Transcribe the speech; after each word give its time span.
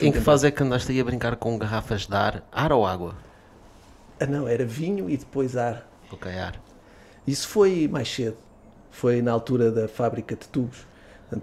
Em 0.00 0.12
que 0.12 0.20
fase 0.20 0.46
é 0.46 0.50
que 0.52 0.62
andaste 0.62 0.92
aí 0.92 1.00
a 1.00 1.04
brincar 1.04 1.34
com 1.34 1.58
garrafas 1.58 2.06
de 2.06 2.14
ar? 2.14 2.46
Ar 2.52 2.72
ou 2.72 2.86
água? 2.86 3.16
Ah, 4.20 4.26
não, 4.26 4.46
era 4.46 4.64
vinho 4.64 5.10
e 5.10 5.16
depois 5.16 5.56
ar. 5.56 5.90
Ok, 6.12 6.30
ar. 6.30 6.54
Isso 7.26 7.48
foi 7.48 7.88
mais 7.88 8.08
cedo. 8.08 8.36
Foi 8.92 9.20
na 9.20 9.32
altura 9.32 9.72
da 9.72 9.88
fábrica 9.88 10.36
de 10.36 10.46
tubos. 10.46 10.86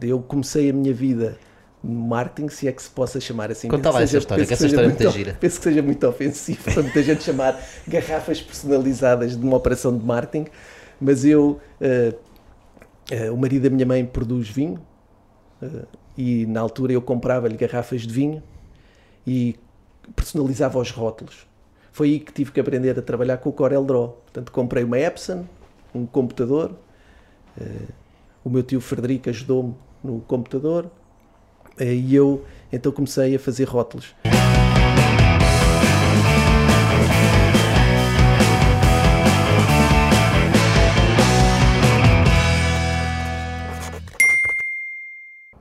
Eu 0.01 0.21
comecei 0.21 0.69
a 0.69 0.73
minha 0.73 0.93
vida 0.93 1.37
no 1.83 2.07
marketing, 2.07 2.47
se 2.47 2.65
é 2.65 2.71
que 2.71 2.81
se 2.81 2.89
possa 2.89 3.19
chamar 3.19 3.51
assim. 3.51 3.67
Contava 3.67 4.01
essa 4.01 4.17
história, 4.17 4.45
que 4.45 4.53
essa 4.53 4.67
história 4.67 4.85
é 4.85 4.89
muito 4.89 5.11
gira. 5.11 5.35
Penso 5.37 5.57
que 5.57 5.63
seja 5.65 5.81
muito 5.81 6.07
ofensivo 6.07 6.63
para 6.63 6.81
muita 6.81 7.03
gente 7.03 7.23
chamar 7.25 7.61
garrafas 7.85 8.41
personalizadas 8.41 9.37
de 9.37 9.45
uma 9.45 9.57
operação 9.57 9.97
de 9.97 10.05
marketing, 10.05 10.49
mas 11.01 11.25
eu, 11.25 11.59
eh, 11.81 12.15
eh, 13.11 13.29
o 13.29 13.35
marido 13.35 13.63
da 13.63 13.69
minha 13.69 13.85
mãe 13.85 14.05
produz 14.05 14.47
vinho 14.47 14.79
eh, 15.61 15.83
e 16.17 16.45
na 16.45 16.61
altura 16.61 16.93
eu 16.93 17.01
comprava-lhe 17.01 17.57
garrafas 17.57 18.01
de 18.01 18.13
vinho 18.13 18.41
e 19.25 19.55
personalizava 20.15 20.79
os 20.79 20.91
rótulos. 20.91 21.47
Foi 21.91 22.09
aí 22.09 22.19
que 22.19 22.31
tive 22.31 22.51
que 22.51 22.59
aprender 22.59 22.97
a 22.97 23.01
trabalhar 23.01 23.37
com 23.37 23.49
o 23.49 23.53
Corel 23.53 23.83
Draw. 23.83 24.09
Portanto, 24.23 24.51
comprei 24.51 24.83
uma 24.83 24.99
Epson, 24.99 25.45
um 25.93 26.05
computador. 26.05 26.75
eh, 27.59 27.87
o 28.43 28.49
meu 28.49 28.61
tio 28.61 28.79
Frederico 28.81 29.29
ajudou-me 29.29 29.73
no 30.03 30.19
computador 30.21 30.91
eh, 31.79 31.93
e 31.93 32.13
eu 32.13 32.45
então 32.71 32.91
comecei 32.91 33.35
a 33.35 33.39
fazer 33.39 33.63
rótulos. 33.63 34.13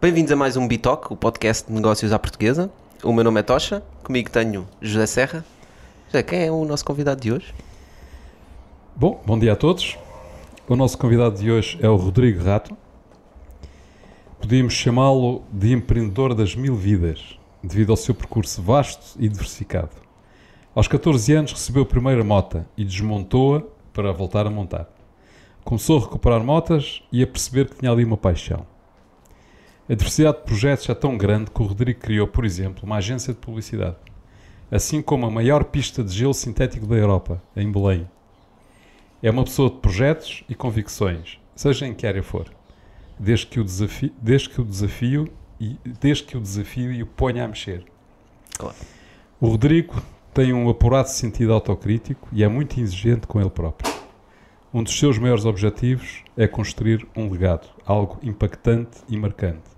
Bem-vindos 0.04 0.30
a 0.32 0.36
mais 0.36 0.54
um 0.54 0.68
Bitalk, 0.68 1.10
o 1.10 1.16
podcast 1.16 1.66
de 1.66 1.72
negócios 1.72 2.12
à 2.12 2.18
portuguesa. 2.18 2.70
O 3.02 3.10
meu 3.10 3.24
nome 3.24 3.40
é 3.40 3.42
Tocha, 3.42 3.82
comigo 4.02 4.28
tenho 4.28 4.68
José 4.78 5.06
Serra. 5.06 5.42
José, 6.08 6.22
quem 6.22 6.44
é 6.44 6.52
o 6.52 6.62
nosso 6.66 6.84
convidado 6.84 7.22
de 7.22 7.32
hoje? 7.32 7.54
Bom, 8.94 9.22
bom 9.24 9.38
dia 9.38 9.54
a 9.54 9.56
todos. 9.56 9.96
O 10.68 10.76
nosso 10.76 10.98
convidado 10.98 11.38
de 11.38 11.50
hoje 11.50 11.78
é 11.80 11.88
o 11.88 11.96
Rodrigo 11.96 12.44
Rato. 12.44 12.76
Podíamos 14.38 14.74
chamá-lo 14.74 15.42
de 15.50 15.72
empreendedor 15.72 16.34
das 16.34 16.54
mil 16.54 16.76
vidas, 16.76 17.38
devido 17.62 17.88
ao 17.88 17.96
seu 17.96 18.14
percurso 18.14 18.60
vasto 18.60 19.16
e 19.18 19.26
diversificado. 19.26 19.96
Aos 20.74 20.86
14 20.86 21.32
anos 21.32 21.52
recebeu 21.52 21.82
a 21.82 21.86
primeira 21.86 22.22
mota 22.22 22.68
e 22.76 22.84
desmontou-a 22.84 23.62
para 23.94 24.12
voltar 24.12 24.46
a 24.46 24.50
montar. 24.50 24.86
Começou 25.64 25.96
a 25.96 26.02
recuperar 26.02 26.44
motas 26.44 27.02
e 27.10 27.22
a 27.22 27.26
perceber 27.26 27.70
que 27.70 27.76
tinha 27.76 27.90
ali 27.90 28.04
uma 28.04 28.18
paixão. 28.18 28.66
A 29.86 29.94
diversidade 29.94 30.38
de 30.38 30.44
projetos 30.44 30.88
é 30.88 30.94
tão 30.94 31.18
grande 31.18 31.50
que 31.50 31.60
o 31.60 31.66
Rodrigo 31.66 32.00
criou, 32.00 32.26
por 32.26 32.46
exemplo, 32.46 32.84
uma 32.84 32.96
agência 32.96 33.34
de 33.34 33.38
publicidade, 33.38 33.96
assim 34.70 35.02
como 35.02 35.26
a 35.26 35.30
maior 35.30 35.62
pista 35.64 36.02
de 36.02 36.10
gelo 36.10 36.32
sintético 36.32 36.86
da 36.86 36.96
Europa, 36.96 37.42
em 37.54 37.70
Belém. 37.70 38.08
É 39.22 39.30
uma 39.30 39.44
pessoa 39.44 39.68
de 39.68 39.76
projetos 39.76 40.42
e 40.48 40.54
convicções, 40.54 41.38
seja 41.54 41.86
em 41.86 41.92
que 41.92 42.06
área 42.06 42.22
for, 42.22 42.50
desde 43.18 43.44
que 43.46 43.60
o 43.60 43.64
desafio, 43.64 44.10
desde 44.22 44.48
que 44.48 44.60
o 44.62 44.64
desafio 44.64 45.30
e 45.60 45.78
desde 46.00 46.24
que 46.24 46.38
o 46.38 46.40
desafio 46.40 46.90
e 46.90 47.02
o 47.02 47.06
ponha 47.06 47.44
a 47.44 47.48
mexer. 47.48 47.84
Claro. 48.56 48.76
O 49.38 49.48
Rodrigo 49.48 50.02
tem 50.32 50.54
um 50.54 50.66
apurado 50.70 51.10
sentido 51.10 51.52
autocrítico 51.52 52.26
e 52.32 52.42
é 52.42 52.48
muito 52.48 52.80
exigente 52.80 53.26
com 53.26 53.38
ele 53.38 53.50
próprio. 53.50 53.92
Um 54.72 54.82
dos 54.82 54.98
seus 54.98 55.18
maiores 55.18 55.44
objetivos 55.44 56.24
é 56.38 56.48
construir 56.48 57.06
um 57.14 57.30
legado, 57.30 57.68
algo 57.84 58.18
impactante 58.22 59.02
e 59.10 59.16
marcante. 59.18 59.73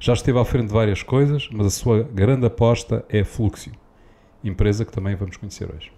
Já 0.00 0.14
esteve 0.14 0.38
à 0.38 0.44
frente 0.46 0.68
de 0.68 0.72
várias 0.72 1.02
coisas, 1.02 1.46
mas 1.52 1.66
a 1.66 1.70
sua 1.70 2.02
grande 2.02 2.46
aposta 2.46 3.04
é 3.08 3.20
a 3.20 3.24
Fluxio, 3.24 3.72
empresa 4.42 4.84
que 4.84 4.90
também 4.90 5.14
vamos 5.14 5.36
conhecer 5.36 5.70
hoje. 5.72 5.92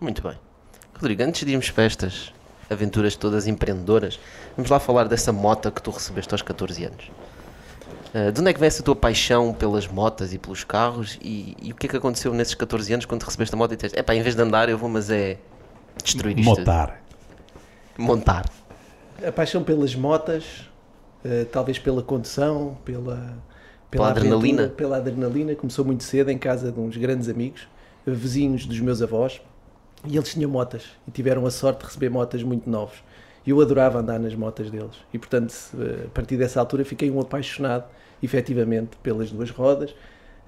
Muito 0.00 0.22
bem. 0.22 0.38
Rodrigo, 0.94 1.22
antes 1.24 1.44
de 1.44 1.50
irmos 1.50 1.68
para 1.70 1.84
estas 1.84 2.32
aventuras 2.70 3.16
todas 3.16 3.48
empreendedoras, 3.48 4.20
vamos 4.56 4.70
lá 4.70 4.78
falar 4.78 5.08
dessa 5.08 5.32
moto 5.32 5.72
que 5.72 5.82
tu 5.82 5.90
recebeste 5.90 6.32
aos 6.32 6.42
14 6.42 6.84
anos. 6.84 7.10
Ah, 8.14 8.30
de 8.30 8.40
onde 8.40 8.50
é 8.50 8.52
que 8.52 8.60
vem 8.60 8.66
essa 8.66 8.82
tua 8.82 8.94
paixão 8.94 9.52
pelas 9.52 9.86
motas 9.86 10.32
e 10.32 10.38
pelos 10.38 10.64
carros 10.64 11.18
e, 11.22 11.56
e 11.62 11.72
o 11.72 11.74
que 11.74 11.86
é 11.86 11.90
que 11.90 11.96
aconteceu 11.96 12.32
nesses 12.32 12.54
14 12.54 12.92
anos 12.92 13.06
quando 13.06 13.22
recebeste 13.22 13.54
a 13.54 13.58
moto 13.58 13.72
e 13.72 13.76
disseste, 13.76 13.98
epá, 13.98 14.14
em 14.14 14.22
vez 14.22 14.34
de 14.34 14.42
andar 14.42 14.68
eu 14.68 14.78
vou, 14.78 14.88
mas 14.88 15.10
é 15.10 15.38
destruir 16.04 16.38
isto. 16.38 16.50
tudo." 16.50 16.60
Motar. 16.60 17.02
Montar. 17.98 18.44
A 19.26 19.30
paixão 19.32 19.62
pelas 19.62 19.94
motas, 19.94 20.68
eh, 21.24 21.44
talvez 21.44 21.78
pela 21.78 22.02
condução, 22.02 22.78
pela, 22.84 23.36
Pela 23.90 24.10
aventura, 24.10 24.36
adrenalina. 24.36 24.68
Pela 24.68 24.96
adrenalina. 24.98 25.54
Começou 25.54 25.84
muito 25.84 26.04
cedo 26.04 26.30
em 26.30 26.38
casa 26.38 26.70
de 26.70 26.78
uns 26.78 26.96
grandes 26.96 27.28
amigos, 27.28 27.66
vizinhos 28.06 28.64
dos 28.64 28.78
meus 28.80 29.02
avós, 29.02 29.40
e 30.06 30.16
eles 30.16 30.32
tinham 30.32 30.50
motas 30.50 30.84
e 31.06 31.10
tiveram 31.10 31.44
a 31.44 31.50
sorte 31.50 31.80
de 31.80 31.86
receber 31.86 32.08
motas 32.08 32.42
muito 32.42 32.70
novos. 32.70 33.02
E 33.44 33.50
eu 33.50 33.60
adorava 33.60 33.98
andar 33.98 34.18
nas 34.18 34.34
motas 34.34 34.70
deles. 34.70 34.96
E 35.12 35.18
portanto, 35.18 35.54
eh, 35.78 36.06
a 36.06 36.10
partir 36.10 36.36
dessa 36.36 36.60
altura, 36.60 36.84
fiquei 36.84 37.10
um 37.10 37.20
apaixonado, 37.20 37.84
efetivamente, 38.22 38.96
pelas 39.02 39.30
duas 39.30 39.50
rodas. 39.50 39.94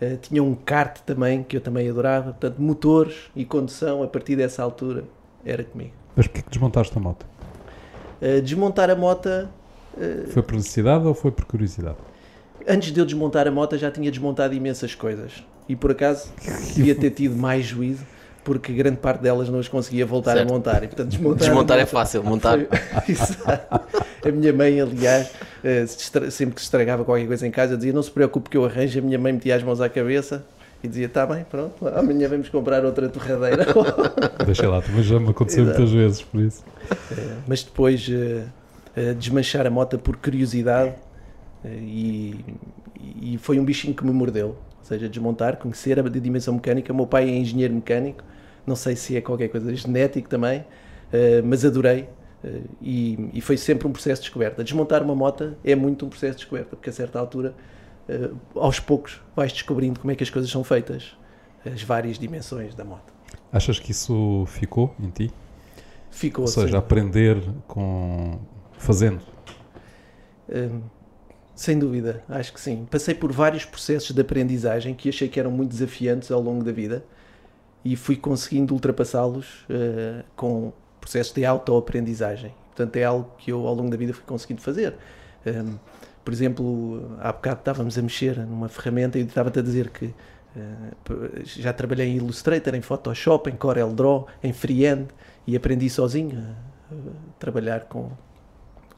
Eh, 0.00 0.16
tinha 0.16 0.42
um 0.42 0.54
kart 0.54 1.00
também, 1.00 1.42
que 1.42 1.56
eu 1.56 1.60
também 1.60 1.88
adorava. 1.88 2.32
Portanto, 2.32 2.60
motores 2.60 3.30
e 3.34 3.44
condução, 3.44 4.02
a 4.02 4.06
partir 4.06 4.36
dessa 4.36 4.62
altura, 4.62 5.04
era 5.44 5.64
comigo. 5.64 5.92
Mas 6.14 6.26
porquê 6.26 6.42
que 6.42 6.50
desmontaste 6.50 6.96
a 6.96 7.00
moto? 7.00 7.26
Eh, 8.20 8.40
desmontar 8.40 8.90
a 8.90 8.94
mota 8.94 9.50
Foi 10.28 10.42
por 10.42 10.54
necessidade 10.54 11.06
ou 11.06 11.14
foi 11.14 11.30
por 11.30 11.44
curiosidade? 11.44 11.96
Antes 12.68 12.92
de 12.92 13.00
eu 13.00 13.04
desmontar 13.04 13.46
a 13.46 13.50
moto, 13.50 13.76
já 13.76 13.90
tinha 13.90 14.10
desmontado 14.10 14.54
imensas 14.54 14.94
coisas. 14.94 15.32
E 15.68 15.76
por 15.76 15.90
acaso, 15.90 16.28
devia 16.74 16.94
ter 16.94 17.10
tido 17.10 17.36
mais 17.36 17.64
juízo, 17.64 18.04
porque 18.44 18.72
grande 18.72 18.96
parte 18.96 19.20
delas 19.22 19.48
não 19.48 19.58
as 19.58 19.68
conseguia 19.68 20.04
voltar 20.04 20.36
Certo. 20.36 20.50
a 20.50 20.52
montar. 20.52 20.82
E, 20.82 20.86
portanto, 20.88 21.08
desmontar, 21.08 21.38
Desmontar 21.48 21.78
é 21.78 21.86
fácil, 21.86 22.22
montar. 22.24 22.58
A 24.24 24.30
minha 24.30 24.52
mãe, 24.52 24.80
aliás, 24.80 25.30
eh, 25.64 25.84
sempre 25.86 26.54
que 26.54 26.60
se 26.60 26.66
estragava 26.66 27.04
qualquer 27.04 27.26
coisa 27.26 27.44
em 27.46 27.50
casa, 27.50 27.72
eu 27.72 27.76
dizia: 27.76 27.92
Não 27.92 28.02
se 28.02 28.10
preocupe 28.10 28.48
que 28.48 28.56
eu 28.56 28.64
arranjo. 28.64 28.98
A 28.98 29.02
minha 29.02 29.18
mãe 29.18 29.32
metia 29.32 29.56
as 29.56 29.62
mãos 29.64 29.80
à 29.80 29.88
cabeça 29.88 30.44
e 30.82 30.86
dizia: 30.88 31.06
Está 31.06 31.26
bem, 31.26 31.44
pronto, 31.50 31.88
amanhã 31.88 32.28
vamos 32.28 32.48
comprar 32.48 32.84
outra 32.84 33.08
torradeira. 33.08 33.66
Deixa 34.46 34.68
lá, 34.68 34.80
também 34.80 35.02
já 35.02 35.18
me 35.18 35.30
aconteceu 35.30 35.64
Exato. 35.64 35.80
muitas 35.80 35.94
vezes, 35.94 36.22
por 36.22 36.40
isso. 36.40 36.62
mas 37.48 37.64
depois 37.64 38.08
eh, 38.08 38.44
eh, 38.96 39.12
desmanchar 39.14 39.66
a 39.66 39.70
moto 39.70 39.98
por 39.98 40.16
curiosidade 40.16 40.90
eh, 40.90 40.94
e, 41.64 42.44
e 43.20 43.38
foi 43.38 43.58
um 43.58 43.64
bichinho 43.64 43.94
que 43.94 44.04
me 44.04 44.12
mordeu. 44.12 44.56
Ou 44.78 44.84
seja, 44.84 45.08
desmontar, 45.08 45.56
conhecer 45.58 45.98
a 45.98 46.02
dimensão 46.02 46.54
mecânica. 46.54 46.92
O 46.92 46.96
meu 46.96 47.06
pai 47.06 47.28
é 47.28 47.36
engenheiro 47.36 47.72
mecânico, 47.74 48.24
não 48.66 48.74
sei 48.76 48.96
se 48.96 49.16
é 49.16 49.20
qualquer 49.20 49.48
coisa 49.48 49.72
genético 49.74 50.28
também, 50.28 50.64
eh, 51.12 51.40
mas 51.42 51.64
adorei. 51.64 52.08
eh, 52.44 52.60
e, 52.80 53.30
e 53.34 53.40
foi 53.40 53.56
sempre 53.56 53.86
um 53.86 53.92
processo 53.92 54.22
de 54.22 54.26
descoberta. 54.26 54.64
Desmontar 54.64 55.02
uma 55.02 55.14
moto 55.14 55.56
é 55.64 55.74
muito 55.76 56.04
um 56.04 56.08
processo 56.08 56.32
de 56.32 56.38
descoberta, 56.38 56.74
porque 56.76 56.90
a 56.90 56.92
certa 56.92 57.18
altura, 57.20 57.54
eh, 58.08 58.30
aos 58.56 58.80
poucos, 58.80 59.20
vais 59.36 59.52
descobrindo 59.52 60.00
como 60.00 60.10
é 60.10 60.16
que 60.16 60.24
as 60.24 60.30
coisas 60.30 60.50
são 60.50 60.64
feitas, 60.64 61.16
as 61.64 61.82
várias 61.82 62.18
dimensões 62.18 62.74
da 62.74 62.84
moto. 62.84 63.12
Achas 63.52 63.78
que 63.78 63.92
isso 63.92 64.44
ficou 64.48 64.94
em 64.98 65.10
ti? 65.10 65.30
Ficou 66.10 66.42
Ou 66.42 66.48
seja, 66.48 66.66
assim. 66.66 66.76
aprender 66.76 67.38
com 67.68 68.38
fazendo. 68.76 69.20
Hum, 70.48 70.82
sem 71.62 71.78
dúvida, 71.78 72.24
acho 72.28 72.52
que 72.52 72.60
sim. 72.60 72.88
Passei 72.90 73.14
por 73.14 73.30
vários 73.30 73.64
processos 73.64 74.10
de 74.10 74.20
aprendizagem 74.20 74.94
que 74.94 75.08
achei 75.08 75.28
que 75.28 75.38
eram 75.38 75.52
muito 75.52 75.70
desafiantes 75.70 76.28
ao 76.32 76.40
longo 76.40 76.64
da 76.64 76.72
vida 76.72 77.04
e 77.84 77.94
fui 77.94 78.16
conseguindo 78.16 78.74
ultrapassá-los 78.74 79.64
eh, 79.70 80.24
com 80.34 80.72
processos 81.00 81.32
de 81.32 81.44
autoaprendizagem. 81.44 82.52
Portanto, 82.66 82.96
é 82.96 83.04
algo 83.04 83.30
que 83.38 83.52
eu 83.52 83.64
ao 83.64 83.74
longo 83.74 83.88
da 83.92 83.96
vida 83.96 84.12
fui 84.12 84.24
conseguindo 84.26 84.60
fazer. 84.60 84.96
Hum, 85.46 85.78
por 86.24 86.34
exemplo, 86.34 87.16
há 87.20 87.32
bocado 87.32 87.60
estávamos 87.60 87.96
a 87.96 88.02
mexer 88.02 88.38
numa 88.38 88.68
ferramenta 88.68 89.16
e 89.16 89.20
eu 89.20 89.26
estava-te 89.28 89.60
a 89.60 89.62
dizer 89.62 89.90
que 89.90 90.12
eh, 90.56 91.42
já 91.44 91.72
trabalhei 91.72 92.08
em 92.08 92.16
Illustrator, 92.16 92.74
em 92.74 92.82
Photoshop, 92.82 93.48
em 93.48 93.54
Corel 93.54 93.92
Draw, 93.92 94.26
em 94.42 94.52
Freehand 94.52 95.06
e 95.46 95.54
aprendi 95.54 95.88
sozinho 95.88 96.36
a, 96.90 96.92
a 96.92 96.96
trabalhar 97.38 97.84
com, 97.84 98.10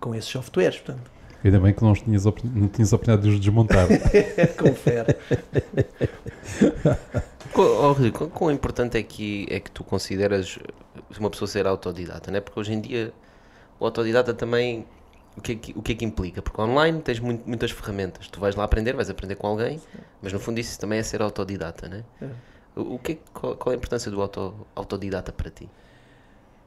com 0.00 0.14
esses 0.14 0.30
softwares. 0.30 0.78
Portanto, 0.78 1.12
Ainda 1.44 1.60
bem 1.60 1.74
que 1.74 1.82
não 1.82 1.92
tinhas, 1.92 2.24
não 2.24 2.68
tinhas 2.68 2.92
a 2.92 2.96
oportunidade 2.96 3.22
de 3.28 3.34
os 3.34 3.40
desmontar. 3.40 3.86
confere. 4.58 5.14
Oh, 7.54 7.92
Rodrigo, 7.92 8.28
quão- 8.28 8.50
importante 8.50 8.96
é 8.98 9.02
que, 9.02 9.46
é 9.50 9.60
que 9.60 9.70
tu 9.70 9.84
consideras 9.84 10.58
uma 11.18 11.30
pessoa 11.30 11.46
ser 11.46 11.66
autodidata, 11.66 12.30
né? 12.30 12.40
Porque 12.40 12.58
hoje 12.58 12.72
em 12.72 12.80
dia 12.80 13.12
o 13.78 13.84
autodidata 13.84 14.32
também 14.34 14.84
o 15.36 15.40
que 15.40 15.52
é 15.52 15.54
que, 15.56 15.72
o 15.76 15.82
que, 15.82 15.92
é 15.92 15.94
que 15.94 16.04
implica? 16.04 16.40
Porque 16.42 16.60
online 16.60 17.00
tens 17.00 17.20
muito- 17.20 17.46
muitas 17.46 17.70
ferramentas, 17.70 18.28
tu 18.28 18.40
vais 18.40 18.54
lá 18.56 18.64
aprender, 18.64 18.94
vais 18.94 19.10
aprender 19.10 19.34
com 19.36 19.46
alguém, 19.46 19.80
mas 20.22 20.32
no 20.32 20.38
fundo 20.40 20.58
isso 20.58 20.78
também 20.78 20.98
é 20.98 21.02
ser 21.02 21.20
autodidata, 21.22 21.88
né? 21.88 22.04
É. 22.22 22.26
O, 22.76 22.94
o 22.94 22.98
que 22.98 23.12
é, 23.12 23.18
qual, 23.32 23.54
qual 23.56 23.72
é 23.72 23.76
a 23.76 23.78
importância 23.78 24.10
do 24.10 24.20
auto, 24.20 24.54
autodidata 24.74 25.32
para 25.32 25.50
ti? 25.50 25.68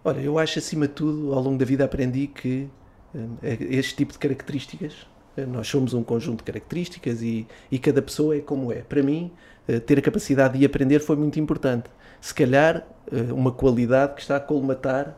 Olha, 0.04 0.20
eu 0.20 0.38
acho 0.40 0.60
acima 0.60 0.88
de 0.88 0.94
tudo, 0.94 1.34
ao 1.34 1.42
longo 1.42 1.58
da 1.58 1.66
vida 1.66 1.84
aprendi 1.84 2.28
que 2.28 2.70
este 3.69 3.95
tipo 3.95 4.13
de 4.13 4.19
características 4.19 5.07
Eh, 5.39 5.45
Nós 5.45 5.68
somos 5.68 5.94
um 5.94 6.04
conjunto 6.04 6.39
de 6.39 6.45
características 6.45 7.21
e, 7.21 7.48
e 7.71 7.77
cada 7.77 8.01
pessoa 8.01 8.36
é 8.36 8.39
como 8.39 8.71
é. 8.71 8.77
Para 8.81 9.04
mim, 9.04 9.31
eh, 9.68 9.80
ter 9.80 10.00
a 10.00 10.01
capacidade 10.01 10.57
de 10.57 10.65
aprender 10.65 11.00
foi 11.00 11.15
muito 11.15 11.39
importante. 11.39 11.92
Se 12.19 12.33
calhar, 12.33 12.88
eh, 13.12 13.31
uma 13.31 13.51
qualidade 13.51 14.15
que 14.15 14.21
está 14.21 14.38
a 14.38 14.39
colmatar 14.39 15.15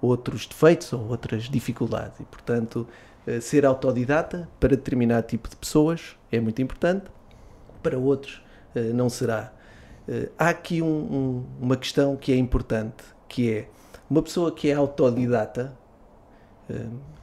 outros 0.00 0.46
defeitos 0.48 0.92
ou 0.92 1.08
outras 1.08 1.44
dificuldades. 1.44 2.18
E, 2.18 2.24
portanto, 2.24 2.88
eh, 3.24 3.38
ser 3.40 3.64
autodidata 3.64 4.48
para 4.58 4.70
determinado 4.70 5.28
tipo 5.28 5.48
de 5.48 5.54
pessoas 5.54 6.16
é 6.32 6.40
muito 6.40 6.60
importante, 6.60 7.04
para 7.84 7.96
outros 7.96 8.42
eh, 8.74 8.90
não 8.92 9.08
será. 9.08 9.52
Eh, 10.08 10.28
Há 10.36 10.48
aqui 10.48 10.82
um- 10.82 10.86
um- 10.88 11.44
uma 11.60 11.76
questão 11.76 12.16
que 12.16 12.32
é 12.32 12.36
importante, 12.36 13.04
que 13.28 13.48
é 13.48 13.68
uma 14.10 14.22
pessoa 14.22 14.50
que 14.52 14.68
é 14.68 14.74
autodidata, 14.74 15.72
eh, 15.72 15.81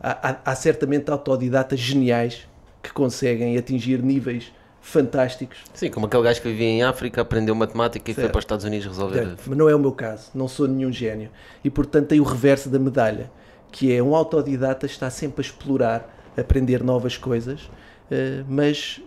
há, 0.01 0.29
há- 0.31 0.39
há 0.45 0.55
certamente 0.55 1.09
autodidatas 1.11 1.79
geniais 1.79 2.47
que 2.81 2.91
conseguem 2.93 3.57
atingir 3.57 4.01
níveis 4.01 4.51
fantásticos 4.81 5.59
Sim, 5.73 5.89
como 5.91 6.05
aquele 6.05 6.23
gajo 6.23 6.41
que 6.41 6.47
vivia 6.47 6.67
em 6.67 6.83
África, 6.83 7.21
aprendeu 7.21 7.53
matemática 7.53 8.09
e 8.09 8.13
foi 8.13 8.23
Certo. 8.23 8.31
para 8.31 8.39
os 8.39 8.43
Estados 8.45 8.65
Unidos 8.65 8.87
resolver. 8.87 9.25
Certo, 9.25 9.43
Mas 9.47 9.57
não 9.57 9.67
é 9.69 9.75
o 9.75 9.79
meu 9.79 9.91
caso, 9.91 10.31
não 10.33 10.47
sou 10.47 10.67
nenhum 10.67 10.91
gênio. 10.91 11.29
E 11.63 11.69
portanto 11.69 12.07
tem 12.07 12.19
o 12.19 12.23
reverso 12.23 12.69
da 12.69 12.79
medalha, 12.79 13.29
que 13.71 13.93
é 13.93 14.01
um 14.01 14.15
autodidata 14.15 14.85
está 14.85 15.09
sempre 15.09 15.41
a 15.41 15.45
explorar, 15.45 16.31
a 16.37 16.41
aprender 16.41 16.81
novas 16.83 17.17
coisas, 17.17 17.69
eh, 18.09 18.43
mas 18.47 19.01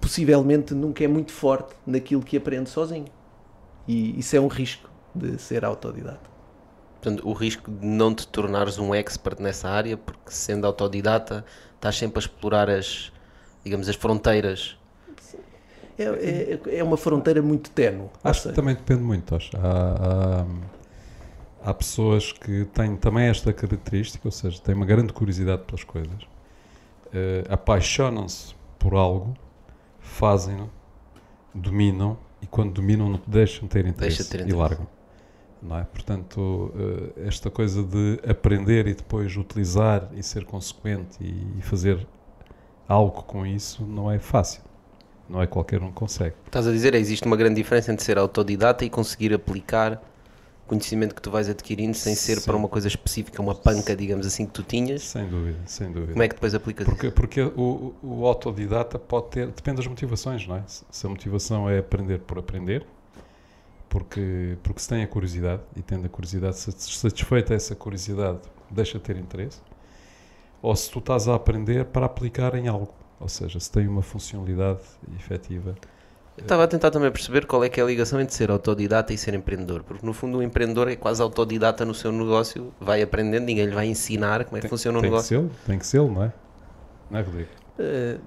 possivelmente 0.00 0.74
nunca 0.74 1.02
é 1.02 1.08
muito 1.08 1.32
forte 1.32 1.74
naquilo 1.86 2.22
que 2.22 2.36
aprende 2.36 2.68
sozinho. 2.70 3.06
E 3.88 4.18
isso 4.20 4.36
é 4.36 4.40
um 4.40 4.46
risco 4.48 4.88
de 5.14 5.38
ser 5.40 5.64
autodidata. 5.64 6.27
Portanto, 7.08 7.26
o 7.26 7.32
risco 7.32 7.70
de 7.70 7.86
não 7.86 8.14
te 8.14 8.28
tornares 8.28 8.78
um 8.78 8.94
expert 8.94 9.40
nessa 9.40 9.68
área, 9.68 9.96
porque 9.96 10.30
sendo 10.30 10.66
autodidata, 10.66 11.42
estás 11.74 11.96
sempre 11.96 12.18
a 12.18 12.20
explorar 12.20 12.68
as, 12.68 13.10
digamos, 13.64 13.88
as 13.88 13.96
fronteiras. 13.96 14.76
É, 15.98 16.04
é, 16.04 16.78
é 16.78 16.84
uma 16.84 16.98
fronteira 16.98 17.40
muito 17.40 17.70
ténue. 17.70 18.02
ou 18.02 18.10
Acho 18.22 18.50
que 18.50 18.54
também 18.54 18.74
depende 18.74 19.02
muito. 19.02 19.34
Acho. 19.34 19.56
Há, 19.56 20.44
há, 21.64 21.70
há 21.70 21.74
pessoas 21.74 22.30
que 22.30 22.66
têm 22.66 22.94
também 22.94 23.28
esta 23.28 23.54
característica, 23.54 24.28
ou 24.28 24.32
seja, 24.32 24.60
têm 24.60 24.74
uma 24.74 24.86
grande 24.86 25.12
curiosidade 25.14 25.62
pelas 25.62 25.84
coisas, 25.84 26.28
eh, 27.12 27.42
apaixonam-se 27.48 28.54
por 28.78 28.94
algo, 28.94 29.34
fazem-no, 29.98 30.70
dominam 31.54 32.18
e 32.42 32.46
quando 32.46 32.74
dominam 32.74 33.08
não 33.08 33.20
deixam 33.26 33.62
de 33.62 33.70
ter 33.70 33.86
interesse, 33.86 34.22
de 34.24 34.28
ter 34.28 34.40
e 34.40 34.42
interesse. 34.42 34.58
largam. 34.58 34.97
Não 35.62 35.78
é? 35.78 35.84
Portanto, 35.84 36.72
eh, 37.16 37.26
esta 37.26 37.50
coisa 37.50 37.82
de 37.82 38.20
aprender 38.28 38.86
e 38.86 38.94
depois 38.94 39.36
utilizar 39.36 40.08
e 40.14 40.22
ser 40.22 40.44
consequente 40.44 41.18
e, 41.20 41.60
fazer 41.62 42.06
algo 42.86 43.22
com 43.24 43.44
isso 43.44 43.84
não 43.84 44.10
é 44.10 44.18
fácil. 44.18 44.62
Não 45.28 45.42
é 45.42 45.46
qualquer 45.46 45.82
um 45.82 45.88
que 45.88 45.94
consegue. 45.94 46.34
Estás 46.46 46.66
a 46.66 46.72
dizer, 46.72 46.94
existe 46.94 47.26
uma 47.26 47.36
grande 47.36 47.56
diferença 47.56 47.92
entre 47.92 48.04
ser 48.04 48.16
autodidata 48.16 48.84
e 48.84 48.88
conseguir 48.88 49.34
aplicar 49.34 50.00
o 50.64 50.68
conhecimento 50.68 51.14
que 51.14 51.20
tu 51.20 51.30
vais 51.30 51.48
adquirindo 51.50 51.94
sem 51.94 52.14
ser 52.14 52.36
Sim. 52.36 52.46
para 52.46 52.56
uma 52.56 52.68
coisa 52.68 52.88
específica, 52.88 53.42
uma 53.42 53.54
panca, 53.54 53.94
digamos 53.94 54.26
assim, 54.26 54.46
que 54.46 54.52
tu 54.52 54.62
tinhas. 54.62 55.02
Sem 55.02 55.26
dúvida, 55.26 55.58
sem 55.66 55.92
dúvida. 55.92 56.12
Como 56.12 56.22
é 56.22 56.28
que 56.28 56.34
depois 56.34 56.54
aplicas 56.54 56.86
isso? 56.86 56.96
Porque, 56.96 57.10
porque 57.10 57.42
o, 57.42 57.94
o 58.02 58.26
autodidata 58.26 58.98
pode 58.98 59.28
ter, 59.28 59.48
depende 59.48 59.78
das 59.78 59.86
motivações, 59.86 60.46
não 60.46 60.56
é? 60.56 60.62
Se 60.66 61.06
a 61.06 61.10
motivação 61.10 61.68
é 61.68 61.78
aprender 61.78 62.20
por 62.20 62.38
aprender, 62.38 62.86
porque, 63.88 64.56
porque 64.62 64.80
se 64.80 64.88
tem 64.88 65.02
a 65.02 65.08
curiosidade 65.08 65.62
e 65.76 65.82
tendo 65.82 66.06
a 66.06 66.08
curiosidade 66.08 66.56
sat- 66.58 66.78
satisfeita 66.80 67.54
essa 67.54 67.74
curiosidade, 67.76 68.40
deixa 68.70 68.98
de 68.98 69.04
ter 69.04 69.16
interesse, 69.16 69.60
ou 70.62 70.74
se 70.76 70.90
tu 70.90 70.98
estás 70.98 71.28
a 71.28 71.34
aprender 71.34 71.84
para 71.86 72.06
aplicar 72.06 72.54
em 72.54 72.68
algo, 72.68 72.94
ou 73.20 73.28
seja, 73.28 73.58
se 73.60 73.70
tem 73.70 73.86
uma 73.88 74.02
funcionalidade 74.02 74.80
efetiva. 75.16 75.74
Eu 76.36 76.42
Estava 76.42 76.64
a 76.64 76.68
tentar 76.68 76.90
também 76.92 77.10
perceber 77.10 77.46
qual 77.46 77.64
é 77.64 77.68
que 77.68 77.80
é 77.80 77.82
a 77.82 77.86
ligação 77.86 78.20
entre 78.20 78.34
ser 78.34 78.50
autodidata 78.50 79.12
e 79.12 79.18
ser 79.18 79.34
empreendedor, 79.34 79.82
porque 79.82 80.06
no 80.06 80.12
fundo 80.12 80.38
o 80.38 80.42
empreendedor 80.42 80.88
é 80.88 80.94
quase 80.96 81.20
autodidata 81.20 81.84
no 81.84 81.94
seu 81.94 82.12
negócio, 82.12 82.72
vai 82.80 83.02
aprendendo, 83.02 83.44
ninguém 83.44 83.66
lhe 83.66 83.74
vai 83.74 83.86
ensinar 83.88 84.44
como 84.44 84.56
é 84.56 84.60
que 84.62 84.66
Tem, 84.66 84.70
funciona 84.70 84.98
o 84.98 85.02
tem 85.02 85.12
que 85.12 85.16
negócio. 85.16 85.20
ser, 85.20 85.50
tem 85.66 85.78
que 85.78 85.86
ser, 85.86 86.00
não 86.02 86.22
é? 86.24 86.32
Não 87.10 87.18
é, 87.20 87.22
Rodrigo? 87.22 87.50
eh, 87.78 88.18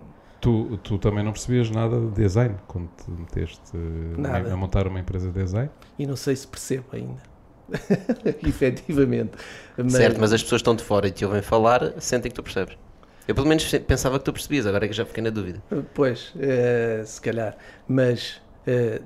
Tu, 0.41 0.77
tu 0.83 0.97
também 0.97 1.23
não 1.23 1.31
percebias 1.31 1.69
nada 1.69 1.99
de 1.99 2.07
design 2.11 2.55
quando 2.67 2.89
te 2.97 3.11
meteste 3.11 3.77
Nada. 4.17 4.51
a 4.51 4.57
montar 4.57 4.87
uma 4.87 4.99
empresa 4.99 5.31
de 5.31 5.39
design? 5.39 5.69
e 5.99 6.05
não 6.07 6.15
sei 6.15 6.35
se 6.35 6.47
percebo 6.47 6.85
ainda. 6.93 7.21
Efetivamente. 8.45 9.31
Mas- 9.77 9.93
Certo, 9.93 10.19
mas 10.19 10.33
as 10.33 10.41
pessoas 10.43 10.59
estão 10.59 10.75
de 10.75 10.83
fora 10.83 11.07
e 11.07 11.11
te 11.11 11.23
ouvem 11.25 11.41
falar, 11.41 11.93
sentem 12.01 12.29
que 12.29 12.35
tu 12.35 12.43
percebes. 12.43 12.77
Eu 13.27 13.35
pelo 13.35 13.47
menos 13.47 13.63
pensava 13.87 14.17
que 14.19 14.25
tu 14.25 14.33
percebias, 14.33 14.65
agora 14.65 14.85
é 14.85 14.87
que 14.87 14.93
já 14.95 15.05
fiquei 15.05 15.23
na 15.23 15.29
dúvida. 15.29 15.61
Pois, 15.93 16.33
eh, 16.39 17.03
se 17.05 17.21
calhar. 17.21 17.55
Mas 17.87 18.41
eh, 18.65 18.99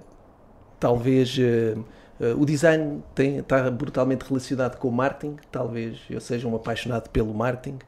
talvez 0.79 1.35
eh, 1.38 1.75
eh, 2.19 2.33
o 2.33 2.45
design 2.45 3.03
tem, 3.13 3.38
está 3.39 3.69
brutalmente 3.69 4.23
relacionado 4.23 4.77
com 4.77 4.88
o 4.88 4.91
marketing. 4.91 5.35
Talvez 5.51 5.99
eu 6.09 6.21
seja 6.21 6.47
um 6.47 6.55
apaixonado 6.55 7.09
pelo 7.09 7.33
marketing. 7.33 7.79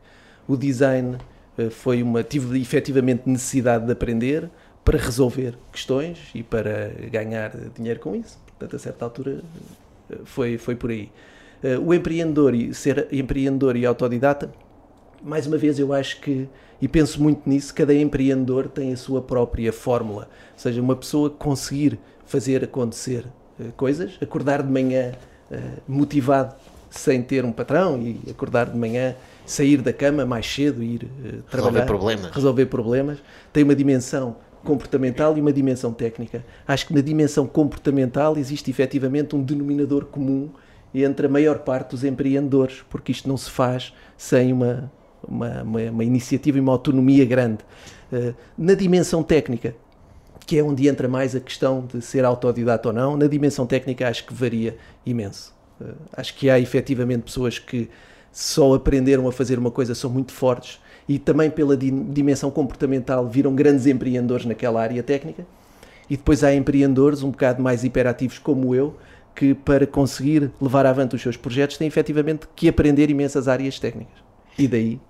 O 0.47 0.57
design 0.57 1.15
eh, 1.15 1.19
foi 1.69 2.03
uma. 2.03 2.23
Tive 2.23 2.59
efetivamente 2.59 3.23
necessidade 3.25 3.85
de 3.85 3.91
aprender 3.91 4.49
para 4.83 4.97
resolver 4.97 5.55
questões 5.71 6.17
e 6.33 6.43
para 6.43 6.91
ganhar 7.11 7.51
dinheiro 7.75 7.99
com 7.99 8.15
isso. 8.15 8.39
Portanto, 8.47 8.75
a 8.75 8.79
certa 8.79 9.05
altura 9.05 9.43
eh, 10.09 10.17
foi, 10.25 10.57
foi 10.57 10.75
por 10.75 10.89
aí. 10.89 11.09
Eh, 11.63 11.77
o 11.77 11.93
empreendedor 11.93 12.53
e 12.55 12.73
ser 12.73 13.07
empreendedor 13.11 13.75
e 13.75 13.85
autodidata 13.85 14.51
mais 15.23 15.47
uma 15.47 15.57
vez 15.57 15.79
eu 15.79 15.93
acho 15.93 16.19
que 16.21 16.47
e 16.81 16.87
penso 16.87 17.21
muito 17.21 17.49
nisso, 17.49 17.73
cada 17.73 17.93
empreendedor 17.93 18.67
tem 18.67 18.93
a 18.93 18.97
sua 18.97 19.19
própria 19.19 19.73
fórmula, 19.73 20.29
ou 20.53 20.59
seja, 20.59 20.79
uma 20.79 20.95
pessoa 20.95 21.27
conseguir 21.27 21.97
fazer 22.25 22.63
acontecer 22.63 23.25
eh, 23.59 23.65
coisas, 23.75 24.15
acordar 24.21 24.61
de 24.61 24.71
manhã 24.71 25.13
eh, 25.49 25.59
motivado 25.87 26.53
sem 26.89 27.21
ter 27.23 27.43
um 27.43 27.51
patrão 27.51 27.99
e 27.99 28.29
acordar 28.29 28.69
de 28.69 28.77
manhã, 28.77 29.15
sair 29.47 29.81
da 29.81 29.93
cama 29.93 30.25
mais 30.25 30.45
cedo 30.45 30.83
e 30.83 30.95
ir 30.95 31.07
Resolver 31.23 31.43
trabalhar, 31.49 31.85
problemas. 31.85 32.31
resolver 32.31 32.65
problemas, 32.67 33.17
tem 33.51 33.63
uma 33.63 33.75
dimensão 33.75 34.35
comportamental 34.63 35.37
e 35.37 35.41
uma 35.41 35.53
dimensão 35.53 35.93
técnica. 35.93 36.45
Acho 36.67 36.87
que 36.87 36.93
na 36.93 37.01
dimensão 37.01 37.47
comportamental 37.47 38.37
existe 38.37 38.69
efetivamente 38.69 39.35
um 39.35 39.41
denominador 39.41 40.05
comum 40.05 40.49
entre 40.93 41.27
a 41.27 41.29
maior 41.29 41.59
parte 41.59 41.91
dos 41.91 42.03
empreendedores, 42.03 42.83
porque 42.89 43.11
isto 43.11 43.27
não 43.27 43.37
se 43.37 43.49
faz 43.49 43.93
sem 44.17 44.51
uma, 44.51 44.91
uma, 45.25 45.63
uma, 45.63 45.81
uma 45.91 46.03
iniciativa 46.03 46.57
e 46.57 46.61
uma 46.61 46.73
autonomia 46.73 47.23
grande. 47.23 47.59
Eh, 48.11 48.33
na 48.57 48.73
dimensão 48.73 49.23
técnica, 49.23 49.75
que 50.45 50.57
é 50.57 50.63
onde 50.63 50.87
entra 50.87 51.07
mais 51.07 51.35
a 51.35 51.39
questão 51.39 51.85
de 51.85 52.01
ser 52.01 52.25
autodidata 52.25 52.89
ou 52.89 52.93
não, 52.93 53.15
na 53.15 53.27
dimensão 53.27 53.65
técnica 53.65 54.07
acho 54.07 54.25
que 54.25 54.33
varia 54.33 54.77
imenso. 55.05 55.53
Eh, 55.79 55.93
acho 56.13 56.33
que 56.35 56.49
há 56.49 56.59
efetivamente 56.59 57.23
pessoas 57.23 57.59
que 57.59 57.89
só 58.31 58.73
aprenderam 58.75 59.27
a 59.27 59.31
fazer 59.31 59.57
uma 59.59 59.71
coisa, 59.71 59.95
são 59.95 60.09
muito 60.09 60.31
fortes 60.33 60.79
e 61.07 61.17
também 61.19 61.49
pela 61.49 61.75
di- 61.77 61.91
dimensão 61.91 62.51
comportamental 62.51 63.27
viram 63.27 63.55
grandes 63.55 63.85
empreendedores 63.87 64.45
naquela 64.45 64.81
área 64.81 65.01
técnica. 65.03 65.45
E 66.09 66.17
depois 66.17 66.43
há 66.43 66.53
empreendedores 66.53 67.23
um 67.23 67.31
bocado 67.31 67.61
mais 67.61 67.83
hiperativos 67.83 68.39
como 68.39 68.73
eu, 68.75 68.97
que 69.35 69.53
para 69.53 69.85
conseguir 69.85 70.51
levar 70.61 70.85
avante 70.85 71.15
os 71.15 71.21
seus 71.21 71.37
projetos 71.37 71.77
têm 71.77 71.87
efetivamente 71.87 72.47
que 72.55 72.67
aprender 72.69 73.09
imensas 73.09 73.47
áreas 73.47 73.79
técnicas. 73.79 74.17
E 74.57 74.67
daí 74.67 75.01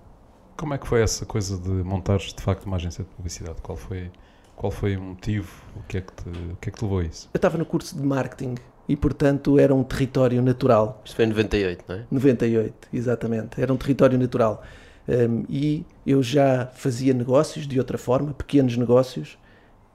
Como 0.58 0.74
é 0.74 0.78
que 0.78 0.86
foi 0.86 1.00
essa 1.02 1.24
coisa 1.24 1.58
de 1.58 1.70
montares 1.70 2.34
de 2.34 2.42
facto 2.42 2.64
uma 2.66 2.76
agência 2.76 3.02
de 3.04 3.08
publicidade? 3.10 3.60
Qual 3.62 3.76
foi, 3.78 4.12
qual 4.54 4.70
foi 4.70 4.94
o 4.96 5.02
motivo? 5.02 5.50
O 5.74 5.82
que, 5.84 5.96
é 5.98 6.00
que 6.02 6.12
te, 6.12 6.28
o 6.28 6.56
que 6.56 6.68
é 6.68 6.72
que 6.72 6.78
te 6.78 6.82
levou 6.84 6.98
a 6.98 7.04
isso? 7.04 7.30
eu 7.32 7.38
estava 7.38 7.58
no 7.58 7.64
curso 7.66 7.96
de 7.96 8.02
marketing 8.02 8.54
e 8.88 8.96
portanto 8.96 9.58
era 9.58 9.74
um 9.74 9.84
território 9.84 10.40
natural 10.40 11.02
Isto 11.04 11.16
foi 11.16 11.26
em 11.26 11.28
98, 11.28 11.84
não 11.86 11.96
é? 11.96 12.04
98, 12.10 12.88
exatamente. 12.92 13.60
Era 13.60 13.72
um 13.72 13.76
território 13.76 14.18
natural. 14.18 14.62
Um, 15.08 15.44
e 15.48 15.84
eu 16.06 16.22
já 16.22 16.66
fazia 16.74 17.14
negócios 17.14 17.66
de 17.66 17.78
outra 17.78 17.96
forma, 17.96 18.32
pequenos 18.32 18.76
negócios, 18.76 19.38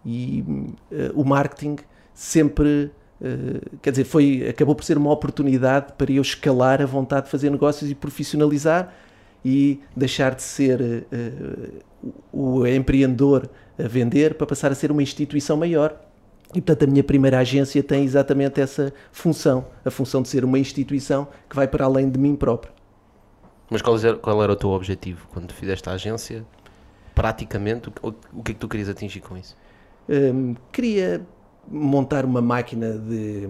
e 0.05 0.43
uh, 0.91 1.19
o 1.19 1.23
marketing 1.23 1.77
sempre, 2.13 2.91
uh, 3.21 3.77
quer 3.81 3.91
dizer, 3.91 4.03
foi, 4.05 4.47
acabou 4.49 4.75
por 4.75 4.83
ser 4.83 4.97
uma 4.97 5.11
oportunidade 5.11 5.93
para 5.97 6.11
eu 6.11 6.21
escalar 6.21 6.81
a 6.81 6.85
vontade 6.85 7.25
de 7.25 7.31
fazer 7.31 7.49
negócios 7.49 7.89
e 7.89 7.95
profissionalizar 7.95 8.93
e 9.45 9.79
deixar 9.95 10.33
de 10.33 10.41
ser 10.41 10.81
uh, 10.81 11.83
o, 12.31 12.59
o 12.59 12.67
empreendedor 12.67 13.49
a 13.77 13.87
vender 13.87 14.35
para 14.35 14.47
passar 14.47 14.71
a 14.71 14.75
ser 14.75 14.91
uma 14.91 15.03
instituição 15.03 15.55
maior. 15.57 15.99
E 16.53 16.61
portanto 16.61 16.83
a 16.83 16.87
minha 16.91 17.03
primeira 17.03 17.39
agência 17.39 17.81
tem 17.83 18.03
exatamente 18.03 18.61
essa 18.61 18.93
função, 19.11 19.65
a 19.83 19.89
função 19.91 20.21
de 20.21 20.29
ser 20.29 20.45
uma 20.45 20.59
instituição 20.59 21.27
que 21.49 21.55
vai 21.55 21.67
para 21.67 21.85
além 21.85 22.09
de 22.09 22.19
mim 22.19 22.35
próprio. 22.35 22.71
Mas 23.69 23.81
qual 23.81 23.97
era, 23.97 24.17
qual 24.17 24.43
era 24.43 24.51
o 24.53 24.55
teu 24.55 24.69
objetivo 24.69 25.27
quando 25.29 25.53
fizeste 25.53 25.89
a 25.89 25.93
agência? 25.93 26.45
Praticamente, 27.15 27.89
o, 27.89 27.91
que- 27.91 28.27
o 28.33 28.43
que 28.43 28.51
é 28.51 28.55
que 28.55 28.59
tu 28.59 28.67
querias 28.67 28.89
atingir 28.89 29.21
com 29.21 29.37
isso? 29.37 29.57
Hum, 30.09 30.55
queria 30.71 31.25
montar 31.67 32.25
uma 32.25 32.41
máquina 32.41 32.97
de 32.97 33.49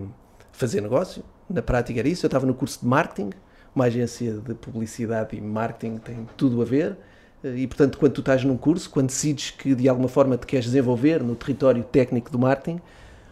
fazer 0.52 0.82
negócio, 0.82 1.24
na 1.50 1.62
prática 1.62 2.00
era 2.00 2.08
isso. 2.08 2.26
Eu 2.26 2.28
estava 2.28 2.46
no 2.46 2.54
curso 2.54 2.80
de 2.82 2.86
marketing, 2.88 3.32
uma 3.76 3.86
agência 3.86 4.34
de 4.40 4.54
publicidade 4.56 5.36
e 5.36 5.42
marketing 5.42 5.98
tem 5.98 6.28
tudo 6.38 6.62
a 6.62 6.66
ver. 6.66 6.98
Eh, 7.44 7.58
e 7.58 7.68
portanto 7.68 7.98
quando 7.98 8.14
tu 8.14 8.22
estás 8.22 8.44
num 8.44 8.58
curso, 8.58 8.90
quando 8.90 9.08
decides 9.08 9.52
que 9.52 9.76
de 9.76 9.90
alguma 9.90 10.08
forma 10.08 10.38
te 10.38 10.48
queres 10.48 10.66
desenvolver 10.66 11.22
no 11.22 11.36
território 11.36 11.84
técnico 11.84 12.32
do 12.32 12.40
marketing, 12.40 12.80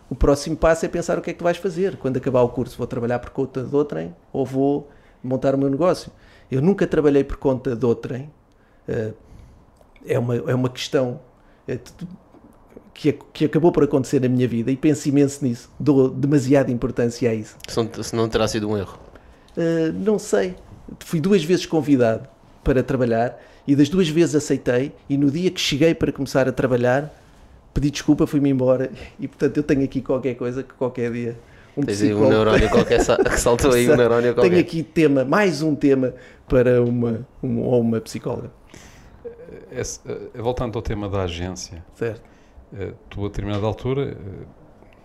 o 0.10 0.16
próximo 0.16 0.58
passo 0.58 0.86
é 0.86 0.90
pensar 0.90 1.18
o 1.18 1.22
que 1.22 1.30
é 1.30 1.34
que 1.34 1.40
tu 1.40 1.44
vais 1.44 1.58
fazer. 1.58 1.96
Quando 1.96 2.18
acabar 2.18 2.42
o 2.42 2.50
curso, 2.50 2.78
vou 2.78 2.86
trabalhar 2.86 3.20
por 3.20 3.30
conta 3.30 3.64
de 3.64 3.74
outrem 3.74 4.14
ou 4.34 4.46
vou 4.46 4.90
montar 5.24 5.56
o 5.56 5.58
meu 5.58 5.70
negócio. 5.70 6.12
Eu 6.52 6.62
nunca 6.62 6.86
trabalhei 6.86 7.24
por 7.24 7.38
conta 7.38 7.76
de 7.76 7.86
outrem. 7.86 8.30
Eh, 8.88 9.14
é 10.06 10.20
uma, 10.20 10.36
é 10.36 10.54
uma 10.54 10.70
questão 10.70 11.22
é 11.68 11.80
que, 12.94 13.14
que 13.32 13.46
acabou 13.46 13.72
por 13.72 13.84
acontecer 13.84 14.20
na 14.20 14.28
minha 14.28 14.48
vida 14.48 14.70
e 14.70 14.76
penso 14.76 15.08
imenso 15.08 15.46
nisso. 15.46 15.70
Dou 15.80 16.10
demasiada 16.10 16.72
importância 16.72 17.30
a 17.30 17.34
isso. 17.34 17.56
Se 18.04 18.16
não 18.16 18.28
terá 18.28 18.48
sido 18.48 18.68
um 18.68 18.78
erro? 18.78 19.00
Não 19.94 20.20
sei. 20.20 20.56
Fui 21.00 21.22
duas 21.22 21.44
vezes 21.44 21.66
convidado 21.66 22.28
para 22.64 22.84
trabalhar 22.84 23.40
e 23.68 23.76
das 23.76 23.90
duas 23.90 24.08
vezes 24.10 24.36
aceitei 24.36 24.92
e 25.10 25.18
no 25.18 25.30
dia 25.30 25.52
que 25.52 25.60
cheguei 25.60 25.94
para 25.94 26.12
começar 26.12 26.48
a 26.48 26.52
trabalhar 26.52 27.14
pedi 27.74 27.90
desculpa, 27.90 28.28
fui-me 28.28 28.50
embora 28.50 28.92
e 29.20 29.28
portanto 29.28 29.58
eu 29.58 29.64
tenho 29.64 29.84
aqui 29.84 30.02
qualquer 30.02 30.36
coisa 30.36 30.64
que 30.64 30.74
qualquer 30.74 31.12
dia 31.12 31.38
um 31.76 31.84
Tens 31.84 32.02
aí 32.02 32.14
um 32.14 32.28
neurónio 32.28 32.68
qualquer 32.70 33.00
que 33.00 33.38
saltou 33.40 33.72
aí 33.72 33.90
um 33.90 33.96
neurónio 33.96 34.34
qualquer. 34.34 34.50
Tenho 34.50 34.62
aqui 34.62 34.84
tema, 34.84 35.24
mais 35.24 35.62
um 35.62 35.74
tema 35.74 36.14
para 36.48 36.84
uma, 36.84 37.26
um, 37.42 37.62
ou 37.62 37.80
uma 37.80 38.02
psicóloga. 38.02 38.52
Esse, 39.72 40.02
eh, 40.06 40.42
voltando 40.42 40.76
ao 40.78 40.82
tema 40.82 41.08
da 41.08 41.24
agência, 41.24 41.84
certo. 41.96 42.22
Eh, 42.74 42.94
tu 43.10 43.26
a 43.26 43.30
determinada 43.30 43.66
altura, 43.66 44.18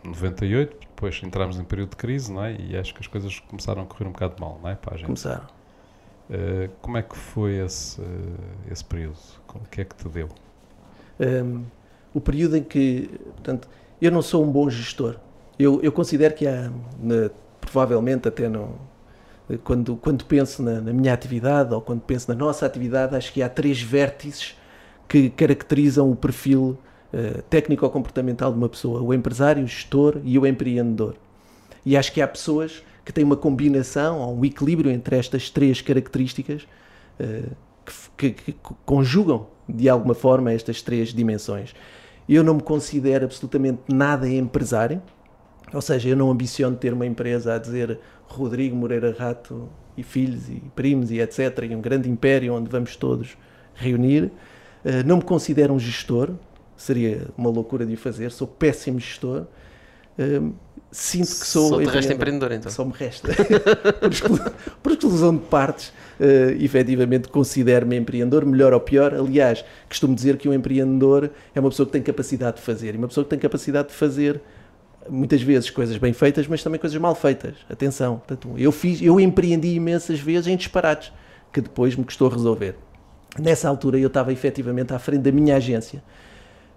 98, 0.05 0.73
eh, 0.73 0.87
depois 0.89 1.21
entramos 1.23 1.57
em 1.57 1.63
período 1.63 1.91
de 1.91 1.97
crise, 1.97 2.33
não 2.33 2.45
é? 2.45 2.57
E 2.59 2.77
acho 2.77 2.93
que 2.93 3.01
as 3.01 3.07
coisas 3.07 3.39
começaram 3.39 3.83
a 3.83 3.87
correr 3.87 4.09
um 4.09 4.13
bocado 4.13 4.35
mal, 4.41 4.59
não 4.61 4.69
é? 4.69 4.75
Para 4.75 4.93
a 4.93 4.95
agência. 4.95 5.07
Começaram. 5.07 5.56
Como 6.80 6.97
é 6.97 7.02
que 7.02 7.16
foi 7.16 7.56
esse, 7.59 8.02
esse 8.71 8.85
período? 8.85 9.16
O 9.54 9.68
que 9.71 9.80
é 9.80 9.85
que 9.85 9.95
te 9.95 10.09
deu? 10.09 10.28
Um, 11.21 11.64
o 12.12 12.21
período 12.21 12.56
em 12.56 12.62
que, 12.62 13.11
portanto, 13.35 13.68
eu 14.00 14.11
não 14.11 14.23
sou 14.23 14.45
um 14.45 14.50
bom 14.50 14.68
gestor. 14.68 15.16
Eu, 15.59 15.80
eu 15.83 15.92
considero 15.92 16.35
que 16.35 16.47
há, 16.47 16.71
na, 16.99 17.30
provavelmente 17.61 18.28
até 18.28 18.49
não, 18.49 18.75
quando, 19.64 19.97
quando 19.97 20.25
penso 20.25 20.62
na, 20.62 20.80
na, 20.80 20.92
minha 20.92 21.12
atividade 21.12 21.73
ou 21.73 21.80
quando 21.80 22.00
penso 22.00 22.30
na 22.30 22.35
nossa 22.35 22.66
atividade, 22.66 23.14
acho 23.14 23.33
que 23.33 23.42
há 23.42 23.49
três 23.49 23.80
vértices 23.80 24.56
que 25.09 25.30
caracterizam 25.30 26.11
o 26.11 26.16
perfil 26.16 26.78
uh, 27.12 27.42
técnico-comportamental 27.42 28.50
de 28.50 28.59
uma 28.59 28.68
pessoa: 28.68 29.00
o 29.00 29.14
empresário, 29.14 29.64
o 29.64 29.66
gestor 29.66 30.21
e 30.25 30.38
o 30.38 30.47
empreendedor. 30.47 31.16
E 31.85 31.97
acho 31.97 32.12
que 32.12 32.21
há 32.21 32.26
pessoas 32.26 32.83
que 33.07 33.13
têm 33.13 33.23
uma 33.23 33.37
combinação 33.37 34.19
ou 34.19 34.37
um 34.37 34.45
equilíbrio 34.45 34.91
entre 34.91 35.17
estas 35.17 35.49
três 35.49 35.81
características 35.81 36.67
uh, 37.21 37.57
que, 38.17 38.33
que, 38.33 38.53
que 38.53 38.75
conjugam 38.85 39.47
de 39.69 39.89
alguma 39.89 40.13
forma 40.13 40.53
estas 40.53 40.83
três 40.83 41.15
dimensões. 41.15 41.73
Eu 42.29 42.43
não 42.43 42.55
me 42.55 42.63
considero 42.63 43.25
absolutamente 43.25 43.83
nada 43.89 44.29
empresário, 44.29 45.01
ou 45.73 45.81
seja, 45.81 46.09
eu 46.09 46.17
não 46.17 46.33
ambiciono 46.33 46.77
ter 46.77 46.93
uma 46.93 47.07
empresa 47.07 47.55
a 47.55 47.59
dizer 47.59 47.97
Rodrigo 48.27 48.75
Moreira 48.75 49.15
Rato 49.17 49.69
e 49.97 50.03
filhos 50.03 50.49
e 50.49 50.61
primos 50.75 51.13
e 51.13 51.21
etc. 51.21 51.65
e 51.71 51.77
um 51.77 51.81
grande 51.81 52.11
império 52.11 52.55
onde 52.55 52.69
vamos 52.69 52.97
todos 52.97 53.39
reunir. 53.77 54.25
Uh, 54.85 55.07
não 55.07 55.19
me 55.19 55.23
considero 55.23 55.73
um 55.73 55.79
gestor, 55.79 56.31
seria 56.77 57.29
uma 57.39 57.51
loucura 57.51 57.87
de 57.87 57.95
o 57.95 57.97
fazer, 57.97 58.33
sou 58.33 58.49
péssimo 58.49 58.99
gestor. 58.99 59.47
Uh, 60.19 60.65
sinto 60.90 61.28
que 61.28 61.47
sou. 61.47 61.69
Só 61.69 61.78
te 61.78 61.87
resta 61.87 62.12
empreendedor 62.12 62.52
então. 62.52 62.71
Só 62.71 62.85
me 62.85 62.93
resta. 62.93 63.28
por, 64.00 64.12
exclu 64.12 64.38
por 64.83 64.93
exclusão 64.93 65.37
de 65.37 65.43
partes, 65.43 65.88
uh, 65.88 66.62
efetivamente 66.62 67.28
considero-me 67.28 67.97
empreendedor, 67.97 68.45
melhor 68.45 68.73
ou 68.73 68.81
pior. 68.81 69.14
Aliás, 69.14 69.64
costumo 69.88 70.14
dizer 70.14 70.37
que 70.37 70.49
um 70.49 70.55
empreendedor 70.55 71.31
é 71.55 71.61
uma 71.61 71.71
pessoa 71.71 71.87
que 71.87 71.93
tem 71.93 72.02
capacidade 72.02 72.57
de 72.57 72.62
fazer. 72.62 72.95
E 72.95 72.99
uma 72.99 73.09
pessoa 73.09 73.25
que 73.25 73.31
tem 73.31 73.38
capacidade 73.38 73.88
de 73.88 73.95
fazer 73.95 74.40
muitas 75.09 75.43
vezes 75.43 75.71
coisas 75.71 75.97
bem 75.99 76.12
feitas, 76.12 76.47
mas 76.47 76.62
também 76.62 76.81
coisas 76.81 76.99
mal 77.00 77.14
feitas. 77.14 77.55
Atenção, 77.71 78.16
portanto, 78.16 78.55
eu 78.57 78.73
fiz, 78.73 79.00
eu 79.00 79.21
empreendi 79.21 79.75
imensas 79.75 80.19
vezes 80.19 80.47
em 80.49 80.57
disparates 80.57 81.12
que 81.52 81.61
depois 81.61 81.97
me 81.97 82.05
custou 82.05 82.28
resolver. 82.28 82.76
Nessa 83.38 83.69
altura 83.69 83.99
eu 83.99 84.09
estava 84.09 84.33
efetivamente 84.33 84.93
à 84.93 84.99
frente 84.99 85.23
da 85.23 85.33
minha 85.33 85.57
agência, 85.57 86.02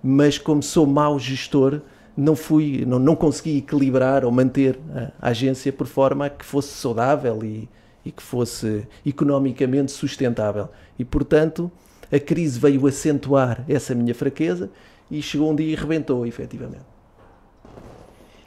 mas 0.04 0.38
como 0.38 0.62
sou 0.62 0.86
mau 0.86 1.18
gestor, 1.18 1.82
não 2.16 2.36
fui, 2.36 2.86
não, 2.86 3.00
não 3.00 3.16
consegui 3.16 3.58
equilibrar 3.58 4.26
ou 4.26 4.32
manter 4.32 4.80
a, 5.22 5.30
agência 5.30 5.72
por 5.72 5.88
forma 5.88 6.26
a 6.26 6.30
que 6.30 6.46
fosse 6.46 6.70
saudável 6.70 7.44
e, 7.44 7.70
e 8.06 8.12
que 8.12 8.22
fosse 8.22 8.88
economicamente 9.06 9.92
sustentável. 9.92 10.70
E, 10.98 11.06
portanto, 11.06 11.72
a 12.12 12.20
crise 12.20 12.60
veio 12.60 12.86
acentuar 12.88 13.64
essa 13.68 13.94
minha 13.96 14.14
fraqueza 14.14 14.70
e 15.10 15.22
chegou 15.22 15.52
um 15.52 15.56
dia 15.56 15.72
e 15.72 15.76
rebentou, 15.76 16.26
efetivamente. 16.26 16.86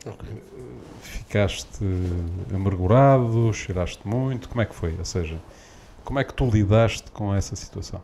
Okay. 0.05 0.43
Ficaste 1.01 1.85
amargurado, 2.53 3.53
cheiraste 3.53 4.07
muito, 4.07 4.49
como 4.49 4.61
é 4.61 4.67
que 4.67 4.75
foi? 4.75 4.97
Ou 4.99 5.05
seja, 5.05 5.41
como 6.05 6.19
é 6.19 6.25
que 6.25 6.35
tu 6.35 6.49
lidaste 6.49 7.11
com 7.11 7.35
essa 7.35 7.57
situação? 7.57 8.03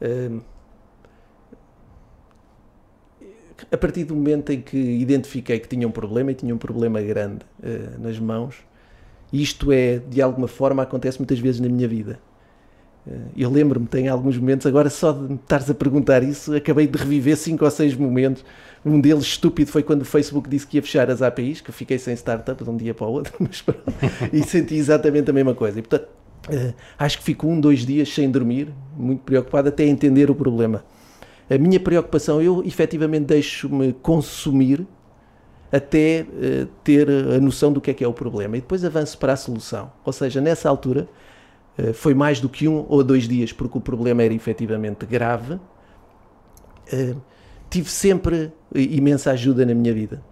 Um, 0.00 0.40
a 3.70 3.76
partir 3.76 4.04
do 4.04 4.14
momento 4.14 4.52
em 4.52 4.60
que 4.60 4.76
identifiquei 4.76 5.58
que 5.58 5.68
tinha 5.68 5.86
um 5.86 5.90
problema 5.90 6.32
e 6.32 6.34
tinha 6.34 6.54
um 6.54 6.58
problema 6.58 7.00
grande 7.00 7.44
uh, 7.62 8.00
nas 8.00 8.18
mãos, 8.18 8.56
isto 9.32 9.72
é, 9.72 9.98
de 9.98 10.20
alguma 10.20 10.48
forma, 10.48 10.82
acontece 10.82 11.18
muitas 11.18 11.38
vezes 11.38 11.60
na 11.60 11.68
minha 11.68 11.86
vida. 11.86 12.18
Uh, 13.06 13.30
eu 13.36 13.50
lembro-me, 13.50 13.86
tem 13.86 14.08
alguns 14.08 14.36
momentos, 14.36 14.66
agora 14.66 14.90
só 14.90 15.12
de 15.12 15.20
me 15.20 15.34
estares 15.34 15.70
a 15.70 15.74
perguntar 15.74 16.22
isso, 16.22 16.54
acabei 16.54 16.86
de 16.86 16.98
reviver 16.98 17.36
cinco 17.36 17.64
ou 17.64 17.70
seis 17.70 17.94
momentos. 17.94 18.44
Um 18.84 19.00
deles 19.00 19.24
estúpido 19.24 19.70
foi 19.70 19.82
quando 19.82 20.02
o 20.02 20.04
Facebook 20.04 20.48
disse 20.48 20.66
que 20.66 20.78
ia 20.78 20.82
fechar 20.82 21.10
as 21.10 21.20
APIs, 21.20 21.60
que 21.60 21.70
eu 21.70 21.74
fiquei 21.74 21.98
sem 21.98 22.14
startup 22.14 22.62
de 22.62 22.70
um 22.70 22.76
dia 22.76 22.94
para 22.94 23.06
o 23.06 23.12
outro, 23.12 23.34
mas 23.40 23.64
e 24.32 24.42
senti 24.42 24.74
exatamente 24.74 25.30
a 25.30 25.32
mesma 25.32 25.54
coisa. 25.54 25.78
E 25.78 25.82
portanto, 25.82 26.08
uh, 26.48 26.74
acho 26.98 27.18
que 27.18 27.24
fico 27.24 27.46
um, 27.46 27.60
dois 27.60 27.86
dias 27.86 28.12
sem 28.12 28.30
dormir, 28.30 28.72
muito 28.96 29.22
preocupado 29.22 29.68
até 29.68 29.84
entender 29.84 30.30
o 30.30 30.34
problema 30.34 30.84
a 31.50 31.58
minha 31.58 31.80
preocupação, 31.80 32.40
eu 32.40 32.62
efetivamente 32.64 33.24
deixo-me 33.24 33.92
consumir 33.92 34.86
até 35.72 36.24
uh, 36.28 36.66
ter 36.84 37.08
a 37.10 37.40
noção 37.40 37.72
do 37.72 37.80
que 37.80 37.90
é 37.90 37.94
que 37.94 38.04
é 38.04 38.08
o 38.08 38.12
problema 38.12 38.56
e 38.56 38.60
depois 38.60 38.84
avanço 38.84 39.18
para 39.18 39.32
a 39.32 39.36
solução. 39.36 39.90
Ou 40.04 40.12
seja, 40.12 40.40
nessa 40.40 40.68
altura 40.68 41.08
uh, 41.76 41.92
foi 41.92 42.14
mais 42.14 42.40
do 42.40 42.48
que 42.48 42.68
um 42.68 42.86
ou 42.88 43.02
dois 43.02 43.26
dias, 43.26 43.52
porque 43.52 43.78
o 43.78 43.80
problema 43.80 44.22
era 44.22 44.32
efetivamente 44.32 45.04
grave. 45.06 45.54
Uh, 46.92 47.20
tive 47.68 47.90
sempre 47.90 48.52
imensa 48.72 49.32
ajuda 49.32 49.66
na 49.66 49.74
minha 49.74 49.92
vida 49.92 50.22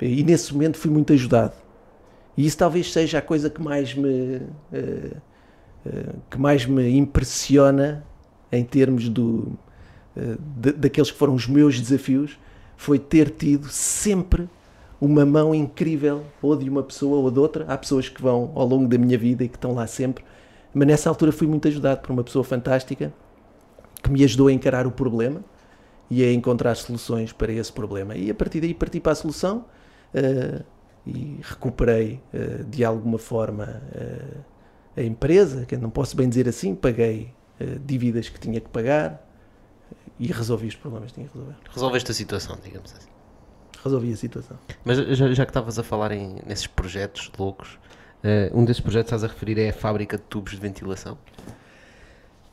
e 0.00 0.22
nesse 0.22 0.52
momento 0.52 0.78
fui 0.78 0.90
muito 0.90 1.12
ajudado. 1.12 1.54
E 2.36 2.46
isso 2.46 2.56
talvez 2.56 2.92
seja 2.92 3.18
a 3.18 3.22
coisa 3.22 3.50
que 3.50 3.60
mais 3.60 3.94
me 3.94 4.40
que 6.30 6.38
mais 6.38 6.64
me 6.64 6.96
impressiona 6.96 8.06
em 8.50 8.64
termos 8.64 9.08
do 9.08 9.52
de, 10.56 10.72
daqueles 10.72 11.10
que 11.10 11.18
foram 11.18 11.34
os 11.34 11.46
meus 11.46 11.80
desafios, 11.80 12.38
foi 12.76 12.98
ter 12.98 13.30
tido 13.30 13.68
sempre 13.68 14.48
uma 15.00 15.26
mão 15.26 15.54
incrível, 15.54 16.24
ou 16.40 16.54
de 16.56 16.68
uma 16.70 16.82
pessoa 16.82 17.18
ou 17.18 17.30
de 17.30 17.38
outra. 17.38 17.64
Há 17.66 17.76
pessoas 17.76 18.08
que 18.08 18.22
vão 18.22 18.52
ao 18.54 18.66
longo 18.66 18.86
da 18.86 18.96
minha 18.96 19.18
vida 19.18 19.42
e 19.42 19.48
que 19.48 19.56
estão 19.56 19.74
lá 19.74 19.86
sempre, 19.86 20.24
mas 20.72 20.86
nessa 20.86 21.08
altura 21.08 21.32
fui 21.32 21.46
muito 21.46 21.66
ajudado 21.66 22.00
por 22.00 22.12
uma 22.12 22.22
pessoa 22.22 22.44
fantástica 22.44 23.12
que 24.02 24.10
me 24.10 24.22
ajudou 24.24 24.48
a 24.48 24.52
encarar 24.52 24.86
o 24.86 24.90
problema 24.90 25.42
e 26.10 26.22
a 26.22 26.32
encontrar 26.32 26.74
soluções 26.76 27.32
para 27.32 27.52
esse 27.52 27.72
problema. 27.72 28.14
E 28.14 28.30
a 28.30 28.34
partir 28.34 28.60
daí 28.60 28.74
parti 28.74 29.00
para 29.00 29.12
a 29.12 29.14
solução 29.14 29.64
uh, 30.14 30.64
e 31.06 31.40
recuperei 31.42 32.20
uh, 32.34 32.64
de 32.64 32.84
alguma 32.84 33.18
forma 33.18 33.82
uh, 33.94 34.40
a 34.96 35.02
empresa, 35.02 35.64
que 35.64 35.76
não 35.76 35.90
posso 35.90 36.16
bem 36.16 36.28
dizer 36.28 36.48
assim, 36.48 36.74
paguei 36.74 37.32
dívidas 37.84 38.28
que 38.28 38.40
tinha 38.40 38.60
que 38.60 38.68
pagar, 38.68 39.24
e 40.22 40.26
resolvi 40.28 40.68
os 40.68 40.76
problemas 40.76 41.08
que 41.08 41.14
tinha 41.14 41.26
que 41.26 41.34
resolver. 41.34 41.56
Resolveste 41.68 42.10
a 42.12 42.14
situação, 42.14 42.56
digamos 42.62 42.94
assim. 42.94 43.08
Resolvi 43.82 44.12
a 44.12 44.16
situação. 44.16 44.56
Mas 44.84 44.98
já, 45.18 45.32
já 45.32 45.44
que 45.44 45.50
estavas 45.50 45.80
a 45.80 45.82
falar 45.82 46.12
em, 46.12 46.36
nesses 46.46 46.68
projetos 46.68 47.28
loucos, 47.36 47.76
uh, 48.22 48.56
um 48.56 48.64
desses 48.64 48.80
projetos 48.80 49.10
que 49.10 49.16
estás 49.16 49.24
a 49.24 49.34
referir 49.34 49.58
é 49.58 49.70
a 49.70 49.72
fábrica 49.72 50.16
de 50.16 50.22
tubos 50.22 50.52
de 50.52 50.58
ventilação? 50.58 51.18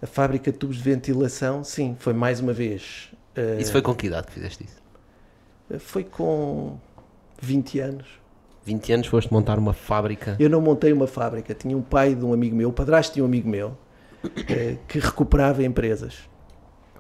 A 0.02 0.08
fábrica 0.08 0.52
de 0.52 0.58
tubos 0.58 0.78
de 0.78 0.82
ventilação, 0.82 1.64
sim, 1.64 1.96
foi 2.00 2.12
mais 2.12 2.40
uma 2.40 2.54
vez. 2.54 3.12
Uh, 3.38 3.62
isso 3.62 3.72
foi 3.72 3.84
com 3.84 3.94
que 3.94 4.08
idade 4.08 4.26
que 4.26 4.34
fizeste 4.34 4.66
isso? 4.66 5.80
Foi 5.80 6.04
com 6.04 6.80
20 7.40 7.80
anos. 7.82 8.08
20 8.66 8.94
anos 8.94 9.08
foste 9.08 9.32
montar 9.32 9.60
uma 9.60 9.74
fábrica? 9.74 10.36
Eu 10.40 10.50
não 10.50 10.60
montei 10.60 10.92
uma 10.92 11.06
fábrica. 11.06 11.54
Tinha 11.54 11.78
um 11.78 11.84
pai 11.84 12.16
de 12.16 12.26
um 12.26 12.34
amigo 12.34 12.56
meu, 12.56 12.70
o 12.70 12.74
padrasto 12.74 13.14
de 13.14 13.22
um 13.22 13.26
amigo 13.26 13.48
meu, 13.48 13.78
que 14.88 14.98
recuperava 14.98 15.64
empresas 15.64 16.28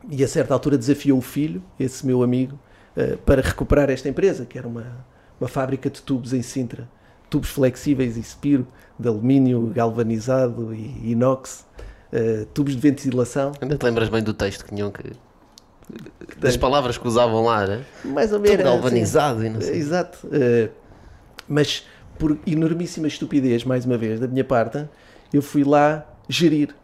e 0.09 0.23
a 0.23 0.27
certa 0.27 0.53
altura 0.53 0.77
desafiou 0.77 1.17
o 1.17 1.21
filho, 1.21 1.61
esse 1.79 2.05
meu 2.05 2.21
amigo, 2.23 2.57
uh, 2.95 3.17
para 3.19 3.41
recuperar 3.41 3.89
esta 3.89 4.07
empresa, 4.07 4.45
que 4.45 4.57
era 4.57 4.67
uma, 4.67 5.05
uma 5.39 5.47
fábrica 5.47 5.89
de 5.89 6.01
tubos 6.01 6.33
em 6.33 6.41
Sintra. 6.41 6.87
Tubos 7.29 7.49
flexíveis 7.49 8.17
e 8.17 8.23
spiro, 8.23 8.67
de 8.97 9.07
alumínio 9.07 9.67
galvanizado 9.67 10.73
e 10.73 11.11
inox, 11.11 11.63
eh, 12.11 12.47
tubos 12.53 12.73
de 12.75 12.81
ventilação, 12.81 13.51
Ainda 13.61 13.77
te 13.77 13.83
lembras 13.83 14.09
bem 14.09 14.23
do 14.23 14.33
texto 14.33 14.65
que 14.65 14.73
tinham 14.73 14.91
que. 14.91 15.11
das 16.37 16.57
palavras 16.57 16.97
que 16.97 17.07
usavam 17.07 17.43
lá, 17.45 17.67
né? 17.67 17.85
mais 18.03 18.33
ou 18.33 18.39
Tudo 18.39 18.49
menos. 18.49 18.65
assim. 18.65 18.75
galvanizado 18.75 19.45
e 19.45 19.49
não 19.49 19.61
sei. 19.61 19.77
Exato. 19.77 20.27
Eh, 20.31 20.69
mas 21.47 21.85
por 22.17 22.37
enormíssima 22.45 23.07
estupidez, 23.07 23.63
mais 23.63 23.85
uma 23.85 23.97
vez, 23.97 24.19
da 24.19 24.27
minha 24.27 24.43
parte, 24.43 24.85
eu 25.31 25.41
fui 25.41 25.63
lá 25.63 26.05
gerir. 26.27 26.75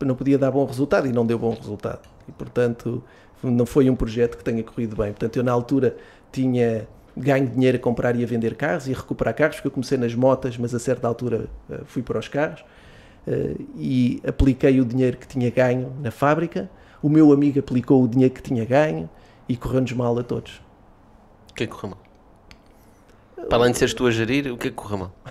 Não 0.00 0.14
podia 0.14 0.38
dar 0.38 0.50
bom 0.50 0.64
resultado 0.64 1.06
e 1.06 1.12
não 1.12 1.24
deu 1.24 1.38
bom 1.38 1.54
resultado. 1.54 2.00
E, 2.28 2.32
portanto, 2.32 3.02
não 3.42 3.66
foi 3.66 3.88
um 3.90 3.96
projeto 3.96 4.36
que 4.36 4.44
tenha 4.44 4.62
corrido 4.62 4.96
bem. 4.96 5.08
Portanto, 5.08 5.36
eu 5.36 5.42
na 5.42 5.52
altura 5.52 5.96
tinha 6.32 6.86
ganho 7.16 7.48
dinheiro 7.48 7.76
a 7.78 7.80
comprar 7.80 8.14
e 8.14 8.22
a 8.22 8.26
vender 8.26 8.54
carros 8.54 8.86
e 8.88 8.92
a 8.92 8.96
recuperar 8.96 9.34
carros, 9.34 9.56
porque 9.56 9.68
eu 9.68 9.72
comecei 9.72 9.96
nas 9.96 10.14
motas, 10.14 10.58
mas 10.58 10.74
a 10.74 10.78
certa 10.78 11.08
altura 11.08 11.48
eh, 11.70 11.80
fui 11.86 12.02
para 12.02 12.18
os 12.18 12.28
carros 12.28 12.62
eh, 13.26 13.54
e 13.76 14.20
apliquei 14.26 14.80
o 14.80 14.84
dinheiro 14.84 15.16
que 15.16 15.26
tinha 15.26 15.50
ganho 15.50 15.92
na 16.02 16.10
fábrica. 16.10 16.68
O 17.02 17.08
meu 17.08 17.32
amigo 17.32 17.58
aplicou 17.58 18.02
o 18.02 18.08
dinheiro 18.08 18.34
que 18.34 18.42
tinha 18.42 18.64
ganho 18.64 19.08
e 19.48 19.56
correu-nos 19.56 19.92
mal 19.92 20.18
a 20.18 20.22
todos. 20.22 20.60
O 21.50 21.54
que 21.54 21.64
é 21.64 21.66
que 21.66 21.72
correu 21.72 21.90
mal? 21.90 22.06
Para 23.48 23.58
além 23.58 23.72
de 23.72 23.78
seres 23.78 23.94
tu 23.94 24.06
a 24.06 24.10
gerir, 24.10 24.52
o 24.52 24.58
que 24.58 24.68
é 24.68 24.70
que 24.70 24.76
correu 24.76 24.98
mal? 24.98 25.14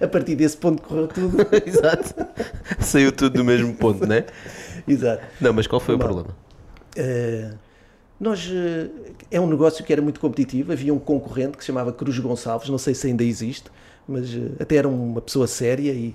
A 0.00 0.06
partir 0.06 0.34
desse 0.36 0.56
ponto 0.56 0.82
correu 0.82 1.08
tudo. 1.08 1.38
Exato. 1.64 2.14
Saiu 2.80 3.10
tudo 3.10 3.38
do 3.38 3.44
mesmo 3.44 3.74
ponto, 3.74 4.06
né? 4.06 4.26
Exato. 4.88 5.22
Não, 5.40 5.52
mas 5.52 5.66
qual 5.66 5.80
foi 5.80 5.94
o 5.94 5.98
Mal. 5.98 6.06
problema? 6.08 6.36
Eh, 6.96 7.50
nós, 8.18 8.50
eh, 8.50 8.88
é 9.30 9.40
um 9.40 9.46
negócio 9.46 9.84
que 9.84 9.92
era 9.92 10.00
muito 10.00 10.20
competitivo. 10.20 10.72
Havia 10.72 10.92
um 10.94 10.98
concorrente 10.98 11.56
que 11.56 11.62
se 11.62 11.66
chamava 11.66 11.92
Cruz 11.92 12.18
Gonçalves, 12.18 12.68
não 12.68 12.78
sei 12.78 12.94
se 12.94 13.06
ainda 13.06 13.24
existe, 13.24 13.70
mas 14.08 14.34
eh, 14.34 14.50
até 14.60 14.76
era 14.76 14.88
uma 14.88 15.20
pessoa 15.20 15.46
séria 15.46 15.92
e, 15.92 16.14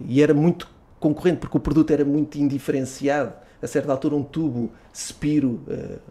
e 0.00 0.22
era 0.22 0.32
muito 0.32 0.68
concorrente 0.98 1.38
porque 1.38 1.56
o 1.56 1.60
produto 1.60 1.90
era 1.90 2.04
muito 2.04 2.36
indiferenciado. 2.38 3.32
A 3.62 3.66
certa 3.66 3.92
altura, 3.92 4.14
um 4.14 4.22
tubo 4.22 4.70
Spiro 4.94 5.60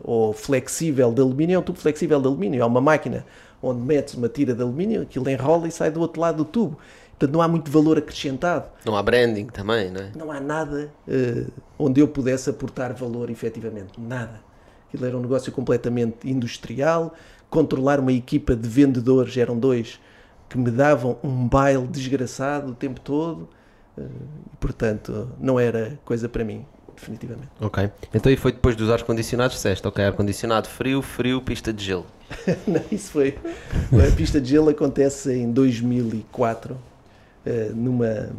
ou 0.04 0.34
flexível 0.34 1.14
de 1.14 1.22
alumínio 1.22 1.56
é 1.56 1.60
um 1.60 1.62
tubo 1.62 1.78
flexível 1.78 2.20
de 2.20 2.26
alumínio, 2.26 2.62
é 2.62 2.66
uma 2.66 2.82
máquina 2.82 3.26
onde 3.62 3.80
metes 3.80 4.14
uma 4.16 4.28
tira 4.28 4.54
de 4.54 4.62
alumínio, 4.62 5.04
aquilo 5.04 5.30
enrola 5.30 5.68
e 5.68 5.72
sai 5.72 5.90
do 5.90 6.02
outro 6.02 6.20
lado 6.20 6.38
do 6.38 6.46
tubo. 6.46 6.78
Portanto, 7.24 7.36
não 7.36 7.42
há 7.42 7.48
muito 7.48 7.72
valor 7.72 7.98
acrescentado 7.98 8.66
Não 8.86 8.98
há 8.98 9.02
branding 9.02 9.46
também, 9.46 9.90
não 9.90 10.02
é? 10.02 10.12
não 10.14 10.30
há 10.30 10.42
nada 10.42 10.92
eh, 11.08 11.46
onde 11.80 12.02
eu 12.02 12.08
pudesse 12.08 12.50
aportar 12.50 12.94
valor 12.94 13.30
efetivamente. 13.30 13.94
Nada. 13.98 14.42
Aquilo 14.90 15.06
era 15.06 15.18
um 15.18 15.22
negócio 15.22 15.50
completamente 15.50 16.30
industrial. 16.30 17.14
Controlar 17.50 18.02
uma 18.02 18.12
equipa 18.12 18.58
de 18.58 18.68
vendedores, 18.68 19.38
eram 19.38 19.58
dois, 19.58 20.02
que 20.50 20.58
me 20.58 20.70
davam 20.70 21.18
um 21.24 21.48
baile 21.48 21.88
desgraçado 21.88 22.74
o 22.74 22.76
tempo 22.76 23.00
todo. 23.00 23.48
e, 23.98 24.04
portanto, 24.60 25.30
não 25.40 25.58
era 25.58 25.98
coisa 26.04 26.28
para 26.28 26.44
mim, 26.44 26.66
definitivamente. 26.94 27.52
Ok. 27.62 27.90
Então 28.14 28.30
e 28.30 28.36
foi 28.36 28.52
depois 28.52 28.76
dos 28.76 28.90
ar-condicionados, 28.90 29.56
disseste, 29.56 29.88
ok, 29.88 30.04
ar-condicionado 30.04 30.68
frio, 30.68 31.02
frio, 31.02 31.42
pista 31.42 31.72
de 31.72 31.86
gelo. 31.86 32.06
Não, 32.68 32.82
isso 32.92 33.12
foi. 33.12 33.38
A 33.94 34.14
pista 34.14 34.42
de 34.42 34.50
gelo 34.50 34.70
acontece 34.70 35.32
em 35.34 35.52
2004, 35.52 36.78
eh, 37.46 37.72
numa, 37.76 38.30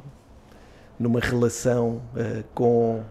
numa 0.98 1.20
relação 1.20 2.00
eh, 2.16 2.42
com 2.54 3.02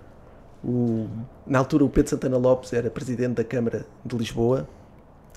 o. 0.64 1.08
Na 1.46 1.60
altura, 1.60 1.84
o 1.86 1.90
Pedro 1.90 2.10
Santana 2.10 2.38
Lopes 2.38 2.74
era 2.74 2.90
presidente 2.90 3.36
da 3.36 3.44
Câmara 3.44 3.86
de 4.04 4.18
Lisboa 4.18 4.68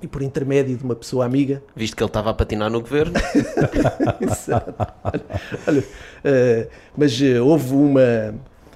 e, 0.00 0.06
por 0.06 0.22
intermédio 0.22 0.76
de 0.76 0.82
uma 0.82 0.94
pessoa 0.94 1.26
amiga, 1.26 1.62
Visto 1.74 1.94
que 1.94 2.02
ele 2.02 2.08
estava 2.08 2.30
a 2.30 2.34
patinar 2.34 2.70
no 2.70 2.80
governo, 2.80 3.14
Exato. 4.20 4.74
Olha, 5.66 5.84
eh, 6.24 6.68
mas 6.96 7.20
houve 7.42 7.74
uma, 7.74 8.34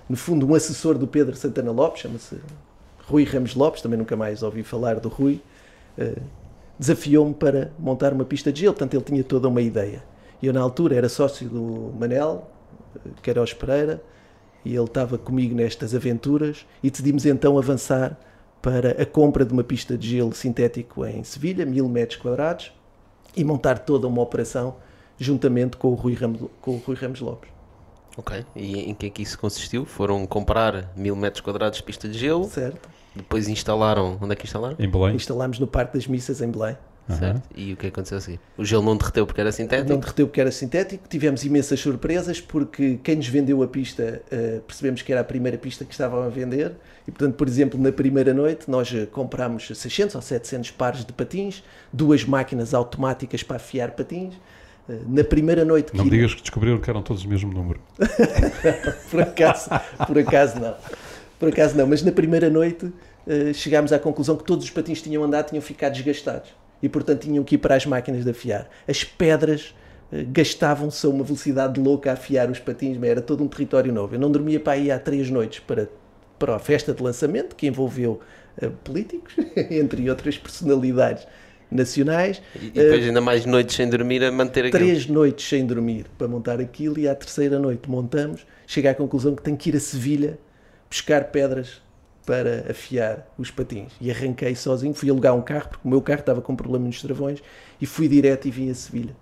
no 0.09 0.17
fundo, 0.17 0.47
um 0.47 0.55
assessor 0.55 0.99
do 0.99 1.07
Pedro 1.07 1.35
Santana 1.35 1.71
Lopes, 1.71 2.03
chama-se 2.03 2.37
Rui 3.07 3.25
Ramos 3.25 3.55
Lopes, 3.55 3.81
também 3.81 3.99
nunca 3.99 4.17
mais 4.17 4.43
ouvi 4.43 4.63
falar 4.63 5.01
do 5.01 5.09
Rui, 5.09 5.41
desafiou-me 6.79 7.35
para 7.35 7.73
montar 7.79 8.13
uma 8.13 8.25
pista 8.25 8.53
de 8.53 8.61
gelo, 8.61 8.75
portanto 8.75 8.95
ele 8.95 9.05
tinha 9.05 9.25
toda 9.25 9.49
uma 9.49 9.63
ideia. 9.63 10.10
E 10.42 10.47
eu 10.47 10.52
na 10.52 10.61
altura 10.61 10.96
era 10.96 11.09
sócio 11.09 11.48
do 11.48 11.92
Manel, 11.98 12.50
Queiroz 13.22 13.53
Pereira, 13.53 14.03
e 14.64 14.74
ele 14.74 14.85
estava 14.85 15.16
comigo 15.18 15.55
nestas 15.55 15.94
aventuras 15.94 16.66
e 16.83 16.90
decidimos 16.90 17.24
então 17.26 17.57
avançar 17.59 18.18
para 18.61 18.90
a 19.03 19.07
compra 19.07 19.44
de 19.44 19.53
uma 19.53 19.64
pista 19.64 19.96
de 19.96 20.09
gelo 20.09 20.35
sintético 20.35 21.05
em 21.07 21.24
Sevilha, 21.24 21.64
mil 21.64 21.88
metros 21.88 22.20
quadrados, 22.20 22.72
e 23.37 23.42
montar 23.44 23.79
toda 23.81 24.07
uma 24.07 24.20
operação 24.20 24.76
juntamente 25.18 25.76
com 25.76 25.88
o 25.88 25.94
Rui 25.94 26.14
Ramos, 26.14 26.42
com 26.61 26.72
o 26.72 26.79
Rui 26.79 26.96
Ramos 26.96 27.20
Lopes. 27.20 27.50
ok. 28.16 28.44
E 28.57 28.90
em 28.90 28.94
que 28.94 29.07
é 29.07 29.11
que 29.11 29.22
isso 29.22 29.38
consistiu? 29.38 29.85
Foram 29.87 30.26
comprar 30.26 30.92
mil 30.96 31.14
metros 31.16 31.40
quadrados 31.40 31.79
de 31.79 31.85
pista 31.85 32.09
de 32.09 32.18
gelo, 32.18 32.44
Certo? 32.44 32.88
depois 33.14 33.48
instalaram, 33.48 34.18
onde 34.20 34.33
é 34.33 34.37
que 34.37 34.44
instalaram? 34.46 34.76
Em 34.79 34.88
Belém. 34.90 35.16
Instalámos 35.16 35.59
no 35.59 35.66
Parque 35.66 35.94
das 35.94 36.07
Missas 36.07 36.40
em 36.42 36.50
Belém. 36.50 36.76
Certo. 37.18 37.42
E 37.55 37.73
o 37.73 37.77
que 37.77 37.87
aconteceu 37.87 38.18
a 38.18 38.20
seguir? 38.20 38.40
O 38.57 38.64
gelo 38.64 38.83
não 38.83 38.96
derreteu 38.96 39.27
porque 39.27 39.40
era 39.40 39.53
sintético? 39.53 39.88
Não 39.88 39.99
derreteu 39.99 40.27
porque 40.27 40.40
era 40.40 40.51
sintético. 40.51 41.09
Tivemos 41.09 41.44
imensas 41.44 41.81
surpresas 41.81 42.40
porque 42.40 42.99
quem 43.03 43.16
nos 43.16 43.29
vendeu 43.29 43.62
a 43.62 43.68
pista 43.68 44.23
eh, 44.31 44.61
percebemos 44.66 45.03
que 45.03 45.12
era 45.12 45.20
a 45.20 45.25
primeira 45.25 45.59
pista 45.59 45.85
que 45.85 45.92
estavam 45.92 46.23
a 46.23 46.29
vender. 46.29 46.73
E, 47.07 47.11
portanto, 47.11 47.35
por 47.35 47.49
exemplo, 47.49 47.81
na 47.81 47.92
primeira 47.92 48.33
noite 48.35 48.70
nós 48.70 48.92
eh, 48.94 49.07
comprámos 49.07 49.66
600 49.66 50.14
ou 50.14 50.23
700 50.23 50.70
pares 50.70 51.05
de 51.05 51.12
patins, 51.12 51.62
duas 51.92 52.25
máquinas 52.25 52.75
automáticas 52.75 53.42
para 53.42 53.57
afiar 53.57 53.92
patins. 53.92 54.35
Eh, 54.88 54.99
na 55.07 55.25
primeira 55.25 55.64
noite 55.64 55.94
Não 55.94 56.05
que 56.05 56.11
me 56.11 56.16
digas 56.16 56.35
que 56.35 56.42
descobriram 56.42 56.79
que 56.79 56.88
eram 56.90 57.03
todos 57.03 57.25
o 57.25 57.29
mesmo 57.29 57.53
número. 57.53 57.81
por 59.11 59.23
acaso, 59.23 59.70
por 60.07 60.18
acaso 60.18 60.61
não. 60.61 60.75
Por 61.38 61.49
acaso 61.49 61.77
não, 61.77 61.87
mas 61.87 62.03
na 62.03 62.12
primeira 62.12 62.51
noite 62.51 62.92
eh, 63.27 63.53
chegámos 63.53 63.92
à 63.92 63.99
conclusão 63.99 64.37
que 64.37 64.44
todos 64.44 64.64
os 64.64 64.70
patins 64.70 64.99
que 64.99 65.05
tinham 65.05 65.25
andado 65.25 65.49
tinham 65.49 65.62
ficado 65.62 65.92
desgastados 65.92 66.51
e 66.83 66.88
portanto 66.88 67.23
tinham 67.23 67.45
que 67.45 67.55
ir 67.55 67.59
para 67.59 67.75
as 67.75 67.87
máquinas 67.87 68.25
de 68.25 68.31
afiar. 68.31 68.69
As 68.88 69.05
pedras 69.05 69.75
eh, 70.12 70.25
gastavam-se 70.25 71.05
a 71.07 71.09
uma 71.09 71.25
velocidade 71.25 71.81
louca 71.81 72.11
a 72.11 72.14
afiar 72.14 72.51
os 72.51 72.59
patins, 72.59 72.97
mas 72.97 73.11
era 73.11 73.21
todo 73.21 73.43
um 73.45 73.49
território 73.49 73.93
novo. 73.93 74.14
Eu 74.14 74.21
não 74.21 74.31
dormia 74.31 74.59
para 74.59 74.75
aí 74.75 74.90
há 74.90 74.99
três 74.99 75.31
noites 75.31 75.61
para, 75.61 75.88
para 76.38 76.57
a 76.57 76.59
festa 76.59 76.93
de 76.93 77.03
lançamento 77.03 77.55
que 77.55 77.66
envolveu 77.66 78.21
eh, 78.61 78.71
políticos, 78.85 79.35
entre 79.71 80.09
outras 80.11 80.38
personalidades 80.38 81.27
nacionais. 81.71 82.43
E, 82.61 82.66
e 82.66 82.71
depois 82.71 83.05
ainda 83.05 83.21
mais 83.21 83.47
noites 83.47 83.77
sem 83.77 83.88
dormir 83.88 84.25
a 84.25 84.33
manter 84.33 84.66
aquilo. 84.66 84.85
Três 84.85 85.07
noites 85.07 85.49
sem 85.49 85.64
dormir 85.64 86.07
para 86.19 86.27
montar 86.27 86.61
aquilo 86.61 86.99
e 86.99 87.09
à 87.09 87.14
terceira 87.14 87.59
noite 87.59 87.88
montamos. 87.88 88.45
Chega 88.66 88.90
à 88.90 88.95
conclusão 88.95 89.35
que 89.35 89.43
tenho 89.43 89.57
que 89.57 89.71
ir 89.71 89.77
a 89.77 89.81
Sevilha 89.81 90.38
buscar 90.88 91.25
pedras 91.25 91.81
para 92.31 92.71
afiar 92.71 93.27
os 93.37 93.51
patins. 93.51 93.93
E 94.01 94.09
arranquei 94.09 94.55
sozinho, 94.55 94.95
fui 94.95 95.11
alugar 95.11 95.35
um 95.35 95.43
carro, 95.43 95.69
porque 95.69 95.81
o 95.85 95.90
meu 95.90 96.01
carro 96.01 96.21
estava 96.21 96.40
com 96.40 96.55
problema 96.55 96.87
nos 96.87 97.03
travões, 97.03 97.43
e 97.81 97.87
fui 97.87 98.07
direto 98.07 98.47
e 98.47 98.53
vim 98.53 98.71
a 98.71 98.75
Sevilha 98.75 99.16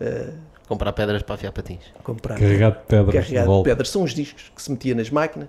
uh, 0.00 0.32
Comprar 0.68 0.92
pedras 0.92 1.22
para 1.22 1.34
afiar 1.34 1.52
patins. 1.52 1.82
comprar 2.04 2.38
Carregado 2.38 2.78
de 2.78 2.84
pedras 2.84 3.06
de 3.06 3.12
carregado 3.18 3.42
de 3.42 3.46
volta. 3.48 3.70
pedras. 3.70 3.88
São 3.88 4.04
os 4.04 4.14
discos 4.14 4.52
que 4.54 4.62
se 4.62 4.70
metia 4.70 4.94
nas 4.94 5.10
máquinas. 5.10 5.48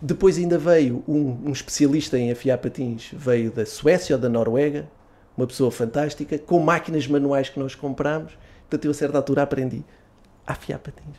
Depois 0.00 0.38
ainda 0.38 0.56
veio 0.56 1.04
um, 1.06 1.48
um 1.48 1.52
especialista 1.52 2.18
em 2.18 2.32
afiar 2.32 2.56
patins, 2.56 3.10
veio 3.12 3.50
da 3.50 3.66
Suécia 3.66 4.16
ou 4.16 4.20
da 4.22 4.28
Noruega, 4.30 4.88
uma 5.36 5.46
pessoa 5.46 5.70
fantástica, 5.70 6.38
com 6.38 6.58
máquinas 6.58 7.06
manuais 7.06 7.50
que 7.50 7.60
nós 7.60 7.74
comprámos. 7.74 8.32
Portanto, 8.62 8.84
eu 8.86 8.90
a 8.92 8.94
certa 8.94 9.18
altura 9.18 9.42
aprendi 9.42 9.82
a 10.46 10.52
afiar 10.52 10.78
patins. 10.78 11.16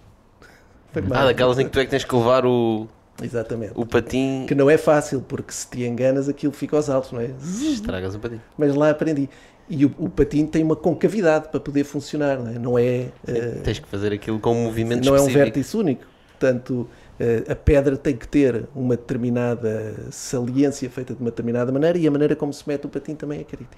Foi 0.92 1.04
Ah, 1.12 1.26
daquelas 1.26 1.60
em 1.60 1.66
que 1.66 1.70
tu 1.70 1.80
é 1.80 1.86
que 1.86 1.92
tens 1.92 2.04
que 2.04 2.16
levar 2.16 2.44
o, 2.44 2.88
Exatamente. 3.22 3.74
o 3.76 3.86
patim. 3.86 4.46
Que 4.48 4.56
não 4.56 4.70
é 4.70 4.78
fácil, 4.78 5.22
porque 5.22 5.52
se 5.54 5.68
te 5.70 5.84
enganas 5.84 6.28
aquilo 6.30 6.52
fica 6.54 6.76
aos 6.76 6.90
altos, 6.90 7.12
não 7.12 7.20
é? 7.22 7.30
Estragas 7.72 8.16
o 8.16 8.20
patim. 8.20 8.40
Mas 8.58 8.76
lá 8.76 8.90
aprendi. 8.90 9.30
E 9.70 9.86
o, 9.86 9.94
o 9.98 10.10
patinho 10.10 10.48
tem 10.48 10.64
uma 10.64 10.76
concavidade 10.76 11.48
para 11.50 11.60
poder 11.60 11.84
funcionar, 11.86 12.38
não 12.40 12.50
é? 12.50 12.60
Não 12.60 12.78
é, 12.80 13.08
eh, 13.28 13.62
Tens 13.64 13.80
que 13.80 13.88
fazer 13.88 14.12
aquilo 14.12 14.40
com 14.40 14.52
um 14.54 14.64
movimento 14.66 15.06
não 15.06 15.14
é 15.16 15.20
um 15.22 15.28
específico. 15.28 15.46
vértice 15.46 15.78
único. 15.78 16.06
Portanto, 16.38 16.90
eh, 17.20 17.44
a 17.48 17.56
pedra 17.56 17.96
tem 17.96 18.18
que 18.18 18.28
ter 18.28 18.66
uma 18.76 18.98
determinada 18.98 19.96
saliência 20.12 20.90
feita 20.90 21.14
de 21.14 21.22
uma 21.22 21.30
determinada 21.30 21.72
maneira 21.72 21.98
e 21.98 22.06
a 22.08 22.12
maneira 22.12 22.36
como 22.36 22.52
se 22.52 22.68
mete 22.68 22.86
o 22.86 22.90
patinho 22.90 23.18
também 23.18 23.40
é 23.40 23.44
crítica. 23.44 23.78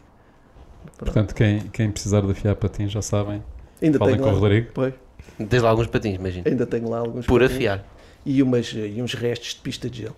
Pronto. 0.97 1.13
Portanto, 1.13 1.35
quem, 1.35 1.59
quem 1.71 1.91
precisar 1.91 2.21
de 2.21 2.31
afiar 2.31 2.55
patins 2.55 2.91
já 2.91 3.01
sabem. 3.01 3.43
ainda 3.81 3.99
falem 3.99 4.15
tenho 4.15 4.25
com 4.25 4.31
lá, 4.31 4.37
o 4.37 4.39
Rodrigo. 4.39 4.69
Pois, 4.73 4.93
Tens 5.49 5.61
lá 5.61 5.69
alguns 5.69 5.87
patins, 5.87 6.15
imagina. 6.15 6.43
ainda 6.49 6.65
tenho 6.65 6.89
lá 6.89 6.99
alguns 6.99 7.25
Por 7.25 7.41
patins 7.41 7.55
afiar. 7.55 7.85
E, 8.25 8.41
umas, 8.41 8.67
e 8.73 9.01
uns 9.01 9.13
restos 9.13 9.49
de 9.55 9.61
pista 9.61 9.89
de 9.89 10.03
gelo. 10.03 10.15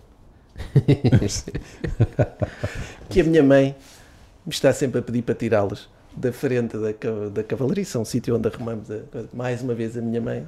que 3.10 3.22
a 3.22 3.24
minha 3.24 3.44
mãe 3.44 3.76
me 4.46 4.52
está 4.54 4.72
sempre 4.74 5.00
a 5.00 5.02
pedir 5.02 5.22
para 5.22 5.36
tirá-los 5.36 5.90
da 6.16 6.32
frente 6.32 6.78
da, 6.78 6.92
da 7.32 7.44
cavalariça, 7.44 8.00
um 8.00 8.06
sítio 8.06 8.36
onde 8.36 8.48
arrumamos 8.48 8.90
a. 8.90 9.00
Mais 9.34 9.62
uma 9.62 9.74
vez 9.74 9.98
a 9.98 10.02
minha 10.02 10.22
mãe. 10.22 10.46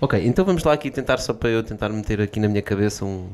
Ok, 0.00 0.24
então 0.26 0.44
vamos 0.44 0.62
lá 0.62 0.72
aqui 0.74 0.90
tentar, 0.90 1.18
só 1.18 1.32
para 1.32 1.48
eu 1.48 1.62
tentar 1.62 1.88
meter 1.88 2.20
aqui 2.20 2.38
na 2.38 2.48
minha 2.48 2.62
cabeça 2.62 3.04
um- 3.04 3.28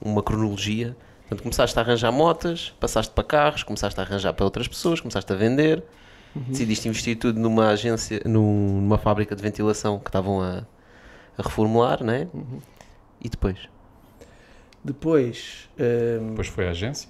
uma 0.00 0.22
cronologia. 0.22 0.96
Portanto, 1.22 1.42
começaste 1.42 1.78
a 1.78 1.82
arranjar 1.82 2.10
motas, 2.10 2.72
passaste 2.80 3.12
para 3.12 3.22
carros, 3.22 3.62
começaste 3.62 4.00
a 4.00 4.02
arranjar 4.02 4.32
para 4.32 4.44
outras 4.44 4.66
pessoas, 4.66 4.98
começaste 5.00 5.30
a 5.30 5.36
vender, 5.36 5.84
decidiste 6.34 6.88
investir 6.88 7.18
tudo 7.18 7.38
numa 7.38 7.68
agência, 7.68 8.22
num- 8.24 8.80
numa 8.80 8.96
fábrica 8.98 9.36
de 9.36 9.42
ventilação 9.42 9.98
que 9.98 10.08
estavam 10.08 10.40
a, 10.40 10.64
a 11.38 11.42
reformular, 11.42 12.02
né? 12.04 12.28
E 13.20 13.28
depois? 13.28 13.56
Depois, 14.84 15.68
hum, 15.78 16.30
Depois 16.30 16.48
foi 16.48 16.66
a 16.66 16.70
agência. 16.70 17.08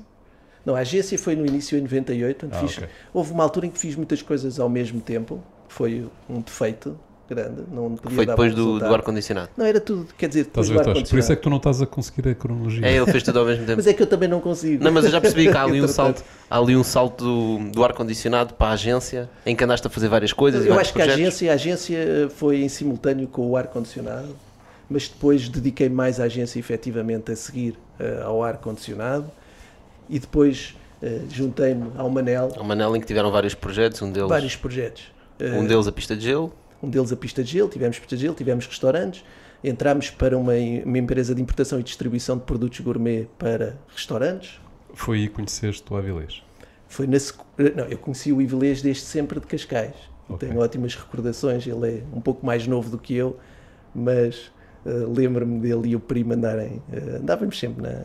não, 0.65 0.75
a 0.75 0.81
agência 0.81 1.19
foi 1.19 1.35
no 1.37 1.47
início 1.47 1.77
em 1.79 1.83
98. 1.83 2.47
onde 2.47 2.57
Ah, 2.57 2.61
fiz- 2.61 2.77
ok. 2.79 2.89
Houve 3.13 3.33
uma 3.33 3.43
altura 3.43 3.67
em 3.67 3.71
que 3.71 3.79
fiz 3.79 3.95
muitas 3.97 4.23
coisas 4.23 4.59
ao 4.59 4.69
mesmo 4.69 5.01
tempo. 5.01 5.43
Foi 5.69 6.09
um 6.29 6.41
defeito 6.41 6.99
grande. 7.29 7.63
Não 7.71 7.97
podia 7.97 8.17
Foi 8.17 8.27
depois 8.27 8.55
do, 8.55 8.79
do 8.79 8.95
ar-condicionado. 8.95 9.51
Não, 9.57 9.67
era 9.67 9.81
tudo, 9.81 10.07
quer 10.17 10.29
dizer, 10.29 10.45
depois 10.45 10.69
Estás 10.69 10.87
do 10.87 10.93
Tosh? 10.93 11.11
Por 11.11 11.19
isso 11.19 11.33
é 11.33 11.35
ar-condicionado. 11.35 11.37
que 11.37 11.43
tu 11.43 11.51
não 11.51 11.57
estás 11.59 11.83
a 11.83 11.87
conseguir 11.87 12.29
a 12.29 12.35
cronologia. 12.35 12.87
É, 12.87 12.97
ele 12.97 13.07
fez 13.11 13.23
tudo 13.23 13.39
ao 13.39 13.45
mesmo 13.45 13.65
tempo. 13.65 13.77
Mas 13.77 13.87
é 13.87 13.93
que 13.93 14.03
eu 14.03 14.07
também 14.07 14.29
não 14.29 14.41
consigo. 14.41 14.83
Não, 14.83 14.93
mas 14.93 15.05
eu 15.05 15.11
já 15.11 15.21
percebi 15.21 15.51
que 15.51 15.57
há 15.57 15.63
ali 15.63 15.81
um 15.83 15.89
salto, 15.89 16.25
há 16.51 16.59
ali 16.59 16.77
um 16.77 16.85
salto 16.85 17.25
do, 17.25 17.71
do 17.71 17.85
ar-condicionado 17.85 18.55
para 18.55 18.69
a 18.69 18.73
agência, 18.73 19.29
em 19.45 19.55
que 19.55 19.63
andaste 19.63 19.87
a 19.87 19.91
fazer 19.91 20.09
várias 20.09 20.33
coisas. 20.33 20.65
Eu 20.65 20.79
acho 20.79 20.93
que 20.93 21.03
a 21.03 21.05
agência, 21.05 21.51
a 21.51 21.55
agência 21.55 22.31
foi 22.37 22.63
em 22.63 22.69
simultâneo 22.69 23.29
com 23.29 23.47
o 23.47 23.57
ar-condicionado, 23.57 24.35
mas 24.89 25.09
depois 25.09 25.49
dediquei 25.49 25.89
mais 25.89 26.19
a 26.21 26.25
agência 26.25 26.59
efetivamente 26.59 27.31
a 27.31 27.37
seguir 27.37 27.77
eh, 28.01 28.23
ao 28.25 28.43
ar-condicionado 28.43 29.31
e 30.09 30.19
depois 30.19 30.75
eh, 31.03 31.21
juntei-me 31.31 31.91
ao 31.97 32.09
Manel, 32.09 32.53
Há 32.57 32.61
uma 32.61 32.73
anel 32.73 32.97
em 32.97 33.01
que 33.01 33.07
tiveram 33.07 33.31
vários 33.31 33.55
projetos, 33.55 34.01
um 34.03 34.11
deles, 34.11 34.29
vários 34.29 34.57
projetos. 34.57 35.05
Eh, 35.39 35.53
um 35.53 35.67
deles 35.67 35.87
a 35.87 35.93
pista 35.93 36.17
de 36.17 36.25
gelo. 36.25 36.53
Um 36.83 36.89
deles 36.89 37.13
a 37.13 37.17
pista 37.17 37.43
de 37.43 37.53
gelo, 37.53 37.69
tivemos 37.69 37.99
pista 37.99 38.17
de 38.17 38.23
gelo, 38.23 38.35
tivemos 38.35 38.67
restaurantes, 38.67 39.25
entramos 39.63 40.11
para 40.11 40.37
uma, 40.39 40.53
uma 40.85 40.99
empresa 40.99 41.35
de 41.35 41.43
importação 41.43 41.81
e 41.81 41.83
distribuição 41.83 42.37
de 42.39 42.45
produtos 42.45 42.79
gourmet 42.81 43.29
para 43.39 43.77
restaurantes. 43.95 44.61
Foi 44.95 45.19
aí 45.19 45.29
que 45.29 45.35
conheceste 45.35 45.85
o 45.93 45.97
Avilés. 45.97 46.43
Foi 46.89 47.07
na 47.07 47.19
secu- 47.19 47.45
não, 47.77 47.85
eu 47.87 47.99
conheci 47.99 48.33
o 48.33 48.41
Ivelês 48.41 48.81
desde 48.83 49.03
sempre 49.03 49.39
de 49.41 49.47
Cascais. 49.47 49.95
e 50.29 50.33
Ok. 50.33 50.49
Tenho 50.49 50.61
ótimas 50.61 50.95
recordações. 50.95 51.67
Ele 51.67 51.99
é 51.99 52.03
um 52.17 52.21
pouco 52.21 52.45
mais 52.47 52.67
novo 52.67 52.89
do 52.91 52.99
que 52.99 53.15
eu, 53.15 53.39
mas 53.95 54.51
eh, 54.87 54.91
lembro-me 54.91 55.61
dele 55.61 55.89
e 55.91 55.97
o 55.97 56.01
primo 56.01 56.33
andarem. 56.33 56.83
eh, 56.93 57.17
andávamos 57.21 57.59
sempre 57.59 57.83
na, 57.83 58.05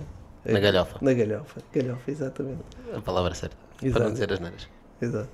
Na 0.51 0.59
galhofa. 0.59 0.97
Na 1.01 1.13
galhofa. 1.13 1.61
Galhofa, 1.73 2.11
exatamente. 2.11 2.59
A 2.93 2.99
palavra 3.01 3.33
certa. 3.33 3.55
Para 3.77 3.87
Exato. 3.87 4.03
não 4.03 4.11
dizer 4.11 4.33
as 4.33 4.39
neiras. 4.39 4.67
Exato. 5.01 5.29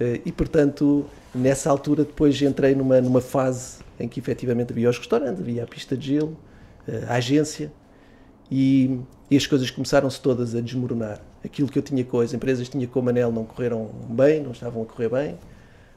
Eh, 0.00 0.20
E 0.24 0.32
portanto, 0.32 1.06
nessa 1.34 1.70
altura, 1.70 2.04
depois 2.04 2.40
entrei 2.42 2.74
numa, 2.74 3.00
numa 3.00 3.20
fase 3.20 3.78
em 3.98 4.08
que 4.08 4.20
efetivamente 4.20 4.72
havia 4.72 4.88
os 4.88 4.98
restaurantes, 4.98 5.40
havia 5.40 5.62
a 5.64 5.66
pista 5.66 5.96
de 5.96 6.14
gelo, 6.14 6.36
eh, 6.86 7.04
a 7.08 7.14
agência 7.14 7.72
e, 8.50 9.00
e 9.30 9.36
as 9.36 9.46
coisas 9.46 9.70
começaram-se 9.70 10.20
todas 10.20 10.54
a 10.54 10.60
desmoronar. 10.60 11.20
Aquilo 11.44 11.68
que 11.68 11.78
eu 11.78 11.82
tinha 11.82 12.04
com 12.04 12.20
as 12.20 12.32
empresas 12.34 12.68
tinha 12.68 12.86
com 12.86 13.00
o 13.00 13.02
Manel 13.02 13.32
não 13.32 13.44
correram 13.44 13.90
bem, 14.08 14.42
não 14.42 14.52
estavam 14.52 14.82
a 14.82 14.86
correr 14.86 15.08
bem. 15.08 15.38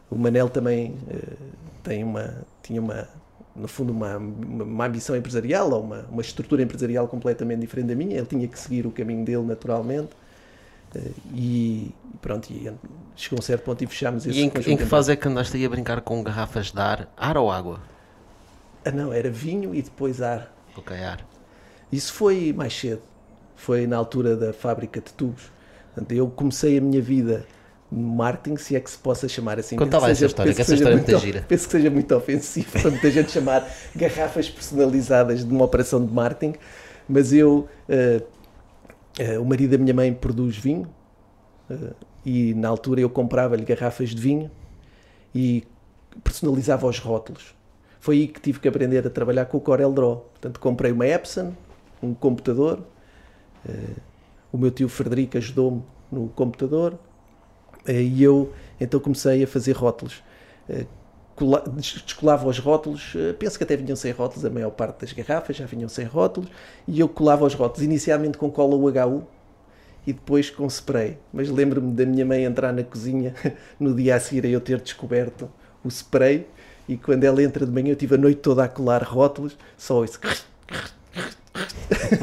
O 0.10 0.16
Manel 0.18 0.50
também 0.50 0.96
eh, 1.10 1.36
tem 1.84 2.04
uma, 2.04 2.46
tinha 2.62 2.80
uma, 2.80 3.08
no 3.56 3.68
fundo, 3.68 3.92
uma, 3.92 4.18
uma, 4.18 4.64
uma 4.64 4.86
ambição 4.86 5.16
empresarial 5.16 5.72
ou 5.72 5.82
uma, 5.82 6.06
uma 6.10 6.22
estrutura 6.22 6.62
empresarial 6.62 7.08
completamente 7.08 7.60
diferente 7.60 7.88
da 7.88 7.96
minha. 7.96 8.18
Ele 8.18 8.26
tinha 8.26 8.48
que 8.48 8.58
seguir 8.58 8.86
o 8.86 8.92
caminho 8.92 9.26
dele 9.26 9.44
naturalmente. 9.44 10.10
Eh, 10.96 11.00
e 11.34 11.92
pronto, 12.22 12.50
e 12.52 12.72
chegou 13.16 13.38
a 13.38 13.40
um 13.40 13.42
certo 13.42 13.64
ponto 13.64 13.84
e 13.84 13.88
fechámos 13.88 14.26
esse 14.26 14.38
E 14.40 14.44
em, 14.44 14.50
que- 14.50 14.72
em 14.72 14.78
que 14.78 14.86
fase 14.86 15.12
é 15.12 15.16
que 15.16 15.28
andaste 15.28 15.56
aí 15.58 15.66
a 15.66 15.70
brincar 15.70 16.02
com 16.02 16.24
garrafas 16.24 16.72
de 16.72 16.80
ar? 16.80 17.08
Ar 17.18 17.38
ou 17.38 17.52
água? 17.52 17.80
Ah, 18.84 18.92
não, 18.92 19.12
era 19.12 19.30
vinho 19.30 19.74
e 19.76 19.82
depois 19.82 20.22
ar. 20.22 20.52
Ok, 20.78 20.96
ar. 20.98 21.26
Isso 21.92 22.14
foi 22.14 22.54
mais 22.54 22.78
cedo. 22.78 23.02
Foi 23.56 23.88
na 23.88 23.98
altura 23.98 24.36
da 24.36 24.54
fábrica 24.54 25.00
de 25.02 25.12
tubos. 25.14 25.44
Eu 26.10 26.28
comecei 26.28 26.78
a 26.78 26.82
minha 26.82 27.02
vida 27.02 27.46
no 27.92 28.16
marketing, 28.16 28.58
se 28.58 28.76
é 28.76 28.80
que 28.80 28.90
se 28.92 28.98
possa 28.98 29.28
chamar 29.30 29.58
assim. 29.60 29.76
Conta 29.78 29.92
Penso 29.92 30.04
lá 30.04 30.10
essa 30.12 30.26
história, 30.26 30.54
que 30.54 30.62
essa 30.62 30.74
história 30.74 30.94
é 30.94 30.98
muito 30.98 31.12
muito- 31.12 31.24
gira. 31.26 31.46
Penso 31.48 31.66
que 31.68 31.72
seja 31.72 31.90
muito 31.90 32.14
ofensivo 32.16 32.70
para 32.80 32.92
muita 32.92 33.10
gente 33.12 33.32
chamar 33.32 33.66
garrafas 33.96 34.50
personalizadas 34.50 35.46
de 35.46 35.52
uma 35.52 35.64
operação 35.64 36.06
de 36.06 36.12
marketing, 36.12 36.56
mas 37.08 37.32
eu, 37.32 37.68
eh, 37.88 38.22
eh, 39.18 39.40
o 39.40 39.46
marido 39.46 39.72
da 39.72 39.78
minha 39.78 39.94
mãe 39.94 40.14
produz 40.14 40.58
vinho 40.58 40.88
eh, 41.70 41.94
e 42.26 42.54
na 42.54 42.68
altura 42.68 43.02
eu 43.02 43.10
comprava-lhe 43.10 43.64
garrafas 43.64 44.10
de 44.10 44.22
vinho 44.22 44.52
e 45.34 45.64
personalizava 46.24 46.88
os 46.88 47.00
rótulos. 47.00 47.56
Foi 48.00 48.18
aí 48.18 48.28
que 48.28 48.40
tive 48.40 48.60
que 48.60 48.68
aprender 48.68 49.06
a 49.06 49.10
trabalhar 49.10 49.46
com 49.46 49.58
o 49.58 49.62
Corel 49.62 49.92
Draw. 49.92 50.18
Portanto, 50.18 50.60
comprei 50.60 50.92
uma 50.92 51.08
Epson, 51.08 51.54
um 52.02 52.14
computador. 52.14 52.84
eh, 53.68 53.96
o 54.52 54.58
meu 54.58 54.72
tio 54.72 54.88
Frederico 54.88 55.38
ajudou-me 55.38 55.84
no 56.12 56.30
computador 56.30 56.98
e 57.88 58.24
eu 58.24 58.54
então 58.80 59.00
comecei 59.00 59.44
a 59.44 59.48
fazer 59.48 59.74
rótulos. 59.74 60.24
Eh, 61.36 61.40
cola- 61.40 61.64
des- 61.68 62.02
descolava 62.06 62.48
os 62.48 62.58
rótulos, 62.60 63.14
eh, 63.16 63.34
penso 63.34 63.58
que 63.58 63.64
até 63.64 63.76
vinham 63.76 63.96
sem 63.96 64.12
rótulos, 64.12 64.46
a 64.46 64.50
maior 64.50 64.72
parte 64.72 65.02
das 65.02 65.14
garrafas 65.14 65.56
já 65.58 65.66
vinham 65.66 65.90
sem 65.90 66.06
rótulos, 66.06 66.50
e 66.88 67.00
eu 67.00 67.08
colava 67.10 67.46
os 67.46 67.54
rótulos, 67.54 67.84
inicialmente 67.84 68.38
com 68.38 68.50
cola 68.50 68.76
UHU 68.76 69.24
e 70.08 70.14
depois 70.14 70.50
com 70.50 70.66
spray. 70.68 71.18
Mas 71.34 71.50
lembro-me 71.50 71.92
da 71.92 72.06
minha 72.06 72.26
mãe 72.26 72.44
entrar 72.44 72.72
na 72.72 72.84
cozinha 72.84 73.34
no 73.80 73.94
dia 73.94 74.16
a 74.16 74.20
seguir 74.20 74.46
a 74.46 74.50
eu 74.50 74.62
ter 74.62 74.80
descoberto 74.80 75.50
o 75.84 75.88
spray, 75.90 76.48
e 76.88 76.96
quando 76.98 77.24
ela 77.24 77.42
entra 77.42 77.66
de 77.66 77.72
manhã 77.72 77.92
eu 77.92 77.96
tive 77.96 78.16
a 78.16 78.18
noite 78.18 78.40
toda 78.42 78.64
a 78.64 78.68
colar 78.68 79.04
rótulos, 79.04 79.58
só 79.78 80.04
isso. 80.04 80.20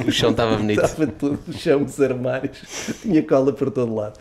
O 0.07 0.11
chão 0.13 0.31
estava 0.31 0.57
bonito. 0.57 0.81
Estava 0.85 1.07
tudo 1.07 1.39
no 1.47 1.53
chão 1.53 1.83
dos 1.83 2.01
armários, 2.01 2.59
tinha 3.01 3.23
cola 3.23 3.53
por 3.53 3.71
todo 3.71 3.95
lado. 3.95 4.19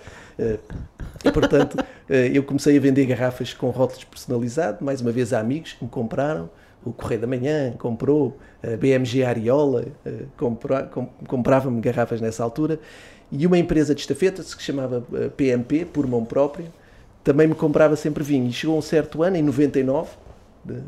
Eh, 1.23 1.27
e, 1.27 1.31
portanto, 1.31 1.77
eh, 2.09 2.31
eu 2.33 2.43
comecei 2.43 2.77
a 2.77 2.79
vender 2.79 3.05
garrafas 3.05 3.53
com 3.53 3.69
rótulos 3.69 4.03
personalizados, 4.03 4.81
mais 4.81 5.01
uma 5.01 5.11
vez 5.11 5.33
a 5.33 5.39
amigos 5.39 5.73
que 5.73 5.83
me 5.83 5.89
compraram. 5.89 6.49
O 6.83 6.91
Correio 6.91 7.21
da 7.21 7.27
Manhã 7.27 7.73
comprou, 7.77 8.39
a 8.63 8.75
BMG 8.75 9.23
Ariola 9.23 9.85
eh, 10.05 10.23
compra- 10.35 10.83
com- 10.83 11.05
comprava-me 11.27 11.79
garrafas 11.79 12.19
nessa 12.19 12.43
altura. 12.43 12.79
E 13.31 13.45
uma 13.45 13.57
empresa 13.57 13.93
de 13.93 14.01
estafetas 14.01 14.53
que 14.55 14.61
se 14.61 14.67
chamava 14.67 15.05
eh, 15.13 15.29
PMP, 15.29 15.85
por 15.85 16.07
mão 16.07 16.25
própria, 16.25 16.65
também 17.23 17.47
me 17.47 17.53
comprava 17.53 17.95
sempre 17.95 18.23
vinho. 18.23 18.47
E 18.49 18.51
chegou 18.51 18.75
um 18.77 18.81
certo 18.81 19.21
ano, 19.21 19.35
em 19.37 19.43
99, 19.43 20.09
de- 20.65 20.81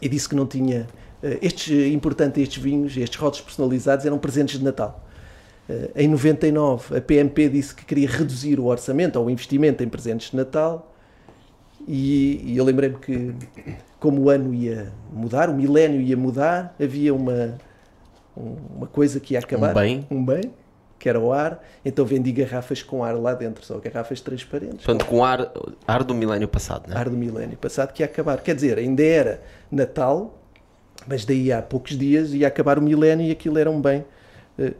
e 0.00 0.08
disse 0.08 0.28
que 0.28 0.34
não 0.36 0.46
tinha. 0.46 0.86
eh, 1.22 1.38
Estes, 1.42 1.76
eh, 1.76 1.88
importante, 1.88 2.40
estes 2.40 2.62
vinhos, 2.62 2.96
estes 2.96 3.18
rótulos 3.18 3.44
personalizados 3.44 4.06
eram 4.06 4.16
presentes 4.18 4.58
de 4.60 4.64
Natal. 4.64 5.04
Eh, 5.70 5.90
Em 6.04 6.08
99, 6.08 6.96
a 6.96 7.00
PMP 7.00 7.48
disse 7.48 7.74
que 7.74 7.84
queria 7.84 8.08
reduzir 8.08 8.58
o 8.58 8.66
orçamento 8.66 9.16
ou 9.18 9.26
o 9.26 9.30
investimento 9.30 9.82
em 9.84 9.88
presentes 9.88 10.30
de 10.30 10.36
Natal. 10.36 10.92
E, 11.86 12.40
e 12.44 12.56
eu 12.56 12.64
lembrei-me 12.64 12.96
que, 12.96 13.34
como 13.98 14.22
o 14.22 14.30
ano 14.30 14.52
ia 14.52 14.92
mudar, 15.12 15.48
o 15.48 15.54
milénio 15.54 16.00
ia 16.00 16.16
mudar, 16.16 16.74
havia 16.80 17.14
uma, 17.14 17.56
um- 18.36 18.56
uma 18.76 18.86
coisa 18.86 19.18
que 19.20 19.34
ia 19.34 19.38
acabar. 19.40 19.70
Um 19.70 19.74
bem. 19.74 20.06
Um 20.10 20.24
bem, 20.24 20.40
que 20.98 21.08
era 21.08 21.18
o 21.18 21.32
ar. 21.32 21.62
Então 21.84 22.04
vendi 22.04 22.32
garrafas 22.32 22.82
com 22.82 23.02
ar 23.02 23.16
lá 23.16 23.32
dentro, 23.34 23.64
só 23.64 23.78
garrafas 23.78 24.20
transparentes. 24.20 24.84
Portanto, 24.84 25.06
com 25.06 25.24
ar, 25.24 25.50
ar 25.86 26.04
do 26.04 26.14
milénio 26.14 26.48
passado, 26.48 26.88
né? 26.88 26.96
Ar 26.96 27.08
do 27.08 27.16
milénio 27.16 27.56
passado 27.56 27.92
que 27.92 28.02
ia 28.02 28.06
acabar. 28.06 28.38
Quer 28.42 28.54
dizer, 28.54 28.76
ainda 28.78 29.02
era 29.02 29.42
Natal, 29.72 30.38
mas 31.06 31.24
daí 31.24 31.50
a 31.50 31.62
poucos 31.62 31.96
dias 31.96 32.34
ia 32.34 32.46
acabar 32.46 32.78
o 32.78 32.82
milénio 32.82 33.26
e 33.26 33.30
aquilo 33.30 33.56
era 33.58 33.70
um 33.70 33.80
bem 33.80 34.04
eh, 34.58 34.74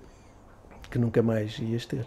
que 0.90 0.98
nunca 0.98 1.22
mais 1.22 1.59
ias 1.59 1.87
ter. 1.87 2.07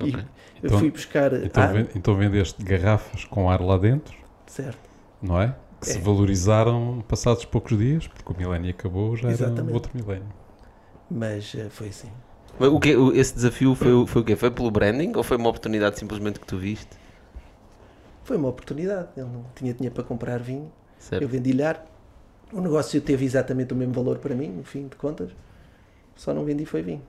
E 0.00 0.08
Ok. 0.10 0.14
eu 0.20 0.26
Então- 0.64 0.78
fui 0.78 0.90
buscar 0.90 1.32
Então, 1.34 1.62
ar, 1.62 1.76
então 1.96 2.14
vendeste 2.16 2.62
garrafas 2.64 3.24
com 3.24 3.48
ar 3.50 3.60
lá 3.60 3.76
dentro, 3.78 4.16
certo? 4.46 4.78
não 5.22 5.40
é? 5.40 5.54
Que 5.80 5.86
se 5.88 5.98
É. 5.98 6.00
valorizaram 6.00 7.04
passados 7.06 7.44
poucos 7.44 7.76
dias, 7.76 8.06
porque 8.08 8.32
o 8.32 8.36
milénio 8.36 8.70
acabou, 8.70 9.14
já 9.16 9.24
era 9.28 9.32
Exatamente. 9.32 9.74
outro 9.74 9.92
milénio. 9.94 10.26
Mas 11.10 11.54
eh, 11.54 11.68
foi 11.68 11.88
assim. 11.88 12.08
Mas 12.58 12.68
O 12.70 12.80
quê? 12.80 12.96
O- 12.96 13.12
Esse 13.12 13.34
desafio 13.34 13.74
foi, 13.74 13.92
o- 13.92 14.06
foi 14.06 14.22
o 14.22 14.24
quê? 14.24 14.34
Foi 14.36 14.50
pelo 14.50 14.70
branding 14.70 15.12
ou 15.16 15.22
foi 15.22 15.36
uma 15.36 15.48
oportunidade 15.48 15.98
simplesmente 15.98 16.40
que 16.40 16.46
tu 16.46 16.56
viste? 16.56 16.96
Foi 18.22 18.36
uma 18.36 18.48
oportunidade. 18.48 19.08
Eu 19.16 19.26
não 19.26 19.44
tinha 19.54 19.74
dinheiro 19.74 19.94
para 19.94 20.04
comprar 20.04 20.38
vinho. 20.40 20.72
Certo. 20.98 21.22
Eu 21.22 21.28
vendi-lhe 21.28 21.62
ar. 21.62 21.84
O 22.52 22.60
negócio 22.60 22.98
teve 23.00 23.24
exatamente 23.24 23.72
o 23.74 23.76
mesmo 23.76 23.92
valor 23.92 24.18
para 24.18 24.34
mim, 24.34 24.48
no 24.48 24.64
fim 24.64 24.88
de 24.88 24.96
contas. 24.96 25.30
Só 26.16 26.32
não 26.32 26.44
vendi 26.44 26.64
foi 26.64 26.80
vinho. 26.82 27.02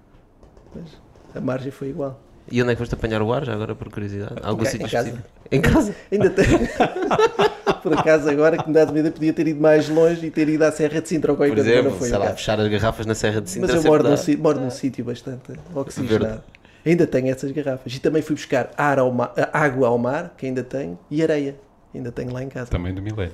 Mas 0.75 0.99
a 1.35 1.41
margem 1.41 1.71
foi 1.71 1.89
igual. 1.89 2.19
E 2.51 2.61
onde 2.61 2.71
é 2.71 2.75
que 2.75 2.79
foste 2.79 2.93
apanhar 2.93 3.21
o 3.23 3.33
ar, 3.33 3.43
já 3.43 3.53
agora 3.53 3.73
por 3.73 3.89
curiosidade? 3.89 4.35
Algum 4.43 4.63
ca- 4.63 4.69
sítio 4.69 4.85
em 4.85 4.89
casa. 4.89 5.09
específico? 5.09 5.29
Em 5.51 5.61
casa? 5.61 5.95
Ainda 6.11 6.29
tenho. 6.29 6.59
Por 7.81 7.93
acaso, 7.97 8.29
agora 8.29 8.57
que 8.57 8.67
me 8.67 8.73
dás 8.73 8.89
medo, 8.91 9.07
eu 9.07 9.11
podia 9.11 9.31
ter 9.33 9.47
ido 9.47 9.59
mais 9.61 9.87
longe 9.89 10.25
e 10.27 10.31
ter 10.31 10.47
ido 10.49 10.63
à 10.63 10.71
Serra 10.71 11.01
de 11.01 11.07
Sintra 11.09 11.31
ou 11.31 11.37
qualquer 11.37 11.53
coisa, 11.55 11.81
não 11.83 11.91
foi 11.91 12.09
sei 12.09 12.17
lá, 12.17 12.27
fechar 12.35 12.59
as 12.59 12.67
garrafas 12.67 13.05
na 13.05 13.13
Serra 13.13 13.41
de 13.41 13.49
Sintra 13.49 13.75
Mas 13.75 13.83
eu 13.85 13.91
moro 13.91 14.03
num, 14.03 14.09
dá. 14.11 14.17
si- 14.17 14.35
moro 14.37 14.59
num 14.59 14.69
sítio 14.71 15.05
bastante 15.05 15.53
oxigenado. 15.73 16.25
Verde. 16.25 16.41
Ainda 16.85 17.05
tenho 17.07 17.29
essas 17.29 17.51
garrafas. 17.51 17.93
E 17.93 17.99
também 17.99 18.21
fui 18.23 18.35
buscar 18.35 18.71
ar 18.77 18.97
ao 18.99 19.11
ma- 19.11 19.31
água 19.53 19.87
ao 19.87 19.97
mar, 19.99 20.33
que 20.37 20.45
ainda 20.47 20.63
tenho, 20.63 20.97
e 21.11 21.21
areia. 21.23 21.55
Ainda 21.93 22.11
tenho 22.11 22.31
lá 22.33 22.43
em 22.43 22.49
casa. 22.49 22.69
Também 22.71 22.93
do 22.93 23.01
milénio. 23.03 23.33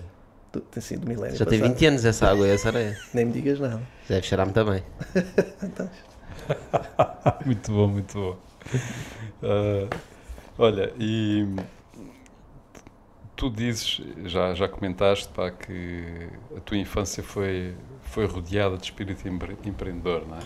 Do- 0.52 0.60
Tem 0.62 0.82
sido 0.82 1.02
do 1.02 1.08
milénio 1.08 1.36
Já 1.38 1.46
tem 1.46 1.60
passado. 1.60 1.74
20 1.74 1.86
anos 1.86 2.06
essa 2.06 2.28
água 2.30 2.48
e 2.48 2.52
essa 2.52 2.68
areia. 2.70 2.98
Nem 3.14 3.26
me 3.26 3.32
digas 3.34 3.60
nada. 3.60 3.82
Deve 4.10 4.22
cheirar-me 4.26 4.52
também. 4.54 4.84
muito 7.46 7.72
bom, 7.72 7.88
muito 7.88 8.14
bom. 8.18 8.38
Ah, 9.44 9.90
olha, 10.58 10.94
e 11.00 11.46
tu 13.36 13.50
dizes, 13.50 14.02
já, 14.26 14.54
já 14.54 14.68
comentaste, 14.70 15.28
pá, 15.30 15.50
que 15.52 16.30
a 16.56 16.60
tua 16.62 16.78
infância 16.78 17.24
foi, 17.24 17.76
foi 18.04 18.26
rodeada 18.26 18.78
de 18.78 18.84
espírito 18.86 19.28
empre- 19.28 19.58
empreendedor, 19.66 20.28
não 20.28 20.38
é? 20.38 20.42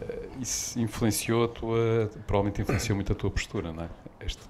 Eh, 0.00 0.28
Isso 0.40 0.78
influenciou 0.78 1.44
a 1.44 1.48
tua, 1.48 2.10
provavelmente 2.26 2.62
influenciou 2.62 2.96
muito 2.96 3.12
a 3.12 3.16
tua 3.16 3.30
postura, 3.30 3.72
não 3.72 3.84
é? 3.84 3.88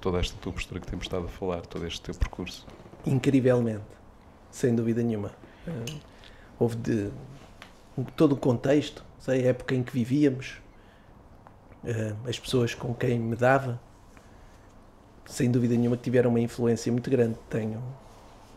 Toda 0.00 0.18
esta 0.18 0.36
tua 0.40 0.52
postura 0.52 0.80
que 0.80 0.86
temos 0.86 1.04
estado 1.04 1.26
a 1.26 1.28
falar, 1.28 1.62
todo 1.62 1.86
este 1.86 2.00
teu 2.00 2.14
percurso. 2.14 2.66
Incrivelmente, 3.06 3.84
sem 4.50 4.74
dúvida 4.74 5.02
nenhuma. 5.02 5.30
Eh, 5.66 5.94
houve 6.58 6.76
de 6.76 7.10
todo 8.16 8.32
o 8.32 8.36
contexto, 8.36 9.04
sei, 9.28 9.46
a 9.46 9.50
época 9.50 9.74
em 9.74 9.82
que 9.82 9.92
vivíamos, 9.92 10.56
eh, 11.84 12.14
as 12.26 12.38
pessoas 12.38 12.74
com 12.74 12.94
quem 12.94 13.18
me 13.18 13.36
dava, 13.36 13.78
sem 15.26 15.50
dúvida 15.50 15.74
nenhuma 15.74 15.96
que 15.96 16.02
tiveram 16.04 16.30
uma 16.30 16.40
influência 16.40 16.90
muito 16.90 17.10
grande. 17.10 17.36
Tenho, 17.50 17.82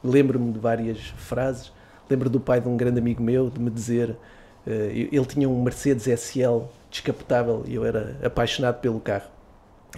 lembro-me 0.02 0.54
de 0.54 0.60
várias 0.60 1.00
frases. 1.18 1.72
Lembro 2.10 2.30
do 2.30 2.40
pai 2.40 2.60
de 2.62 2.68
um 2.68 2.78
grande 2.78 3.00
amigo 3.00 3.22
meu 3.22 3.50
de 3.50 3.60
me 3.60 3.70
dizer, 3.70 4.16
eh, 4.66 5.10
ele 5.12 5.26
tinha 5.26 5.50
um 5.50 5.62
Mercedes 5.62 6.08
SL 6.08 6.64
descapotável 6.90 7.64
e 7.68 7.76
eu 7.76 7.86
era 7.86 8.18
apaixonado 8.24 8.80
pelo 8.80 9.00
carro. 9.00 9.30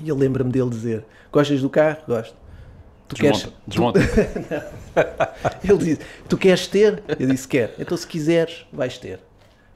E 0.01 0.09
eu 0.09 0.15
lembro-me 0.15 0.51
dele 0.51 0.69
dizer: 0.69 1.05
Gostas 1.31 1.61
do 1.61 1.69
carro? 1.69 1.97
Gosto. 2.07 2.35
Tu 3.07 3.15
queres, 3.15 3.47
Desmonta, 3.67 3.99
desmonta. 4.07 5.35
ele 5.63 5.77
disse: 5.77 5.99
Tu 6.27 6.37
queres 6.37 6.67
ter? 6.67 7.03
Eu 7.19 7.27
disse: 7.27 7.47
Quero. 7.47 7.73
Então, 7.77 7.95
se 7.95 8.07
quiseres, 8.07 8.65
vais 8.71 8.97
ter. 8.97 9.19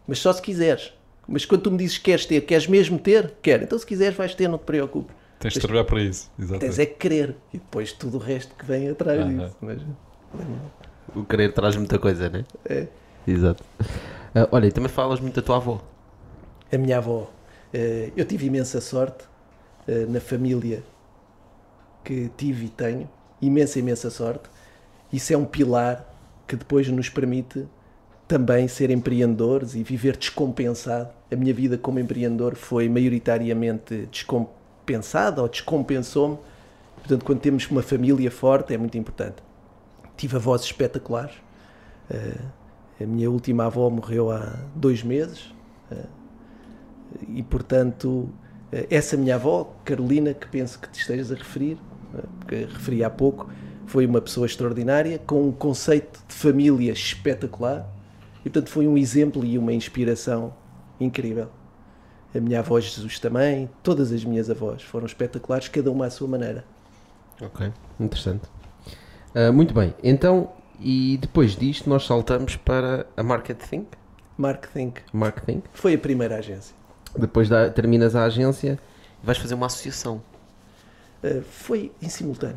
Mas 0.07 0.19
só 0.19 0.31
se 0.33 0.41
quiseres. 0.41 0.93
Mas 1.27 1.45
quando 1.45 1.63
tu 1.63 1.71
me 1.71 1.77
dizes 1.77 1.97
que 1.97 2.05
queres 2.05 2.25
ter, 2.25 2.41
queres 2.41 2.67
mesmo 2.67 2.97
ter? 2.97 3.33
Quero. 3.41 3.63
Então, 3.63 3.77
se 3.77 3.85
quiseres, 3.85 4.15
vais 4.17 4.33
ter, 4.33 4.47
não 4.47 4.57
te 4.57 4.63
preocupes. 4.63 5.13
Tens 5.39 5.53
de 5.53 5.59
trabalhar 5.59 5.83
para 5.83 6.01
isso. 6.01 6.31
Tens 6.37 6.49
Exatamente. 6.49 6.81
é 6.81 6.85
que 6.85 6.93
querer. 6.95 7.35
E 7.53 7.57
depois 7.57 7.91
tudo 7.91 8.15
o 8.17 8.19
resto 8.19 8.55
que 8.55 8.65
vem 8.65 8.89
atrás 8.89 9.27
disso. 9.27 9.55
Mas, 9.61 9.81
O 11.15 11.23
querer 11.25 11.53
traz 11.53 11.75
muita 11.75 11.99
coisa, 11.99 12.29
né? 12.29 12.45
é. 12.65 12.87
Exato. 13.27 13.63
Ah, 14.33 14.47
olha, 14.51 14.67
e 14.67 14.71
também 14.71 14.89
falas 14.89 15.19
muito 15.19 15.35
da 15.35 15.41
tua 15.41 15.57
avó. 15.57 15.81
A 16.71 16.77
minha 16.77 16.97
avó. 16.97 17.29
eh, 17.73 18.11
Eu 18.15 18.23
tive 18.25 18.45
imensa 18.47 18.79
sorte 18.79 19.25
eh, 19.87 20.05
na 20.07 20.21
família 20.21 20.81
que 22.03 22.29
tive 22.37 22.65
e 22.65 22.69
tenho. 22.69 23.09
Imensa, 23.41 23.79
imensa 23.79 24.09
sorte. 24.09 24.49
Isso 25.11 25.33
é 25.33 25.37
um 25.37 25.45
pilar 25.45 26.05
que 26.47 26.55
depois 26.55 26.87
nos 26.87 27.09
permite 27.09 27.65
também 28.27 28.67
ser 28.67 28.89
empreendedores 28.89 29.73
e 29.75 29.83
viver 29.83 30.17
descompensado. 30.17 31.09
A 31.31 31.35
minha 31.35 31.53
vida 31.53 31.77
como 31.77 31.99
empreendedor 31.99 32.55
foi 32.55 32.89
maioritariamente 32.89 34.07
descompensada 34.11 35.41
ou 35.41 35.47
descompensou-me. 35.47 36.37
Portanto, 36.97 37.23
quando 37.23 37.39
temos 37.39 37.69
uma 37.69 37.81
família 37.81 38.29
forte, 38.29 38.73
é 38.73 38.77
muito 38.77 38.97
importante. 38.97 39.37
Tive 40.17 40.35
avós 40.35 40.63
espetaculares. 40.63 41.35
Eh, 42.09 42.41
a 43.01 43.05
minha 43.05 43.29
última 43.29 43.65
avó 43.65 43.89
morreu 43.89 44.31
há 44.31 44.57
dois 44.75 45.03
meses. 45.03 45.53
eh, 45.91 46.05
e, 47.29 47.43
portanto, 47.43 48.29
eh, 48.71 48.87
essa 48.89 49.15
minha 49.15 49.35
avó, 49.35 49.73
Carolina, 49.85 50.33
que 50.33 50.47
penso 50.47 50.79
que 50.79 50.89
te 50.89 50.99
estejas 50.99 51.31
a 51.31 51.35
referir, 51.35 51.77
porque 52.39 52.65
referi 52.65 53.03
há 53.03 53.09
pouco, 53.09 53.49
foi 53.85 54.05
uma 54.05 54.19
pessoa 54.19 54.45
extraordinária, 54.45 55.17
com 55.19 55.47
um 55.47 55.51
conceito 55.51 56.21
de 56.27 56.35
família 56.35 56.91
espetacular. 56.91 57.87
E, 58.47 58.49
portanto, 58.49 58.69
foi 58.71 58.87
um 58.87 58.97
exemplo 58.97 59.43
e 59.43 59.57
uma 59.57 59.73
inspiração 59.73 60.53
incrível. 61.01 61.49
A 62.33 62.39
minha 62.39 62.59
avó 62.59 62.79
Jesus 62.79 63.19
também, 63.19 63.69
todas 63.83 64.09
as 64.13 64.23
minhas 64.23 64.49
avós 64.49 64.81
foram 64.81 65.05
espetaculares, 65.05 65.67
cada 65.67 65.91
uma 65.91 66.05
à 66.05 66.09
sua 66.09 66.29
maneira. 66.29 66.63
Ok, 67.41 67.69
interessante. 67.99 68.43
Ah, 69.35 69.51
muito 69.51 69.73
bem, 69.73 69.93
então, 70.01 70.49
e 70.79 71.17
depois 71.21 71.57
disto 71.57 71.89
nós 71.89 72.05
saltamos 72.05 72.55
para 72.55 73.05
a 73.17 73.21
Market 73.21 73.57
Think. 73.69 73.87
Marketing 74.37 74.93
Marketing. 75.11 75.61
foi 75.73 75.95
a 75.95 75.97
primeira 75.97 76.37
agência. 76.37 76.73
Depois 77.17 77.49
da- 77.49 77.69
terminas 77.69 78.15
a 78.15 78.23
agência 78.23 78.79
e 79.21 79.25
vais 79.25 79.37
fazer 79.37 79.55
uma 79.55 79.65
associação. 79.65 80.21
Eh, 81.21 81.41
foi 81.51 81.91
em 82.01 82.07
simultâneo, 82.07 82.55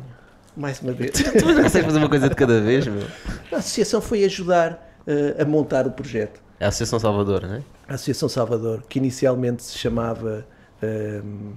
mais 0.55 0.79
uma 0.81 0.93
vez. 0.93 1.11
Tu 1.37 1.45
não 1.45 1.63
consegues 1.63 1.85
fazer 1.87 1.97
uma 1.97 2.07
coisa 2.09 2.29
de 2.29 2.35
cada 2.35 2.61
vez, 2.61 2.87
meu? 2.87 3.05
A 3.51 3.57
associação 3.57 3.99
foi 3.99 4.23
ajudar 4.23 4.89
a 5.39 5.45
montar 5.45 5.87
o 5.87 5.91
projeto. 5.91 6.41
É 6.59 6.65
a 6.65 6.67
Associação 6.67 6.99
Salvador, 6.99 7.43
não 7.43 7.55
é? 7.55 7.63
A 7.87 7.95
Associação 7.95 8.29
Salvador, 8.29 8.83
que 8.87 8.99
inicialmente 8.99 9.63
se 9.63 9.77
chamava 9.77 10.45
ehm, 10.81 11.53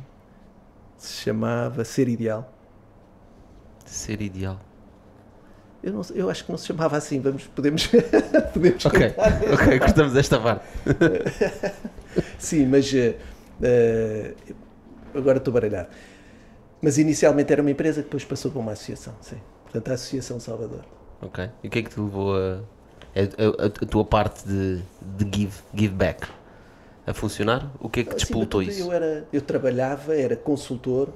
se 0.97 1.23
chamava 1.23 1.85
Ser 1.85 2.09
Ideal. 2.09 2.51
Ser 3.85 4.23
ideal. 4.23 4.59
Eu, 5.83 5.93
não 5.93 6.03
eu 6.15 6.31
acho 6.31 6.45
que 6.47 6.51
não 6.51 6.57
se 6.57 6.67
chamava 6.67 6.97
assim, 6.97 7.21
vamos, 7.21 7.47
podemos, 7.49 7.87
podemos 8.55 8.87
Ok, 8.87 9.15
ok, 9.53 9.79
cortamos 9.79 10.17
esta 10.17 10.41
parte. 10.41 10.65
Sim, 12.39 12.67
mas 12.67 12.93
eh, 12.95 13.19
eh, 13.63 14.35
agora 15.15 15.37
estou 15.37 15.53
baralhado. 15.53 15.89
Mas 16.81 16.97
inicialmente 16.97 17.53
era 17.53 17.61
uma 17.61 17.71
empresa 17.71 18.01
que 18.01 18.05
depois 18.05 18.25
passou 18.25 18.51
para 18.51 18.61
uma 18.61 18.73
associação, 18.73 19.15
sim. 19.21 19.41
Portanto, 19.65 19.91
a 19.91 19.95
Associação 19.95 20.41
Salvador. 20.41 20.85
Ok. 21.21 21.51
E 21.63 21.69
o 21.69 21.71
que 21.71 21.79
é 21.79 21.83
que 21.83 21.91
te 21.91 22.01
levou 22.01 22.37
a. 22.37 22.61
a, 23.15 23.65
a- 23.65 23.67
a 23.67 23.87
tua 23.87 24.05
parte 24.05 24.47
de, 24.47 24.83
de 25.03 25.39
give, 25.39 25.63
give 25.75 25.95
back 25.95 26.27
a 27.07 27.15
funcionar? 27.15 27.71
O 27.81 27.89
que 27.89 28.01
é 28.01 28.05
que 28.05 28.15
despoltou 28.15 28.63
isso? 28.63 28.81
Eu, 28.83 28.93
era, 28.93 29.29
eu 29.33 29.43
trabalhava, 29.43 30.17
era 30.17 30.37
consultor 30.37 31.09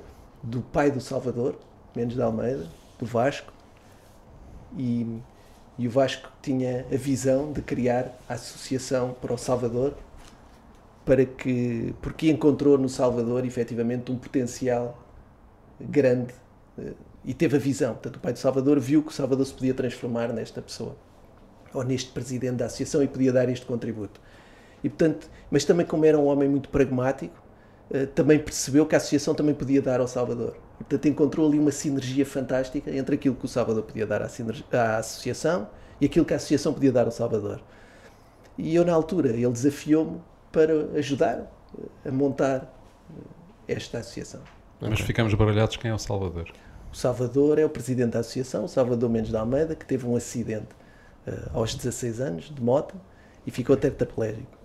do 0.42 0.60
pai 0.60 0.90
do 0.90 1.00
Salvador, 1.00 1.56
Mendes 1.94 2.16
de 2.16 2.22
Almeida, 2.22 2.66
do 2.98 3.06
Vasco, 3.06 3.52
e, 4.76 5.20
e 5.78 5.86
o 5.86 5.90
Vasco 5.90 6.30
tinha 6.42 6.86
a 6.92 6.96
visão 6.96 7.52
de 7.52 7.62
criar 7.62 8.14
a 8.28 8.34
associação 8.34 9.14
para 9.20 9.32
o 9.32 9.38
Salvador, 9.38 9.94
para 11.04 11.24
que, 11.24 11.94
porque 12.02 12.30
encontrou 12.30 12.76
no 12.76 12.88
Salvador 12.88 13.44
efetivamente 13.44 14.12
um 14.12 14.16
potencial 14.18 14.98
grande 15.80 16.34
eh, 16.78 16.92
e 17.24 17.32
teve 17.34 17.56
a 17.56 17.60
visão. 17.60 17.94
Portanto, 17.94 18.16
o 18.16 18.20
pai 18.20 18.32
do 18.32 18.38
Salvador 18.38 18.78
viu 18.78 19.02
que 19.02 19.08
o 19.10 19.12
Salvador 19.14 19.46
se 19.46 19.54
podia 19.54 19.72
transformar 19.74 20.28
nesta 20.32 20.60
pessoa, 20.60 20.96
ou 21.72 21.82
neste 21.84 22.10
presidente 22.10 22.56
da 22.56 22.66
associação 22.66 23.02
e 23.02 23.08
podia 23.08 23.32
dar 23.32 23.48
este 23.48 23.66
contributo. 23.66 24.20
E, 24.82 24.88
portanto, 24.88 25.28
mas 25.50 25.64
também 25.64 25.84
como 25.84 26.04
era 26.04 26.18
um 26.18 26.26
homem 26.26 26.48
muito 26.48 26.68
pragmático, 26.68 27.34
eh, 27.90 28.06
também 28.06 28.38
percebeu 28.38 28.86
que 28.86 28.94
a 28.94 28.98
associação 28.98 29.34
também 29.34 29.54
podia 29.54 29.82
dar 29.82 30.00
ao 30.00 30.08
Salvador. 30.08 30.56
E, 30.80 30.84
portanto, 30.84 31.06
encontrou 31.06 31.48
ali 31.48 31.58
uma 31.58 31.72
sinergia 31.72 32.24
fantástica 32.24 32.90
entre 32.94 33.14
aquilo 33.14 33.34
que 33.34 33.44
o 33.44 33.48
Salvador 33.48 33.82
podia 33.82 34.06
dar 34.06 34.22
à, 34.22 34.28
à 34.72 34.98
associação 34.98 35.68
e 36.00 36.06
aquilo 36.06 36.24
que 36.24 36.32
a 36.32 36.36
associação 36.36 36.72
podia 36.72 36.92
dar 36.92 37.06
ao 37.06 37.10
Salvador. 37.10 37.60
E 38.56 38.74
eu, 38.74 38.84
na 38.84 38.92
altura, 38.92 39.30
ele 39.30 39.50
desafiou-me 39.50 40.20
para 40.52 40.72
ajudar 40.96 41.50
eh, 42.04 42.08
a 42.08 42.12
montar 42.12 42.72
eh, 43.68 43.74
esta 43.74 43.98
associação. 43.98 44.40
Mas 44.80 45.00
ficamos 45.00 45.34
baralhados 45.34 45.76
quem 45.76 45.90
é 45.90 45.94
o 45.94 45.98
Salvador. 45.98 46.52
O 46.92 46.96
Salvador 46.96 47.58
é 47.58 47.64
o 47.64 47.68
presidente 47.68 48.12
da 48.12 48.20
associação, 48.20 48.64
o 48.64 48.68
Salvador 48.68 49.10
Mendes 49.10 49.30
de 49.30 49.36
Almeida, 49.36 49.74
que 49.74 49.84
teve 49.84 50.06
um 50.06 50.16
acidente 50.16 50.68
aos 51.52 51.74
16 51.74 52.20
anos 52.20 52.54
de 52.54 52.62
moto 52.62 52.94
e 53.46 53.50
ficou 53.50 53.76
tetraplégico. 53.76 54.58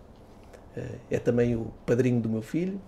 Eh, 0.75 0.95
é 1.11 1.19
também 1.19 1.55
o 1.55 1.71
padrinho 1.85 2.19
do 2.19 2.29
meu 2.29 2.41
filho 2.41 2.81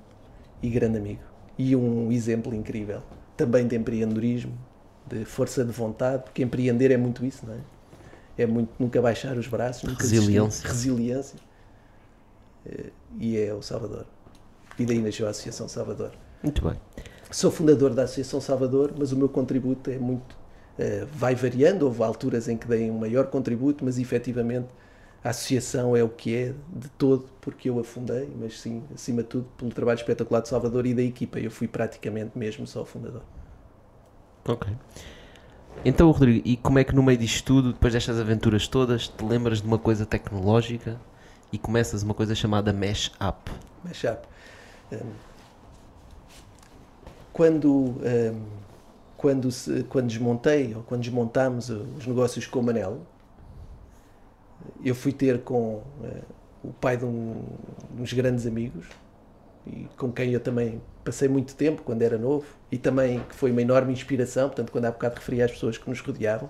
e 0.62 0.70
grande 0.70 0.98
amigo. 0.98 1.22
E 1.58 1.76
um 1.76 2.12
exemplo 2.12 2.54
incrível 2.54 3.02
também 3.38 3.68
de 3.68 3.76
empreendedorismo, 3.76 4.58
de 5.06 5.26
força 5.26 5.64
de 5.64 5.72
vontade, 5.72 6.24
porque 6.24 6.42
empreender 6.44 6.92
é 6.92 6.98
muito 6.98 7.26
isso, 7.26 7.46
não 7.46 7.54
é? 7.54 7.60
É 8.38 8.46
muito 8.46 8.72
nunca 8.80 9.02
baixar 9.02 9.38
os 9.38 9.48
braços. 9.48 9.94
Resiliência. 9.98 10.68
resiliência. 10.68 11.40
Eh, 12.66 12.92
e 13.20 13.38
é 13.38 13.54
o 13.54 13.62
Salvador. 13.62 14.06
E 14.78 14.86
daí 14.86 15.00
nasceu 15.00 15.28
a 15.28 15.30
Associação 15.30 15.70
Salvador. 15.70 16.12
Muito 16.44 16.62
bem. 16.62 16.76
Sou 17.32 17.50
fundador 17.50 17.94
da 17.94 18.04
Associação 18.04 18.42
Salvador, 18.42 18.94
mas 18.98 19.12
o 19.12 19.18
meu 19.18 19.30
contributo 19.30 19.90
é 19.90 19.98
muito. 19.98 20.38
Eh, 20.78 21.06
vai 21.14 21.36
variando, 21.36 21.84
houve 21.84 22.04
alturas 22.04 22.48
em 22.48 22.58
que 22.58 22.68
dei 22.68 22.90
um 22.90 23.00
maior 23.00 23.28
contributo, 23.28 23.84
mas 23.86 23.98
efetivamente 23.98 24.68
a 25.24 25.30
associação 25.30 25.96
é 25.96 26.04
o 26.04 26.10
que 26.10 26.36
é 26.36 26.54
de 26.70 26.88
todo, 26.90 27.28
porque 27.42 27.70
eu 27.70 27.80
a 27.80 27.84
fundei, 27.84 28.30
mas 28.40 28.60
sim, 28.60 28.84
acima 28.94 29.24
de 29.24 29.30
tudo, 29.30 29.48
pelo 29.58 29.72
trabalho 29.72 29.98
espetacular 29.98 30.42
de 30.42 30.50
Salvador 30.50 30.86
e 30.86 30.94
da 30.94 31.02
equipa. 31.02 31.40
Eu 31.40 31.50
fui 31.50 31.68
praticamente 31.68 32.38
mesmo 32.38 32.68
só 32.68 32.84
o 32.84 32.86
fundador. 32.86 33.24
Ok. 34.48 34.72
Então, 35.84 36.10
Rodrigo, 36.12 36.48
e 36.48 36.56
como 36.56 36.80
é 36.80 36.84
que 36.84 36.94
no 36.94 37.02
meio 37.02 37.18
disto 37.18 37.44
tudo, 37.46 37.74
depois 37.74 37.92
destas 37.94 38.20
aventuras 38.20 38.68
todas, 38.68 39.08
te 39.08 39.26
lembras 39.26 39.62
de 39.62 39.68
uma 39.68 39.80
coisa 39.80 40.06
tecnológica 40.06 41.00
e 41.52 41.58
começas 41.58 42.04
uma 42.04 42.14
coisa 42.14 42.36
chamada 42.36 42.72
Mesh 42.72 43.12
Up? 43.22 43.52
Mashup. 43.84 44.28
Um, 44.92 45.12
quando, 47.34 47.72
um, 47.72 48.46
quando, 49.18 49.52
se- 49.52 49.84
quando 49.84 50.08
desmontei, 50.08 50.74
ou 50.76 50.84
quando 50.84 51.02
desmontámos 51.02 51.70
os 51.70 52.06
negócios 52.08 52.46
com 52.48 52.60
o 52.60 52.64
Manel, 52.64 53.02
eu 54.84 54.96
fui 54.96 55.12
ter 55.12 55.42
com 55.42 55.76
uh, 55.76 56.24
o 56.64 56.74
pai 56.74 56.98
de 56.98 57.06
um, 57.06 57.44
uns 58.00 58.14
grandes 58.14 58.46
amigos 58.46 58.88
e 59.68 59.88
com 59.98 60.12
quem 60.12 60.32
eu 60.32 60.40
também 60.40 60.82
passei 61.04 61.28
muito 61.28 61.56
tempo 61.56 61.82
quando 61.84 62.02
era 62.02 62.18
novo 62.18 62.46
e 62.72 62.78
também 62.78 63.20
que 63.22 63.36
foi 63.36 63.52
uma 63.52 63.62
enorme 63.62 63.94
inspiração, 63.94 64.48
portanto, 64.50 64.72
quando 64.72 64.86
há 64.86 64.92
bocado 64.92 65.16
referi 65.16 65.42
às 65.42 65.52
pessoas 65.52 65.78
que 65.78 65.90
nos 65.90 66.00
rodeavam. 66.02 66.50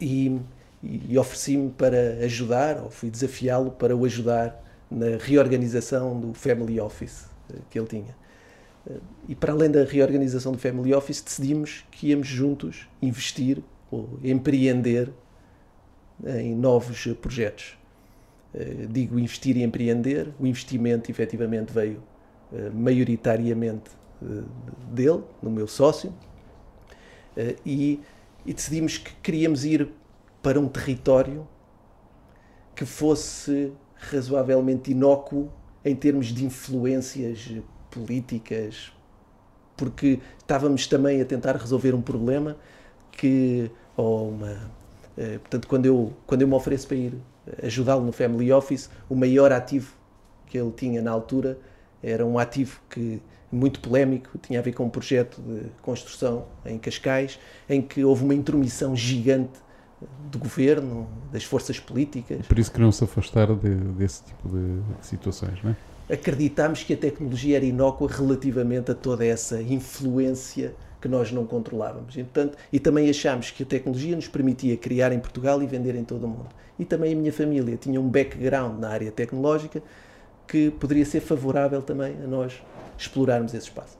E, 0.00 0.38
e 0.82 1.18
ofereci-me 1.18 1.70
para 1.70 2.18
ajudar, 2.24 2.78
ou 2.82 2.90
fui 2.90 3.10
desafiá-lo 3.10 3.70
para 3.70 3.96
o 3.96 4.04
ajudar 4.04 4.62
na 4.90 5.16
reorganização 5.18 6.18
do 6.20 6.34
Family 6.34 6.78
Office 6.78 7.26
eh, 7.50 7.56
que 7.70 7.78
ele 7.78 7.88
tinha. 7.88 8.14
E 9.28 9.34
para 9.34 9.52
além 9.52 9.70
da 9.70 9.84
reorganização 9.84 10.52
do 10.52 10.58
Family 10.58 10.94
Office, 10.94 11.20
decidimos 11.20 11.84
que 11.90 12.08
íamos 12.08 12.28
juntos 12.28 12.88
investir 13.02 13.62
ou 13.90 14.18
empreender 14.22 15.12
em 16.24 16.54
novos 16.54 17.06
projetos. 17.20 17.76
Eh, 18.54 18.86
Digo 18.88 19.18
investir 19.18 19.56
e 19.56 19.62
empreender, 19.62 20.32
o 20.38 20.46
investimento 20.46 21.10
efetivamente 21.10 21.72
veio 21.72 22.02
eh, 22.52 22.70
maioritariamente 22.70 23.90
eh, 24.22 24.42
dele, 24.92 25.22
no 25.42 25.50
meu 25.50 25.66
sócio, 25.66 26.12
e, 27.66 28.00
e 28.46 28.54
decidimos 28.54 28.96
que 28.96 29.12
queríamos 29.16 29.62
ir 29.66 29.90
para 30.42 30.58
um 30.58 30.66
território 30.66 31.46
que 32.74 32.86
fosse 32.86 33.74
razoavelmente 33.94 34.90
inócuo 34.90 35.52
em 35.84 35.94
termos 35.94 36.28
de 36.28 36.46
influências 36.46 37.60
políticas, 37.96 38.92
porque 39.76 40.20
estávamos 40.38 40.86
também 40.86 41.20
a 41.20 41.24
tentar 41.24 41.56
resolver 41.56 41.94
um 41.94 42.02
problema 42.02 42.56
que, 43.12 43.70
ou 43.96 44.30
uma, 44.30 44.58
eh, 45.16 45.38
portanto, 45.38 45.66
quando 45.66 45.86
eu, 45.86 46.12
quando 46.26 46.42
eu 46.42 46.48
me 46.48 46.54
ofereço 46.54 46.86
para 46.86 46.96
ir 46.96 47.14
ajudá-lo 47.62 48.04
no 48.04 48.12
Family 48.12 48.52
Office, 48.52 48.90
o 49.08 49.14
maior 49.14 49.52
ativo 49.52 49.94
que 50.46 50.58
ele 50.58 50.70
tinha 50.72 51.00
na 51.02 51.10
altura 51.10 51.58
era 52.02 52.24
um 52.24 52.38
ativo 52.38 52.80
que 52.90 53.20
muito 53.50 53.80
polémico, 53.80 54.36
tinha 54.38 54.58
a 54.58 54.62
ver 54.62 54.72
com 54.72 54.84
um 54.84 54.90
projeto 54.90 55.40
de 55.40 55.62
construção 55.80 56.44
em 56.64 56.78
Cascais, 56.78 57.38
em 57.68 57.80
que 57.80 58.04
houve 58.04 58.24
uma 58.24 58.34
intromissão 58.34 58.94
gigante 58.94 59.58
do 60.30 60.38
governo, 60.38 61.08
das 61.32 61.44
forças 61.44 61.80
políticas. 61.80 62.44
Por 62.46 62.58
isso 62.58 62.70
queriam 62.70 62.92
se 62.92 63.02
afastar 63.04 63.46
de- 63.54 63.74
desse 63.96 64.24
tipo 64.24 64.48
de, 64.48 64.80
de 64.80 65.06
situações, 65.06 65.62
não 65.62 65.70
é? 65.70 65.76
Acreditámos 66.08 66.82
que 66.82 66.94
a 66.94 66.96
tecnologia 66.96 67.56
era 67.56 67.64
inócua 67.64 68.08
relativamente 68.08 68.90
a 68.90 68.94
toda 68.94 69.24
essa 69.24 69.60
influência 69.60 70.74
que 71.00 71.08
nós 71.08 71.30
não 71.30 71.46
controlávamos. 71.46 72.16
E, 72.16 72.22
portanto, 72.22 72.56
e 72.72 72.78
também 72.78 73.08
achámos 73.08 73.50
que 73.50 73.62
a 73.62 73.66
tecnologia 73.66 74.16
nos 74.16 74.28
permitia 74.28 74.76
criar 74.76 75.12
em 75.12 75.18
Portugal 75.18 75.62
e 75.62 75.66
vender 75.66 75.94
em 75.94 76.04
todo 76.04 76.24
o 76.24 76.28
mundo. 76.28 76.48
E 76.78 76.84
também 76.84 77.12
a 77.12 77.16
minha 77.16 77.32
família 77.32 77.76
tinha 77.76 78.00
um 78.00 78.08
background 78.08 78.78
na 78.78 78.88
área 78.88 79.10
tecnológica 79.10 79.82
que 80.46 80.70
poderia 80.70 81.04
ser 81.04 81.20
favorável 81.20 81.82
também 81.82 82.16
a 82.22 82.26
nós 82.26 82.62
explorarmos 82.96 83.52
esse 83.54 83.66
espaço. 83.66 83.98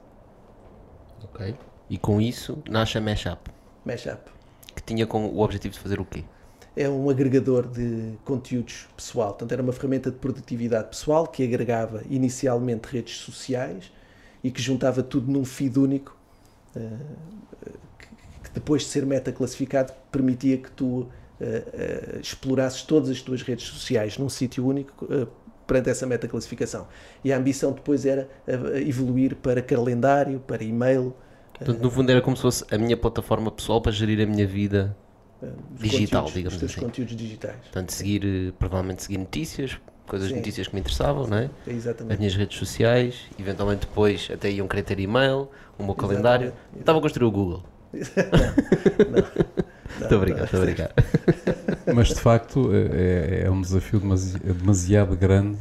Ok. 1.23 1.55
E 1.89 1.97
com 1.97 2.21
isso 2.21 2.61
nasce 2.69 2.97
a 2.97 3.01
Mashup, 3.01 3.49
Mashup 3.85 4.37
que 4.77 4.83
tinha 4.83 5.07
com 5.07 5.25
o 5.25 5.39
objetivo 5.39 5.73
de 5.73 5.79
fazer 5.79 5.99
o 5.99 6.05
quê? 6.05 6.23
É 6.77 6.87
um 6.87 7.09
agregador 7.09 7.67
de 7.67 8.13
conteúdos 8.23 8.87
pessoal. 8.95 9.29
Portanto, 9.29 9.51
era 9.51 9.63
uma 9.63 9.73
ferramenta 9.73 10.11
de 10.11 10.17
produtividade 10.17 10.89
pessoal 10.89 11.25
que 11.25 11.43
agregava 11.43 12.03
inicialmente 12.07 12.87
redes 12.87 13.17
sociais 13.17 13.91
e 14.43 14.51
que 14.51 14.61
juntava 14.61 15.01
tudo 15.01 15.31
num 15.31 15.43
feed 15.43 15.79
único, 15.79 16.15
eh, 16.75 16.89
que 18.43 18.51
depois 18.53 18.83
de 18.83 18.89
ser 18.89 19.07
meta-classificado 19.07 19.91
permitia 20.11 20.57
que 20.57 20.69
tu 20.69 21.07
eh, 21.41 21.63
eh, 21.73 22.19
explorasses 22.21 22.83
todas 22.83 23.09
as 23.09 23.21
tuas 23.21 23.41
redes 23.41 23.65
sociais 23.65 24.19
num 24.19 24.29
sítio 24.29 24.65
único 24.65 25.07
perante 25.65 25.89
essa 25.89 26.05
meta-classificação. 26.05 26.87
E 27.23 27.33
a 27.33 27.37
ambição 27.37 27.71
depois 27.71 28.05
era 28.05 28.29
evoluir 28.85 29.35
para 29.35 29.61
calendário, 29.61 30.39
para 30.39 30.63
e-mail, 30.63 31.13
Portanto, 31.57 31.81
no 31.81 31.89
fundo 31.89 32.11
era 32.11 32.21
como 32.21 32.35
se 32.35 32.43
fosse 32.43 32.63
a 32.69 32.77
minha 32.77 32.95
plataforma 32.95 33.49
pessoal 33.49 33.81
para 33.81 33.91
gerir 33.91 34.21
a 34.21 34.29
minha 34.29 34.45
vida. 34.45 34.95
Eh, 35.43 35.47
Digital, 35.79 36.25
digamos 36.25 36.53
os 36.53 36.59
teus 36.59 36.71
assim. 36.71 36.81
conteúdos 36.81 37.15
digitais. 37.15 37.55
Portanto, 37.63 37.91
seguir, 37.91 38.23
eh, 38.25 38.53
provavelmente 38.57 39.03
seguir 39.03 39.17
notícias, 39.17 39.77
coisas 40.07 40.29
Sim. 40.29 40.35
notícias 40.37 40.67
que 40.67 40.73
me 40.75 40.79
interessavam, 40.81 41.27
não 41.27 41.37
é? 41.37 41.43
É 41.65 41.71
As 41.71 41.75
exatamente. 41.77 42.17
minhas 42.19 42.35
redes 42.35 42.57
sociais, 42.57 43.15
eventualmente 43.39 43.81
depois 43.87 44.29
até 44.33 44.49
iam 44.51 44.67
querer 44.67 44.83
ter 44.83 44.99
e-mail, 44.99 45.49
o 45.77 45.83
meu 45.83 45.93
calendário. 45.95 46.47
Exatamente. 46.47 46.79
Estava 46.79 46.99
a 46.99 47.01
construir 47.01 47.27
o 47.27 47.31
Google. 47.31 47.63
Estou 50.01 50.17
a 50.17 50.21
brincar, 50.21 50.43
estou 50.43 50.61
a 50.61 50.65
brincar. 50.65 50.91
Mas 51.95 52.09
de 52.09 52.19
facto 52.19 52.69
é, 52.73 53.43
é 53.45 53.49
um 53.51 53.61
desafio 53.61 53.99
demasi- 53.99 54.37
demasiado 54.39 55.15
grande 55.15 55.57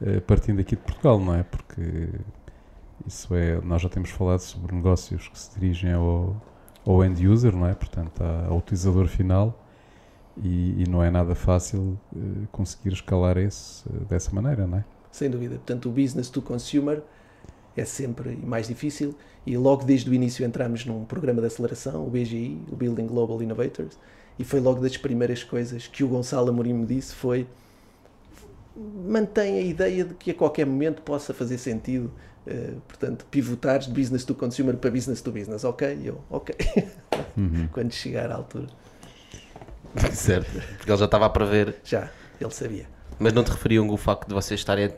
eh, 0.00 0.20
partindo 0.20 0.60
aqui 0.60 0.76
de 0.76 0.82
Portugal, 0.82 1.18
não 1.18 1.34
é? 1.34 1.42
Porque 1.42 2.08
isso 3.06 3.34
é, 3.34 3.60
nós 3.62 3.82
já 3.82 3.88
temos 3.88 4.10
falado 4.10 4.40
sobre 4.40 4.74
negócios 4.74 5.28
que 5.28 5.38
se 5.38 5.58
dirigem 5.58 5.92
ao, 5.92 6.36
ao 6.86 7.04
end 7.04 7.26
user, 7.26 7.54
não 7.54 7.66
é? 7.66 7.74
Portanto, 7.74 8.22
ao 8.48 8.58
utilizador 8.58 9.06
final 9.06 9.58
e, 10.36 10.82
e 10.82 10.88
não 10.88 11.02
é 11.02 11.10
nada 11.10 11.34
fácil 11.34 11.98
eh, 12.14 12.18
conseguir 12.50 12.92
escalar 12.92 13.36
esse 13.36 13.88
eh, 13.88 14.04
dessa 14.08 14.34
maneira, 14.34 14.66
não 14.66 14.78
é? 14.78 14.84
Sem 15.10 15.30
dúvida. 15.30 15.56
Portanto, 15.56 15.88
o 15.88 15.92
business 15.92 16.30
to 16.30 16.40
consumer 16.40 17.02
é 17.76 17.84
sempre 17.84 18.36
mais 18.36 18.68
difícil 18.68 19.14
e 19.46 19.56
logo 19.56 19.84
desde 19.84 20.08
o 20.10 20.14
início 20.14 20.44
entramos 20.44 20.86
num 20.86 21.04
programa 21.04 21.40
de 21.40 21.46
aceleração, 21.48 22.06
o 22.06 22.10
BGI, 22.10 22.62
o 22.70 22.76
Building 22.76 23.06
Global 23.06 23.42
Innovators, 23.42 23.98
e 24.38 24.44
foi 24.44 24.60
logo 24.60 24.80
das 24.80 24.96
primeiras 24.96 25.44
coisas 25.44 25.86
que 25.86 26.02
o 26.02 26.08
Gonçalo 26.08 26.48
Amorim 26.48 26.72
me 26.72 26.86
disse 26.86 27.14
foi 27.14 27.46
mantém 29.06 29.58
a 29.58 29.60
ideia 29.60 30.04
de 30.04 30.14
que 30.14 30.30
a 30.30 30.34
qualquer 30.34 30.64
momento 30.64 31.02
possa 31.02 31.34
fazer 31.34 31.58
sentido 31.58 32.10
eh, 32.46 32.74
portanto, 32.86 33.24
pivotares 33.30 33.86
de 33.86 33.92
business 33.92 34.24
to 34.24 34.34
consumer 34.34 34.76
para 34.76 34.90
business 34.90 35.20
to 35.20 35.30
business, 35.32 35.64
ok? 35.64 36.00
Eu, 36.04 36.22
ok, 36.30 36.54
Uhum. 37.36 37.68
quando 37.72 37.92
chegar 37.92 38.30
à 38.30 38.34
altura. 38.36 38.66
certo. 40.12 40.50
Porque 40.76 40.90
ele 40.90 40.98
já 40.98 41.04
estava 41.04 41.26
a 41.26 41.30
prever. 41.30 41.76
Já, 41.84 42.08
ele 42.40 42.50
sabia. 42.50 42.86
Mas 43.18 43.32
não 43.32 43.44
te 43.44 43.50
referiam 43.50 43.88
o 43.88 43.96
facto 43.96 44.28
de 44.28 44.34
vocês 44.34 44.58
estarem 44.60 44.86
a 44.86 44.90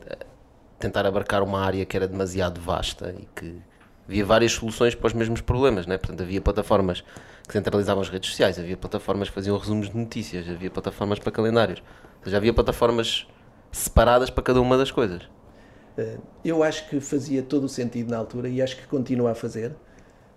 tentar 0.79 1.05
abarcar 1.05 1.43
uma 1.43 1.59
área 1.59 1.85
que 1.85 1.95
era 1.95 2.07
demasiado 2.07 2.59
vasta 2.61 3.13
e 3.17 3.27
que 3.35 3.61
havia 4.07 4.25
várias 4.25 4.53
soluções 4.53 4.95
para 4.95 5.07
os 5.07 5.13
mesmos 5.13 5.41
problemas, 5.41 5.85
né? 5.85 5.97
Portanto, 5.97 6.21
havia 6.21 6.41
plataformas 6.41 7.03
que 7.47 7.53
centralizavam 7.53 8.01
as 8.01 8.09
redes 8.09 8.29
sociais, 8.29 8.57
havia 8.57 8.77
plataformas 8.77 9.29
que 9.29 9.35
faziam 9.35 9.57
resumos 9.57 9.89
de 9.89 9.97
notícias, 9.97 10.47
havia 10.49 10.69
plataformas 10.71 11.19
para 11.19 11.31
calendários. 11.31 11.83
Ou 12.19 12.23
seja, 12.25 12.37
havia 12.37 12.53
plataformas 12.53 13.27
separadas 13.71 14.29
para 14.29 14.43
cada 14.43 14.61
uma 14.61 14.77
das 14.77 14.89
coisas. 14.91 15.23
Eh, 15.97 16.17
Eu 16.43 16.63
acho 16.63 16.89
que 16.89 16.99
fazia 16.99 17.41
todo 17.43 17.65
o 17.65 17.69
sentido 17.69 18.09
na 18.11 18.17
altura 18.17 18.49
e 18.49 18.61
acho 18.61 18.77
que 18.77 18.87
continua 18.87 19.31
a 19.31 19.35
fazer. 19.35 19.75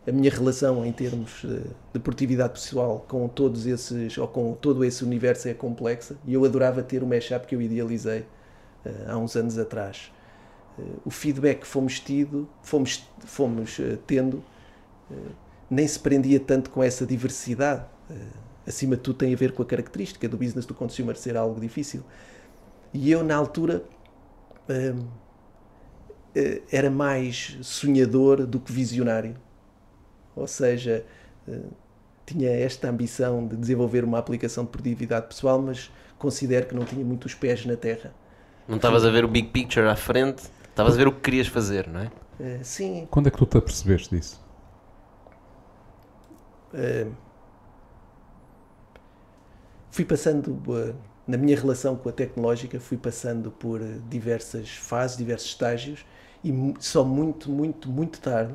A 0.06 0.12
minha 0.12 0.30
relação 0.30 0.86
em 0.86 0.92
termos 0.92 1.44
eh, 1.44 1.70
de 1.92 2.00
produtividade 2.00 2.54
pessoal 2.54 3.04
com 3.08 3.28
todos 3.28 3.66
esses, 3.66 4.16
ou 4.16 4.26
com 4.28 4.54
todo 4.54 4.84
esse 4.84 5.04
universo 5.04 5.48
é 5.48 5.54
complexa 5.54 6.16
e 6.26 6.34
eu 6.34 6.44
adorava 6.44 6.82
ter 6.82 7.02
o 7.02 7.06
mashup 7.06 7.46
que 7.46 7.54
eu 7.54 7.60
idealizei 7.62 8.24
eh, 8.84 9.04
há 9.08 9.16
uns 9.16 9.36
anos 9.36 9.58
atrás. 9.58 10.12
O 11.04 11.10
feedback 11.10 11.60
que 11.62 11.66
fomos, 11.66 11.98
tido, 11.98 12.48
fomos, 12.62 13.04
fomos 13.26 13.80
tendo 14.06 14.44
nem 15.68 15.88
se 15.88 15.98
prendia 15.98 16.38
tanto 16.38 16.70
com 16.70 16.80
essa 16.80 17.04
diversidade. 17.04 17.84
Acima 18.64 18.94
de 18.94 19.02
tudo 19.02 19.16
tem 19.16 19.34
a 19.34 19.36
ver 19.36 19.52
com 19.52 19.62
a 19.62 19.66
característica 19.66 20.28
do 20.28 20.36
business 20.36 20.64
do 20.66 20.74
consumer 20.74 21.16
ser 21.16 21.36
algo 21.36 21.60
difícil. 21.60 22.04
E 22.94 23.10
eu, 23.10 23.24
na 23.24 23.34
altura, 23.34 23.82
era 26.70 26.90
mais 26.90 27.58
sonhador 27.62 28.46
do 28.46 28.60
que 28.60 28.72
visionário. 28.72 29.36
Ou 30.36 30.46
seja, 30.46 31.04
eh, 31.48 31.60
tinha 32.26 32.50
esta 32.50 32.88
ambição 32.88 33.46
de 33.46 33.56
desenvolver 33.56 34.04
uma 34.04 34.18
aplicação 34.18 34.64
de 34.64 34.70
produtividade 34.70 35.26
pessoal, 35.28 35.60
mas 35.60 35.90
considero 36.18 36.66
que 36.66 36.74
não 36.74 36.84
tinha 36.84 37.04
muito 37.04 37.24
os 37.26 37.34
pés 37.34 37.64
na 37.66 37.76
terra. 37.76 38.12
Não 38.68 38.76
estavas 38.76 39.04
a 39.04 39.10
ver 39.10 39.24
o 39.24 39.28
big 39.28 39.48
picture 39.48 39.86
à 39.88 39.96
frente, 39.96 40.42
estavas 40.68 40.94
a 40.94 40.96
ver 40.96 41.08
o 41.08 41.12
que 41.12 41.20
querias 41.20 41.46
fazer, 41.46 41.88
não 41.88 42.00
é? 42.00 42.10
Eh, 42.40 42.60
Sim, 42.62 43.06
Quando 43.10 43.28
é 43.28 43.30
que 43.30 43.38
tu 43.38 43.46
te 43.46 43.56
apercebeste 43.58 44.14
disso? 44.14 44.40
eh, 46.72 47.06
fui 49.90 50.04
passando 50.04 50.60
eh, 50.76 50.94
na 51.26 51.36
minha 51.36 51.56
relação 51.58 51.96
com 51.96 52.08
a 52.08 52.12
tecnológica, 52.12 52.78
fui 52.80 52.96
passando 52.96 53.50
por 53.50 53.80
eh, 53.82 53.98
diversas 54.08 54.70
fases, 54.70 55.16
diversos 55.16 55.48
estágios 55.50 56.04
e 56.44 56.74
só 56.80 57.04
muito, 57.04 57.50
muito, 57.50 57.88
muito 57.88 58.20
tarde, 58.20 58.54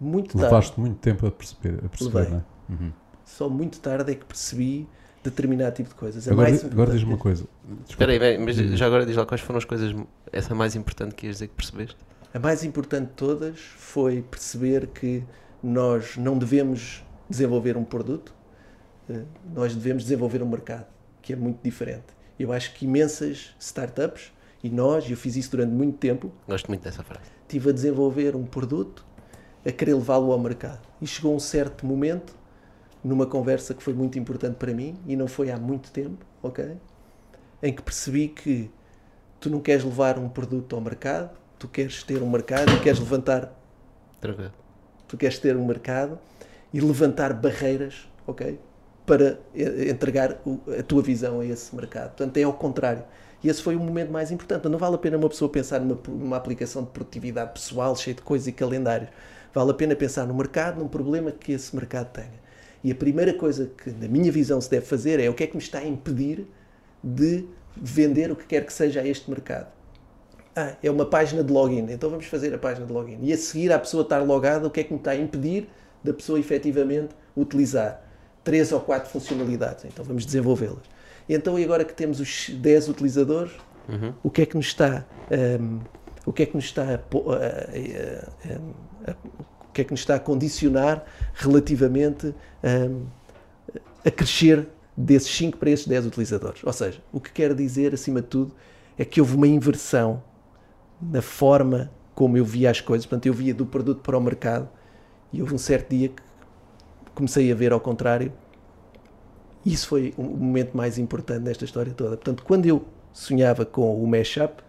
muito 0.00 0.32
tarde, 0.32 0.44
Levaste 0.44 0.80
muito 0.80 0.98
tempo 0.98 1.26
a 1.26 1.30
perceber, 1.30 1.84
a 1.84 1.88
perceber 1.88 2.18
Levei. 2.18 2.32
não 2.32 2.38
é? 2.38 2.72
Uhum. 2.72 2.92
só 3.24 3.48
muito 3.48 3.80
tarde 3.80 4.12
é 4.12 4.14
que 4.14 4.24
percebi 4.24 4.88
determinado 5.22 5.74
tipo 5.74 5.88
de 5.88 5.94
coisas. 5.94 6.26
A 6.26 6.32
Agora, 6.32 6.48
mais 6.48 6.64
agora 6.64 6.92
diz-me 6.92 7.10
uma 7.12 7.18
coisa. 7.18 7.44
Espera 7.88 8.12
aí, 8.12 8.38
mas 8.38 8.56
já 8.56 8.86
agora 8.86 9.04
diz 9.04 9.16
lá 9.16 9.26
quais 9.26 9.40
foram 9.40 9.58
as 9.58 9.64
coisas, 9.64 9.94
essa 10.32 10.54
mais 10.54 10.74
importante 10.74 11.14
que 11.14 11.26
ias 11.26 11.36
dizer 11.36 11.48
que 11.48 11.54
percebeste? 11.54 11.96
A 12.32 12.38
mais 12.38 12.64
importante 12.64 13.08
de 13.08 13.14
todas 13.14 13.58
foi 13.58 14.22
perceber 14.22 14.86
que 14.88 15.24
nós 15.62 16.16
não 16.16 16.38
devemos 16.38 17.04
desenvolver 17.28 17.76
um 17.76 17.84
produto, 17.84 18.32
eh, 19.08 19.24
nós 19.52 19.74
devemos 19.74 20.04
desenvolver 20.04 20.42
um 20.42 20.48
mercado, 20.48 20.86
que 21.20 21.32
é 21.32 21.36
muito 21.36 21.60
diferente. 21.62 22.06
Eu 22.38 22.52
acho 22.52 22.72
que 22.74 22.86
imensas 22.86 23.54
startups 23.58 24.32
E 24.62 24.68
nós, 24.68 25.08
eu 25.10 25.16
fiz 25.16 25.36
isso 25.36 25.50
durante 25.52 25.72
muito 25.72 25.96
tempo, 25.98 26.30
Gosto 26.46 26.68
muito 26.68 26.82
dessa 26.82 27.02
frase. 27.02 27.24
estive 27.42 27.70
a 27.70 27.72
desenvolver 27.72 28.36
um 28.36 28.44
produto, 28.44 29.04
a 29.66 29.72
querer 29.72 29.94
levá-lo 29.94 30.32
ao 30.32 30.38
mercado. 30.38 30.80
E 31.00 31.06
chegou 31.06 31.34
um 31.34 31.40
certo 31.40 31.86
momento, 31.86 32.34
numa 33.02 33.26
conversa 33.26 33.72
que 33.72 33.82
foi 33.82 33.94
muito 33.94 34.18
importante 34.18 34.56
para 34.56 34.72
mim, 34.74 34.98
e 35.06 35.16
não 35.16 35.26
foi 35.26 35.50
há 35.50 35.56
muito 35.56 35.90
tempo, 35.90 36.24
ok? 36.42 36.76
Em 37.62 37.72
que 37.72 37.80
percebi 37.82 38.28
que 38.28 38.70
tu 39.40 39.48
não 39.48 39.60
queres 39.60 39.82
levar 39.84 40.18
um 40.18 40.28
produto 40.28 40.76
ao 40.76 40.82
mercado, 40.82 41.30
tu 41.58 41.66
queres 41.66 42.02
ter 42.02 42.22
um 42.22 42.28
mercado 42.28 42.70
e 42.72 42.80
queres 42.80 43.00
levantar, 43.00 43.50
Tranquilo. 44.20 44.52
tu 45.08 45.16
queres 45.16 45.38
ter 45.38 45.56
um 45.56 45.64
mercado 45.66 46.18
e 46.72 46.80
levantar 46.80 47.32
barreiras, 47.32 48.06
ok? 48.26 48.58
Para 49.06 49.38
entregar 49.88 50.38
a 50.78 50.82
tua 50.82 51.02
visão 51.02 51.40
a 51.40 51.46
esse 51.46 51.74
mercado. 51.74 52.10
Portanto, 52.10 52.36
é 52.36 52.42
ao 52.42 52.52
contrário. 52.52 53.02
E 53.42 53.48
esse 53.48 53.62
foi 53.62 53.74
o 53.76 53.80
momento 53.80 54.10
mais 54.10 54.30
importante. 54.30 54.68
Não 54.68 54.78
vale 54.78 54.96
a 54.96 54.98
pena 54.98 55.16
uma 55.16 55.28
pessoa 55.28 55.50
pensar 55.50 55.80
numa, 55.80 55.98
numa 56.08 56.36
aplicação 56.36 56.82
de 56.82 56.90
produtividade 56.90 57.52
pessoal, 57.52 57.96
cheia 57.96 58.14
de 58.14 58.22
coisas 58.22 58.46
e 58.46 58.52
calendários. 58.52 59.10
Vale 59.52 59.70
a 59.70 59.74
pena 59.74 59.96
pensar 59.96 60.26
no 60.26 60.34
mercado, 60.34 60.78
num 60.78 60.88
problema 60.88 61.32
que 61.32 61.52
esse 61.52 61.74
mercado 61.74 62.10
tenha. 62.12 62.40
E 62.82 62.92
a 62.92 62.94
primeira 62.94 63.34
coisa 63.34 63.66
que, 63.66 63.90
na 63.90 64.08
minha 64.08 64.30
visão, 64.30 64.60
se 64.60 64.70
deve 64.70 64.86
fazer 64.86 65.20
é 65.20 65.28
o 65.28 65.34
que 65.34 65.44
é 65.44 65.46
que 65.46 65.56
me 65.56 65.62
está 65.62 65.78
a 65.78 65.86
impedir 65.86 66.46
de 67.02 67.46
vender 67.76 68.30
o 68.30 68.36
que 68.36 68.46
quer 68.46 68.64
que 68.64 68.72
seja 68.72 69.00
a 69.00 69.06
este 69.06 69.28
mercado. 69.30 69.68
Ah, 70.54 70.76
é 70.82 70.90
uma 70.90 71.06
página 71.06 71.44
de 71.44 71.52
login, 71.52 71.86
então 71.90 72.10
vamos 72.10 72.26
fazer 72.26 72.52
a 72.54 72.58
página 72.58 72.86
de 72.86 72.92
login. 72.92 73.18
E 73.22 73.32
a 73.32 73.36
seguir, 73.36 73.72
a 73.72 73.78
pessoa 73.78 74.02
estar 74.02 74.18
logada, 74.18 74.66
o 74.66 74.70
que 74.70 74.80
é 74.80 74.84
que 74.84 74.92
me 74.92 74.98
está 74.98 75.12
a 75.12 75.16
impedir 75.16 75.68
da 76.02 76.12
pessoa 76.12 76.38
efetivamente 76.38 77.14
utilizar? 77.36 78.02
Três 78.42 78.72
ou 78.72 78.80
quatro 78.80 79.10
funcionalidades, 79.10 79.84
então 79.84 80.04
vamos 80.04 80.24
desenvolvê-las. 80.24 80.99
Então, 81.28 81.58
e 81.58 81.64
agora 81.64 81.84
que 81.84 81.94
temos 81.94 82.20
os 82.20 82.50
10 82.50 82.88
utilizadores, 82.88 83.52
o 84.22 84.30
que 84.30 84.42
é 84.42 84.46
que 84.46 84.56
nos 84.56 84.66
está, 84.66 85.04
ahm, 85.30 85.78
o 86.24 86.32
que 86.32 86.42
é 86.42 86.46
que 86.46 86.54
nos 86.54 86.64
está 86.66 86.82
a, 86.82 86.94
a- 86.94 89.10
a- 89.10 89.16
o 89.68 89.72
que 89.72 89.82
é 89.82 89.84
que 89.84 89.90
nos 89.92 90.00
está 90.00 90.16
a 90.16 90.20
condicionar 90.20 91.04
relativamente 91.34 92.34
ahm, 92.62 93.04
a 94.04 94.10
crescer 94.10 94.68
desses 94.96 95.30
5 95.34 95.56
para 95.58 95.70
esses 95.70 95.86
10 95.86 96.06
utilizadores. 96.06 96.62
Ou 96.64 96.72
seja, 96.72 97.00
o 97.12 97.20
que 97.20 97.32
quer 97.32 97.54
dizer, 97.54 97.94
acima 97.94 98.20
de 98.20 98.28
tudo, 98.28 98.54
é 98.98 99.04
que 99.04 99.20
houve 99.20 99.34
uma 99.36 99.46
inversão 99.48 100.22
na 101.00 101.22
forma 101.22 101.90
como 102.14 102.36
eu 102.36 102.44
via 102.44 102.70
as 102.70 102.80
coisas. 102.80 103.06
Portanto, 103.06 103.26
eu 103.26 103.32
via 103.34 103.54
do 103.54 103.64
produto 103.64 104.02
para 104.02 104.18
o 104.18 104.20
mercado 104.20 104.68
e 105.32 105.40
houve 105.40 105.54
um 105.54 105.58
certo 105.58 105.90
dia 105.90 106.08
que 106.10 106.22
comecei 107.14 107.50
a 107.50 107.54
ver 107.54 107.72
ao 107.72 107.80
contrário. 107.80 108.32
E 109.64 109.72
isso 109.72 109.88
foi 109.88 110.14
o 110.16 110.22
momento 110.22 110.76
mais 110.76 110.98
importante 110.98 111.42
desta 111.44 111.64
história 111.64 111.92
toda. 111.92 112.16
Portanto, 112.16 112.42
quando 112.44 112.66
eu 112.66 112.84
sonhava 113.12 113.64
com 113.66 114.02
o 114.02 114.06
mashup, 114.06 114.62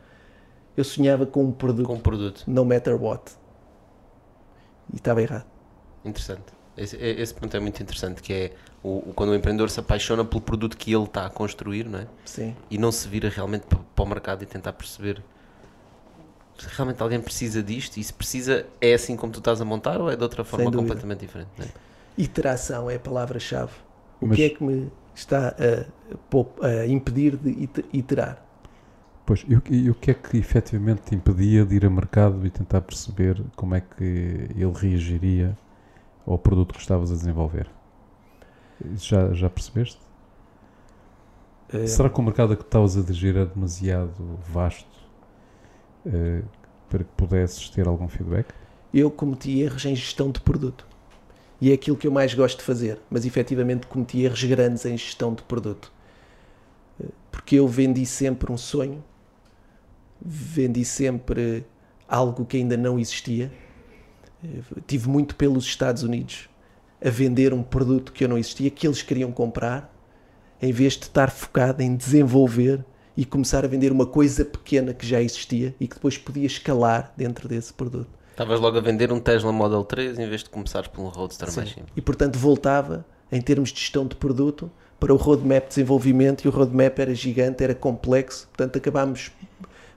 eu 0.75 0.83
sonhava 0.83 1.25
com 1.25 1.43
um 1.45 1.51
produto, 1.51 1.85
Com 1.87 1.93
um 1.95 1.99
produto. 1.99 2.43
no 2.47 2.65
matter 2.65 3.01
what. 3.01 3.31
E 4.91 4.97
estava 4.97 5.21
errado. 5.21 5.45
Interessante. 6.03 6.43
Esse, 6.75 6.97
é- 6.97 7.21
esse 7.21 7.33
ponto 7.33 7.55
é 7.55 7.59
muito 7.59 7.81
interessante, 7.81 8.21
que 8.21 8.33
é 8.33 8.53
o, 8.83 9.09
o- 9.09 9.13
quando 9.15 9.29
o 9.29 9.35
empreendedor 9.35 9.69
se 9.69 9.79
apaixona 9.79 10.25
pelo 10.25 10.41
produto 10.41 10.75
que 10.77 10.93
ele 10.93 11.03
está 11.03 11.25
a 11.25 11.29
construir, 11.29 11.85
não 11.87 11.99
é? 11.99 12.07
Sim. 12.25 12.55
E 12.69 12.77
não 12.77 12.91
se 12.91 13.07
vira 13.07 13.29
realmente 13.29 13.63
pa- 13.67 13.79
para 13.95 14.03
o 14.03 14.07
mercado 14.07 14.43
e 14.43 14.45
tentar 14.45 14.73
perceber 14.73 15.21
se 16.57 16.67
realmente 16.69 17.01
alguém 17.01 17.19
precisa 17.19 17.61
disto 17.63 17.97
e 17.97 18.03
se 18.03 18.13
precisa 18.13 18.65
é 18.79 18.93
assim 18.93 19.15
como 19.15 19.31
tu 19.33 19.39
estás 19.39 19.59
a 19.61 19.65
montar 19.65 19.99
ou 19.99 20.09
é 20.11 20.15
de 20.15 20.23
outra 20.23 20.43
forma 20.43 20.71
completamente 20.71 21.19
diferente. 21.19 21.49
é? 21.59 21.65
Iteração 22.17 22.89
é 22.89 22.95
a 22.95 22.99
palavra-chave. 22.99 23.71
O 24.21 24.27
Mas- 24.27 24.35
que 24.37 24.43
é 24.43 24.49
que 24.49 24.63
me 24.63 24.91
está 25.15 25.55
a, 25.57 26.65
a 26.65 26.87
impedir 26.87 27.35
de 27.37 27.49
ite- 27.49 27.85
iterar? 27.91 28.45
Pois, 29.25 29.43
e 29.47 29.55
o, 29.55 29.61
que- 29.61 29.73
e 29.73 29.89
o 29.89 29.95
que 29.95 30.11
é 30.11 30.13
que 30.13 30.37
efetivamente 30.37 31.01
te 31.03 31.15
impedia 31.15 31.65
de 31.65 31.75
ir 31.75 31.85
a 31.85 31.89
mercado 31.89 32.45
e 32.45 32.49
tentar 32.49 32.81
perceber 32.81 33.41
como 33.55 33.75
é 33.75 33.81
que 33.81 34.03
ele 34.55 34.73
reagiria 34.75 35.57
ao 36.25 36.37
produto 36.37 36.73
que 36.73 36.79
estavas 36.81 37.11
a 37.11 37.15
desenvolver? 37.15 37.69
Já, 38.95 39.31
já 39.33 39.49
percebeste? 39.49 39.99
Eh, 41.73 41.87
Será 41.87 42.09
que 42.09 42.19
o 42.19 42.23
mercado 42.23 42.53
a 42.53 42.55
que 42.57 42.63
estavas 42.63 42.97
a 42.97 43.01
dirigir 43.01 43.35
é 43.37 43.45
demasiado 43.45 44.39
vasto 44.51 44.89
eh, 46.05 46.41
para 46.89 47.03
que 47.03 47.11
pudesses 47.15 47.69
ter 47.69 47.87
algum 47.87 48.07
feedback? 48.07 48.47
eu 48.93 49.09
cometi 49.09 49.61
erros 49.61 49.85
em 49.85 49.95
gestão 49.95 50.29
de 50.31 50.41
produto. 50.41 50.85
E 51.61 51.69
é 51.69 51.75
aquilo 51.75 51.95
que 51.95 52.07
eu 52.07 52.11
mais 52.11 52.33
gosto 52.33 52.57
de 52.57 52.63
fazer, 52.63 52.99
mas 53.07 53.23
efetivamente 53.23 53.85
cometi 53.85 54.23
erros 54.23 54.43
grandes 54.43 54.83
em 54.83 54.97
gestão 54.97 55.31
de 55.33 55.43
produto. 55.43 55.93
Porque 57.31 57.55
eu 57.55 57.67
vendi 57.67 58.03
sempre 58.03 58.51
um 58.51 58.57
sonho, 58.57 59.03
vendi 60.19 60.83
sempre 60.83 61.63
algo 62.07 62.45
que 62.45 62.57
ainda 62.57 62.75
não 62.75 62.97
existia. 62.97 63.51
Tive 64.87 65.07
muito 65.07 65.35
pelos 65.35 65.65
Estados 65.65 66.01
Unidos 66.01 66.49
a 67.03 67.09
vender 67.09 67.53
um 67.53 67.61
produto 67.61 68.11
que 68.11 68.23
eu 68.23 68.29
não 68.29 68.39
existia, 68.39 68.71
que 68.71 68.87
eles 68.87 69.03
queriam 69.03 69.31
comprar, 69.31 69.93
em 70.59 70.71
vez 70.71 70.93
de 70.93 71.03
estar 71.03 71.29
focado 71.29 71.83
em 71.83 71.95
desenvolver 71.95 72.83
e 73.15 73.23
começar 73.23 73.63
a 73.63 73.67
vender 73.67 73.91
uma 73.91 74.05
coisa 74.05 74.43
pequena 74.43 74.93
que 74.93 75.05
já 75.05 75.21
existia 75.21 75.75
e 75.79 75.87
que 75.87 75.95
depois 75.95 76.17
podia 76.17 76.45
escalar 76.45 77.13
dentro 77.15 77.47
desse 77.47 77.71
produto. 77.71 78.20
Estavas 78.41 78.59
logo 78.59 78.75
a 78.75 78.81
vender 78.81 79.11
um 79.11 79.19
Tesla 79.19 79.51
Model 79.51 79.83
3 79.83 80.17
em 80.17 80.27
vez 80.27 80.43
de 80.43 80.49
começares 80.49 80.87
por 80.87 80.99
um 80.99 81.09
Roadster 81.09 81.51
Sim. 81.51 81.57
mais 81.57 81.69
simples. 81.69 81.93
E 81.95 82.01
portanto 82.01 82.39
voltava 82.39 83.05
em 83.31 83.39
termos 83.39 83.71
de 83.71 83.79
gestão 83.79 84.03
de 84.07 84.15
produto 84.15 84.71
para 84.99 85.13
o 85.13 85.15
roadmap 85.15 85.65
de 85.65 85.69
desenvolvimento 85.69 86.43
e 86.43 86.47
o 86.47 86.51
roadmap 86.51 86.97
era 86.97 87.13
gigante, 87.13 87.63
era 87.63 87.75
complexo, 87.75 88.47
portanto 88.47 88.77
acabámos 88.77 89.31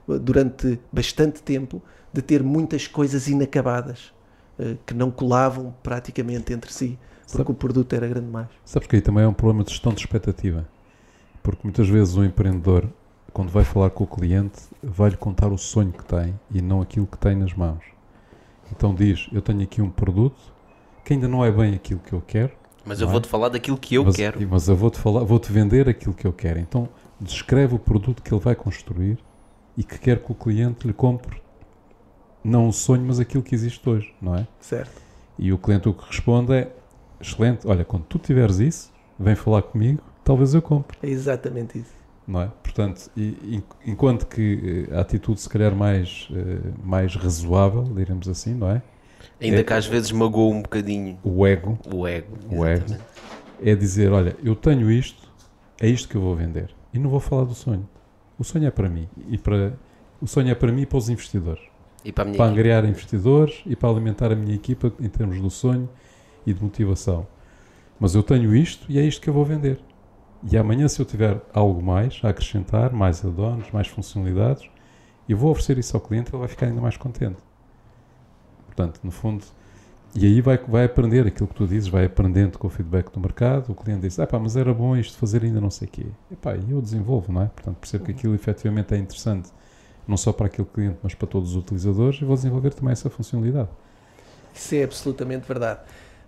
durante 0.07 0.79
bastante 0.91 1.41
tempo 1.41 1.81
de 2.13 2.21
ter 2.21 2.43
muitas 2.43 2.85
coisas 2.87 3.27
inacabadas 3.27 4.13
eh, 4.59 4.75
que 4.85 4.93
não 4.93 5.09
colavam 5.09 5.73
praticamente 5.81 6.53
entre 6.53 6.71
si, 6.71 6.99
porque 7.25 7.37
Sabe- 7.37 7.51
o 7.51 7.55
produto 7.55 7.93
era 7.93 8.07
grande 8.07 8.27
demais. 8.27 8.49
Sabes 8.63 8.87
que 8.87 8.95
aí 8.95 9.01
também 9.01 9.23
é 9.23 9.27
um 9.27 9.33
problema 9.33 9.63
de 9.63 9.71
gestão 9.71 9.91
de 9.91 10.01
expectativa. 10.01 10.67
Porque 11.41 11.61
muitas 11.63 11.89
vezes 11.89 12.15
o 12.15 12.23
empreendedor, 12.23 12.87
quando 13.33 13.49
vai 13.49 13.63
falar 13.63 13.89
com 13.89 14.03
o 14.03 14.07
cliente, 14.07 14.59
vai-lhe 14.83 15.17
contar 15.17 15.51
o 15.51 15.57
sonho 15.57 15.91
que 15.91 16.05
tem 16.05 16.39
e 16.51 16.61
não 16.61 16.79
aquilo 16.79 17.07
que 17.07 17.17
tem 17.17 17.35
nas 17.35 17.51
mãos. 17.55 17.94
Então 18.71 18.93
diz: 18.93 19.27
Eu 19.31 19.41
tenho 19.41 19.61
aqui 19.61 19.81
um 19.81 19.89
produto 19.89 20.39
que 21.03 21.13
ainda 21.13 21.27
não 21.27 21.43
é 21.45 21.51
bem 21.51 21.75
aquilo 21.75 21.99
que 21.99 22.13
eu 22.13 22.21
quero, 22.25 22.51
Mas 22.85 22.99
eu 23.01 23.07
é? 23.07 23.11
vou-te 23.11 23.27
falar 23.27 23.49
daquilo 23.49 23.77
que 23.77 23.95
eu 23.95 24.05
mas, 24.05 24.15
quero. 24.15 24.47
mas 24.49 24.67
eu 24.67 24.75
vou-te 24.75 24.97
falar, 24.99 25.23
vou-te 25.23 25.51
vender 25.51 25.87
aquilo 25.87 26.13
que 26.13 26.25
eu 26.25 26.33
quero. 26.33 26.59
Então 26.59 26.89
descreve 27.19 27.75
o 27.75 27.79
produto 27.79 28.21
que 28.21 28.33
ele 28.33 28.41
vai 28.41 28.55
construir 28.55 29.17
e 29.77 29.83
que 29.83 29.97
quer 29.99 30.19
que 30.21 30.31
o 30.31 30.35
cliente 30.35 30.85
lhe 30.87 30.93
compre 30.93 31.41
não 32.43 32.67
o 32.67 32.73
sonho, 32.73 33.03
mas 33.05 33.19
aquilo 33.19 33.41
que 33.41 33.55
existe 33.55 33.87
hoje, 33.89 34.13
não 34.21 34.35
é? 34.35 34.47
Certo? 34.59 35.01
E 35.37 35.51
o 35.51 35.57
cliente 35.57 35.89
o 35.89 35.93
que 35.93 36.05
responde 36.07 36.53
é: 36.53 36.71
excelente, 37.19 37.67
olha, 37.67 37.83
quando 37.83 38.03
tu 38.03 38.19
tiveres 38.19 38.59
isso, 38.59 38.93
vem 39.19 39.35
falar 39.35 39.63
comigo, 39.63 40.01
talvez 40.23 40.53
eu 40.53 40.61
compre, 40.61 40.97
É 41.01 41.09
exatamente 41.09 41.79
isso. 41.79 41.93
Não 42.27 42.41
é? 42.41 42.47
Portanto, 42.63 43.09
e- 43.15 43.37
en- 43.57 43.63
enquanto 43.91 44.25
que 44.27 44.87
eh, 44.91 44.95
a 44.95 45.01
atitude 45.01 45.39
se 45.39 45.49
calhar 45.49 45.75
mais, 45.75 46.27
eh, 46.31 46.71
mais 46.83 47.15
razoável, 47.15 47.83
diremos 47.83 48.27
assim, 48.27 48.53
não 48.53 48.69
é? 48.69 48.81
Ainda 49.41 49.57
É- 49.59 49.63
que 49.63 49.73
às 49.73 49.85
vezes 49.85 50.11
magoa 50.11 50.53
um 50.53 50.61
bocadinho 50.61 51.17
O 51.23 51.45
ego 51.45 51.77
o 51.93 52.07
ego. 52.07 52.37
O 52.49 52.65
ego. 52.65 52.85
é 53.63 53.75
dizer: 53.75 54.11
olha, 54.11 54.35
eu 54.43 54.55
tenho 54.55 54.89
isto, 54.91 55.27
é 55.79 55.87
isto 55.87 56.07
que 56.07 56.15
eu 56.15 56.21
vou 56.21 56.35
vender. 56.35 56.73
E 56.93 56.99
não 56.99 57.09
vou 57.09 57.19
falar 57.19 57.43
do 57.45 57.53
sonho. 57.53 57.87
O 58.39 58.43
sonho 58.43 58.67
é 58.67 58.71
para 58.71 58.89
mim. 58.89 59.07
E 59.29 59.37
para, 59.37 59.73
o 60.21 60.27
sonho 60.27 60.49
é 60.49 60.55
para 60.55 60.71
mim 60.71 60.81
e 60.81 60.85
para 60.85 60.97
os 60.97 61.09
investidores. 61.09 61.61
E 62.03 62.11
para 62.11 62.23
para 62.25 62.29
equipe. 62.33 62.43
angariar 62.43 62.85
investidores 62.85 63.61
e 63.65 63.75
para 63.75 63.89
alimentar 63.89 64.31
a 64.31 64.35
minha 64.35 64.53
equipa 64.55 64.91
em 64.99 65.09
termos 65.09 65.39
do 65.41 65.49
sonho 65.49 65.89
e 66.45 66.53
de 66.53 66.61
motivação. 66.61 67.25
Mas 67.99 68.13
eu 68.13 68.21
tenho 68.21 68.55
isto 68.55 68.85
e 68.89 68.99
é 68.99 69.03
isto 69.03 69.21
que 69.21 69.29
eu 69.29 69.33
vou 69.33 69.43
vender. 69.45 69.79
E 70.49 70.57
amanhã, 70.57 70.87
se 70.87 70.99
eu 70.99 71.05
tiver 71.05 71.41
algo 71.53 71.81
mais 71.81 72.19
a 72.23 72.29
acrescentar, 72.29 72.93
mais 72.93 73.25
add-ons, 73.25 73.71
mais 73.71 73.87
funcionalidades, 73.87 74.69
eu 75.27 75.35
vou 75.35 75.49
oferecer 75.49 75.77
isso 75.79 75.97
ao 75.97 76.01
cliente, 76.01 76.29
ele 76.31 76.37
vai 76.37 76.47
ficar 76.47 76.67
ainda 76.67 76.79
mais 76.79 76.97
contente. 76.97 77.37
Portanto, 78.67 78.99
no 79.03 79.09
fundo, 79.09 79.43
e 80.13 80.25
aí 80.25 80.41
vai, 80.41 80.57
vai 80.57 80.85
aprender 80.85 81.25
aquilo 81.25 81.47
que 81.47 81.55
tu 81.55 81.65
dizes, 81.65 81.89
vai 81.89 82.05
aprendendo 82.05 82.59
com 82.59 82.67
o 82.67 82.69
feedback 82.69 83.11
do 83.11 83.19
mercado. 83.19 83.71
O 83.71 83.75
cliente 83.75 84.01
diz: 84.01 84.19
ah, 84.19 84.27
pá, 84.27 84.37
mas 84.37 84.55
era 84.55 84.73
bom 84.73 84.95
isto 84.95 85.17
fazer 85.17 85.43
ainda 85.43 85.59
não 85.59 85.71
sei 85.71 85.87
o 85.87 85.91
quê. 85.91 86.05
E 86.29 86.35
pá, 86.35 86.55
eu 86.55 86.81
desenvolvo, 86.81 87.33
não 87.33 87.41
é? 87.41 87.47
Portanto, 87.47 87.77
percebo 87.77 88.05
que 88.05 88.11
aquilo 88.11 88.35
efetivamente 88.35 88.93
é 88.93 88.97
interessante, 88.97 89.49
não 90.07 90.15
só 90.15 90.31
para 90.31 90.45
aquele 90.45 90.67
cliente, 90.67 90.99
mas 91.01 91.15
para 91.15 91.27
todos 91.27 91.51
os 91.51 91.55
utilizadores, 91.57 92.21
e 92.21 92.25
vou 92.25 92.35
desenvolver 92.35 92.73
também 92.73 92.91
essa 92.91 93.09
funcionalidade. 93.09 93.69
Isso 94.53 94.75
é 94.75 94.83
absolutamente 94.83 95.47
verdade. 95.47 95.81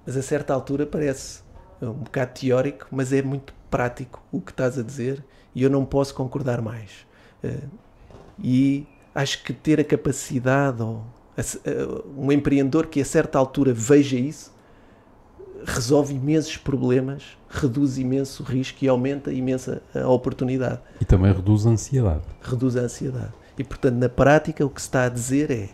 Mas 0.05 0.18
a 0.18 0.22
certa 0.22 0.53
altura 0.53 0.86
parece 0.86 1.41
um 1.82 1.93
bocado 1.93 2.32
teórico, 2.34 2.88
mas 2.91 3.13
é 3.13 3.22
muito 3.22 3.53
prático 3.70 4.22
o 4.32 4.39
que 4.41 4.51
estás 4.51 4.78
a 4.78 4.84
dizer 4.84 5.24
e 5.55 5.63
eu 5.63 5.70
não 5.70 5.86
posso 5.86 6.13
concordar 6.15 6.61
mais. 6.61 7.05
Eh, 7.43 7.57
E 8.43 8.86
acho 9.15 9.43
que 9.43 9.51
ter 9.51 9.80
a 9.80 9.84
capacidade, 9.84 10.82
ou 10.84 11.03
eh, 11.38 11.43
um 12.15 12.32
empreendedor 12.32 12.86
que 12.88 13.01
a 13.01 13.05
certa 13.05 13.39
altura 13.39 13.74
veja 13.74 14.15
isso, 14.15 14.53
resolve 15.65 16.13
imensos 16.13 16.55
problemas, 16.57 17.36
reduz 17.49 17.97
imenso 17.97 18.43
risco 18.43 18.78
e 18.86 18.88
aumenta 18.88 19.32
imensa 19.32 19.82
a 19.95 20.07
oportunidade 20.07 20.80
E 21.01 21.05
também 21.05 21.34
reduz 21.34 21.65
a 21.65 21.72
ansiedade. 21.72 22.22
reduz 22.41 22.78
a 22.78 22.82
ansiedade. 22.82 23.34
E 23.57 23.63
portanto, 23.63 23.95
na 23.95 24.07
prática, 24.09 24.63
o 24.63 24.70
que 24.70 24.80
se 24.82 24.88
está 24.88 25.05
a 25.05 25.09
dizer 25.09 25.49
é: 25.49 25.70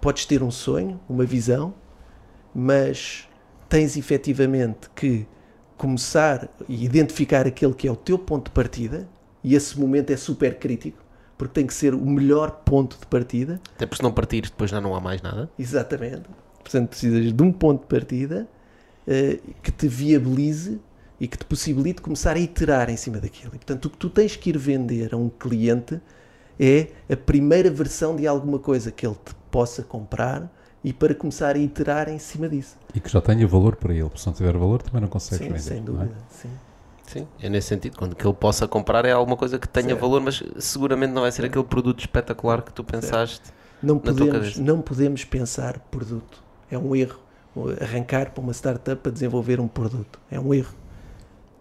podes 0.00 0.24
ter 0.26 0.42
um 0.44 0.50
sonho, 0.52 1.00
uma 1.08 1.24
visão, 1.24 1.74
mas 2.54 3.28
tens 3.68 3.96
efetivamente 3.96 4.88
que 4.94 5.26
começar 5.76 6.48
e 6.68 6.84
identificar 6.84 7.46
aquele 7.46 7.74
que 7.74 7.86
é 7.86 7.90
o 7.90 7.96
teu 7.96 8.18
ponto 8.18 8.46
de 8.46 8.50
partida, 8.52 9.08
e 9.42 9.54
esse 9.54 9.78
momento 9.78 10.10
é 10.10 10.16
super 10.16 10.58
crítico, 10.58 10.98
porque 11.38 11.54
tem 11.54 11.66
que 11.66 11.74
ser 11.74 11.94
o 11.94 12.04
melhor 12.04 12.50
ponto 12.64 12.98
de 12.98 13.06
partida. 13.06 13.60
Até 13.74 13.86
porque 13.86 13.98
se 13.98 14.02
não 14.02 14.12
partir, 14.12 14.42
depois 14.42 14.70
já 14.70 14.80
não 14.80 14.94
há 14.94 15.00
mais 15.00 15.22
nada. 15.22 15.50
Exatamente. 15.58 16.24
Portanto, 16.62 16.88
precisas 16.88 17.32
de 17.32 17.42
um 17.42 17.52
ponto 17.52 17.82
de 17.82 17.86
partida 17.86 18.48
eh, 19.06 19.38
que 19.62 19.70
te 19.70 19.86
viabilize 19.86 20.80
e 21.20 21.28
que 21.28 21.38
te 21.38 21.44
possibilite 21.44 22.02
começar 22.02 22.34
a 22.36 22.38
iterar 22.38 22.90
em 22.90 22.96
cima 22.96 23.18
daquilo. 23.18 23.52
E, 23.54 23.58
portanto, 23.58 23.84
o 23.86 23.90
que 23.90 23.96
tu 23.96 24.10
tens 24.10 24.34
que 24.34 24.50
ir 24.50 24.58
vender 24.58 25.14
a 25.14 25.16
um 25.16 25.28
cliente 25.28 26.00
é 26.58 26.88
a 27.08 27.16
primeira 27.16 27.70
versão 27.70 28.16
de 28.16 28.26
alguma 28.26 28.58
coisa 28.58 28.90
que 28.90 29.06
ele 29.06 29.16
te 29.24 29.34
possa 29.50 29.82
comprar 29.82 30.50
e 30.84 30.92
para 30.92 31.14
começar 31.14 31.56
a 31.56 31.58
iterar 31.58 32.08
em 32.08 32.18
cima 32.18 32.48
disso. 32.48 32.76
E 32.94 33.00
que 33.00 33.10
já 33.10 33.20
tenha 33.20 33.46
valor 33.46 33.76
para 33.76 33.92
ele, 33.92 34.04
porque 34.04 34.20
se 34.20 34.26
não 34.26 34.34
tiver 34.34 34.56
valor 34.56 34.82
também 34.82 35.00
não 35.00 35.08
consegue 35.08 35.44
Sim, 35.44 35.48
vender. 35.48 35.60
sem 35.60 35.80
não 35.80 35.94
é? 35.94 36.04
dúvida. 36.04 36.16
Sim. 36.30 36.50
Sim, 37.06 37.28
é 37.40 37.48
nesse 37.48 37.68
sentido. 37.68 37.96
Quando 37.96 38.16
que 38.16 38.26
ele 38.26 38.34
possa 38.34 38.66
comprar 38.66 39.04
é 39.04 39.12
alguma 39.12 39.36
coisa 39.36 39.58
que 39.58 39.68
tenha 39.68 39.90
Certo. 39.90 40.00
valor, 40.00 40.20
mas 40.20 40.42
seguramente 40.58 41.12
não 41.12 41.22
vai 41.22 41.30
ser 41.30 41.44
aquele 41.44 41.64
produto 41.64 42.00
espetacular 42.00 42.62
que 42.62 42.72
tu 42.72 42.82
pensaste. 42.82 43.52
Não 43.82 43.98
podemos, 43.98 44.56
não 44.58 44.80
podemos 44.80 45.24
pensar 45.24 45.78
produto. 45.90 46.42
É 46.70 46.76
um 46.76 46.96
erro. 46.96 47.20
Arrancar 47.80 48.32
para 48.32 48.42
uma 48.42 48.52
startup 48.52 49.00
para 49.00 49.12
desenvolver 49.12 49.60
um 49.60 49.68
produto. 49.68 50.18
É 50.30 50.38
um 50.38 50.52
erro. 50.52 50.74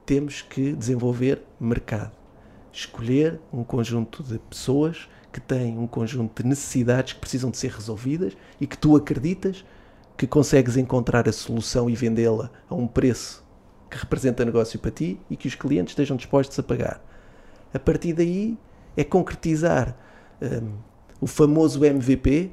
Temos 0.05 0.41
que 0.41 0.73
desenvolver 0.73 1.41
mercado. 1.59 2.11
Escolher 2.73 3.39
um 3.53 3.63
conjunto 3.63 4.23
de 4.23 4.39
pessoas 4.39 5.07
que 5.35 5.41
têm 5.41 5.77
um 5.77 5.85
conjunto 5.85 6.41
de 6.41 6.47
necessidades 6.47 7.11
que 7.11 7.19
precisam 7.19 7.49
de 7.51 7.57
ser 7.57 7.69
resolvidas 7.71 8.37
e 8.59 8.65
que 8.65 8.77
tu 8.77 8.95
acreditas 8.95 9.65
que 10.15 10.25
consegues 10.25 10.77
encontrar 10.77 11.27
a 11.27 11.31
solução 11.33 11.89
e 11.89 11.95
vendê-la 11.95 12.49
a 12.69 12.73
um 12.73 12.87
preço 12.87 13.43
que 13.89 13.97
representa 13.97 14.45
negócio 14.45 14.79
para 14.79 14.91
ti 14.91 15.19
e 15.29 15.35
que 15.35 15.45
os 15.49 15.53
clientes 15.55 15.91
estejam 15.91 16.15
dispostos 16.15 16.57
a 16.57 16.63
pagar. 16.63 17.03
A 17.73 17.77
partir 17.79 18.13
daí 18.13 18.57
é 18.95 19.03
concretizar 19.03 19.93
hum, 20.41 20.71
o 21.19 21.27
famoso 21.27 21.83
MVP, 21.83 22.51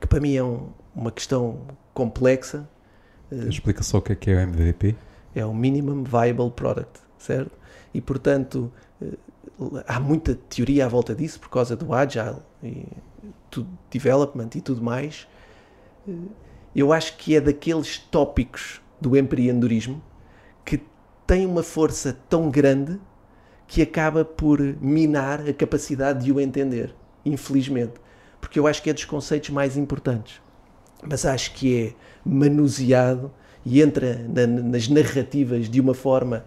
que 0.00 0.06
para 0.06 0.18
mim 0.18 0.34
é 0.34 0.42
um- 0.42 0.68
uma 0.96 1.12
questão 1.12 1.58
complexa, 1.92 2.66
Explica 3.30 3.82
só 3.82 3.98
o 3.98 4.00
que 4.00 4.12
é 4.12 4.14
que 4.16 4.30
é 4.30 4.36
o 4.36 4.40
MVP. 4.40 4.96
é 5.34 5.44
o 5.44 5.52
Minimum 5.54 6.04
Viable 6.04 6.50
Product, 6.52 7.00
certo? 7.18 7.50
E 7.92 8.00
portanto 8.00 8.72
eh, 9.02 9.08
há 9.86 9.98
muita 10.00 10.34
teoria 10.34 10.86
à 10.86 10.88
volta 10.88 11.14
disso 11.14 11.40
por 11.40 11.48
causa 11.50 11.74
do 11.76 11.92
Agile 11.92 12.36
e 12.62 12.86
do 13.50 13.66
Development 13.90 14.50
e 14.54 14.60
tudo 14.60 14.82
mais. 14.82 15.26
Eh, 16.08 16.12
Eu 16.76 16.92
acho 16.92 17.16
que 17.16 17.34
é 17.34 17.40
daqueles 17.40 17.98
tópicos 17.98 18.80
do 19.00 19.16
empreendedorismo 19.16 20.00
que 20.64 20.80
tem 21.26 21.44
uma 21.46 21.62
força 21.62 22.16
tão 22.28 22.50
grande 22.50 23.00
que 23.66 23.82
acaba 23.82 24.24
por 24.24 24.60
minar 24.80 25.40
a 25.48 25.52
capacidade 25.52 26.24
de 26.24 26.32
o 26.32 26.38
entender, 26.40 26.94
infelizmente. 27.24 27.94
Porque 28.40 28.58
eu 28.58 28.66
acho 28.66 28.82
que 28.82 28.90
é 28.90 28.92
dos 28.92 29.04
conceitos 29.04 29.50
mais 29.50 29.76
importantes. 29.76 30.40
Mas 31.02 31.24
acho 31.26 31.52
que 31.54 31.86
é 31.88 31.94
manuseado 32.24 33.30
e 33.64 33.82
entra 33.82 34.16
na- 34.28 34.46
nas 34.46 34.88
narrativas 34.88 35.68
de 35.68 35.80
uma 35.80 35.94
forma 35.94 36.44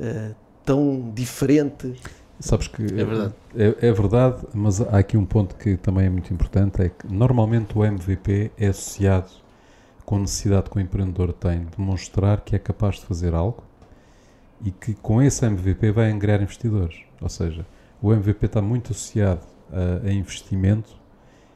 eh, 0.00 0.32
tão 0.64 1.10
diferente. 1.14 1.94
Sabes 2.38 2.68
que 2.68 2.82
É 2.82 3.04
verdade. 3.04 3.34
É, 3.56 3.88
é 3.88 3.92
verdade, 3.92 4.38
mas 4.52 4.80
há 4.80 4.98
aqui 4.98 5.16
um 5.16 5.24
ponto 5.24 5.54
que 5.56 5.76
também 5.76 6.06
é 6.06 6.10
muito 6.10 6.32
importante, 6.32 6.82
é 6.82 6.88
que 6.90 7.06
normalmente 7.10 7.76
o 7.76 7.84
MVP 7.84 8.52
é 8.58 8.68
associado 8.68 9.30
com 10.04 10.16
a 10.16 10.20
necessidade 10.20 10.70
que 10.70 10.76
o 10.76 10.80
empreendedor 10.80 11.32
tem 11.32 11.64
de 11.64 11.80
mostrar 11.80 12.40
que 12.42 12.54
é 12.54 12.58
capaz 12.58 12.96
de 12.96 13.06
fazer 13.06 13.34
algo 13.34 13.62
e 14.64 14.70
que 14.70 14.94
com 14.94 15.22
esse 15.22 15.44
MVP 15.44 15.90
vai 15.90 16.10
angriar 16.10 16.40
investidores. 16.40 16.96
Ou 17.20 17.28
seja, 17.28 17.66
o 18.00 18.12
MVP 18.12 18.46
está 18.46 18.62
muito 18.62 18.92
associado 18.92 19.40
a, 19.72 20.06
a 20.06 20.12
investimento 20.12 20.96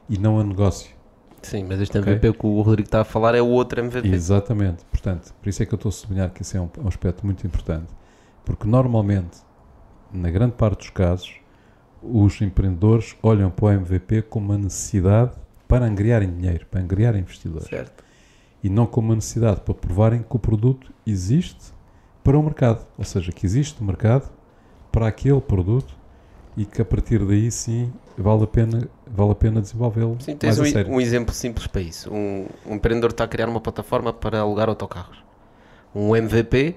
e 0.09 0.17
não 0.17 0.39
a 0.39 0.43
negócio. 0.43 0.91
Sim, 1.41 1.65
mas 1.67 1.79
este 1.81 1.97
Ok. 1.97 2.11
MVP 2.13 2.33
que 2.33 2.45
o 2.45 2.61
Rodrigo 2.61 2.87
está 2.87 3.01
a 3.01 3.03
falar 3.03 3.33
é 3.33 3.41
o 3.41 3.47
outro 3.47 3.79
MVP. 3.79 4.07
Exatamente. 4.09 4.83
Portanto, 4.85 5.33
por 5.41 5.49
isso 5.49 5.63
é 5.63 5.65
que 5.65 5.73
eu 5.73 5.77
estou 5.77 5.89
a 5.89 5.93
sublinhar 5.93 6.29
que 6.31 6.41
esse 6.41 6.57
é 6.57 6.61
um, 6.61 6.69
um 6.83 6.87
aspecto 6.87 7.25
muito 7.25 7.45
importante. 7.47 7.87
Porque 8.45 8.67
normalmente, 8.67 9.39
na 10.13 10.29
grande 10.29 10.53
parte 10.53 10.79
dos 10.79 10.89
casos, 10.89 11.33
os 12.01 12.41
empreendedores 12.41 13.15
olham 13.21 13.49
para 13.49 13.65
o 13.65 13.69
MVP 13.71 14.23
como 14.23 14.47
uma 14.47 14.57
necessidade 14.57 15.33
para 15.67 15.85
angriarem 15.85 16.29
dinheiro, 16.33 16.65
para 16.69 16.81
angriarem 16.81 17.21
investidores. 17.21 17.67
Certo. 17.67 18.03
E 18.63 18.69
não 18.69 18.85
como 18.85 19.09
uma 19.09 19.15
necessidade 19.15 19.61
para 19.61 19.73
provarem 19.73 20.21
que 20.21 20.35
o 20.35 20.39
produto 20.39 20.91
existe 21.05 21.73
para 22.23 22.37
o 22.37 22.43
mercado. 22.43 22.85
Ou 22.97 23.03
seja, 23.03 23.31
que 23.31 23.45
existe 23.45 23.83
mercado 23.83 24.29
para 24.91 25.07
aquele 25.07 25.41
produto 25.41 25.95
e 26.57 26.65
que 26.65 26.81
a 26.81 26.85
partir 26.85 27.25
daí 27.25 27.49
sim 27.49 27.91
vale 28.17 28.43
a 28.43 28.47
pena, 28.47 28.87
vale 29.07 29.31
a 29.31 29.35
pena 29.35 29.61
desenvolvê-lo 29.61 30.17
Sim, 30.19 30.35
tens 30.35 30.59
um, 30.59 30.63
um 30.95 31.01
exemplo 31.01 31.33
simples 31.33 31.67
para 31.67 31.81
isso. 31.81 32.13
Um, 32.13 32.45
um 32.65 32.75
empreendedor 32.75 33.11
está 33.11 33.23
a 33.23 33.27
criar 33.27 33.47
uma 33.47 33.61
plataforma 33.61 34.11
para 34.11 34.39
alugar 34.39 34.67
autocarros. 34.67 35.23
Um 35.95 36.15
MVP, 36.15 36.75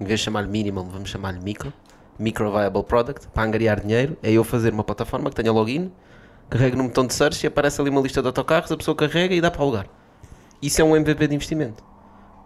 em 0.00 0.04
vez 0.04 0.20
de 0.20 0.24
chamar-lhe 0.24 0.48
minimum, 0.48 0.88
vamos 0.88 1.10
chamar-lhe 1.10 1.40
micro, 1.40 1.72
micro 2.18 2.50
viable 2.50 2.82
product, 2.84 3.28
para 3.28 3.42
angariar 3.44 3.80
dinheiro, 3.80 4.16
é 4.22 4.30
eu 4.30 4.44
fazer 4.44 4.72
uma 4.72 4.84
plataforma 4.84 5.30
que 5.30 5.36
tenha 5.36 5.52
login, 5.52 5.90
carrego 6.48 6.76
no 6.76 6.84
botão 6.84 7.06
de 7.06 7.14
search 7.14 7.44
e 7.44 7.46
aparece 7.48 7.80
ali 7.80 7.90
uma 7.90 8.00
lista 8.00 8.20
de 8.20 8.26
autocarros, 8.28 8.70
a 8.70 8.76
pessoa 8.76 8.94
carrega 8.94 9.34
e 9.34 9.40
dá 9.40 9.50
para 9.50 9.62
alugar. 9.62 9.86
Isso 10.62 10.80
é 10.80 10.84
um 10.84 10.96
MVP 10.96 11.28
de 11.28 11.34
investimento. 11.34 11.82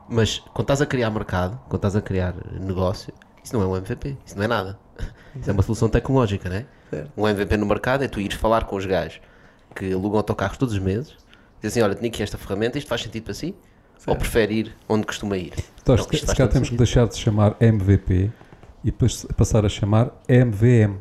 Mas 0.09 0.39
quando 0.39 0.63
estás 0.63 0.81
a 0.81 0.87
criar 0.87 1.11
mercado, 1.11 1.61
quando 1.69 1.77
estás 1.77 1.95
a 1.97 2.01
criar 2.01 2.35
negócio, 2.61 3.13
isso 3.45 3.55
não 3.55 3.63
é 3.63 3.67
um 3.67 3.77
MVP, 3.77 4.17
isso 4.25 4.37
não 4.37 4.45
é 4.45 4.49
nada. 4.49 4.79
Isso 5.39 5.51
é 5.51 5.53
uma 5.53 5.63
solução 5.63 5.89
tecnológica, 5.89 6.49
não 6.49 6.57
é? 6.57 6.67
Certo. 6.91 7.11
Um 7.17 7.29
MVP 7.29 7.57
no 7.59 7.67
mercado 7.67 8.03
é 8.03 8.09
tu 8.09 8.19
ires 8.21 8.37
falar 8.37 8.65
com 8.65 8.77
os 8.77 8.87
gajos 8.87 9.21
que 9.75 9.93
alugam 9.93 10.17
autocarros 10.19 10.57
todos 10.57 10.75
os 10.75 10.81
meses, 10.81 11.15
dizer 11.61 11.69
assim, 11.69 11.83
olha, 11.83 11.95
tenho 11.95 12.09
aqui 12.11 12.23
esta 12.23 12.39
ferramenta, 12.39 12.79
isto 12.79 12.89
faz 12.89 13.03
sentido 13.03 13.25
para 13.25 13.35
si? 13.35 13.55
Ou 14.07 14.15
Certo. 14.15 14.19
prefere 14.19 14.55
ir 14.55 14.77
onde 14.89 15.07
costuma 15.07 15.37
ir? 15.37 15.53
Então, 15.83 15.97
Não, 15.97 16.05
se, 16.05 16.19
se 16.19 16.35
todo 16.35 16.49
temos 16.49 16.71
que 16.71 16.77
deixar 16.77 17.07
de 17.07 17.17
chamar 17.17 17.57
MVP 17.61 18.31
e 18.85 18.91
depois 18.91 19.25
passar 19.37 19.65
a 19.65 19.69
chamar 19.69 20.11
MVM 20.29 20.97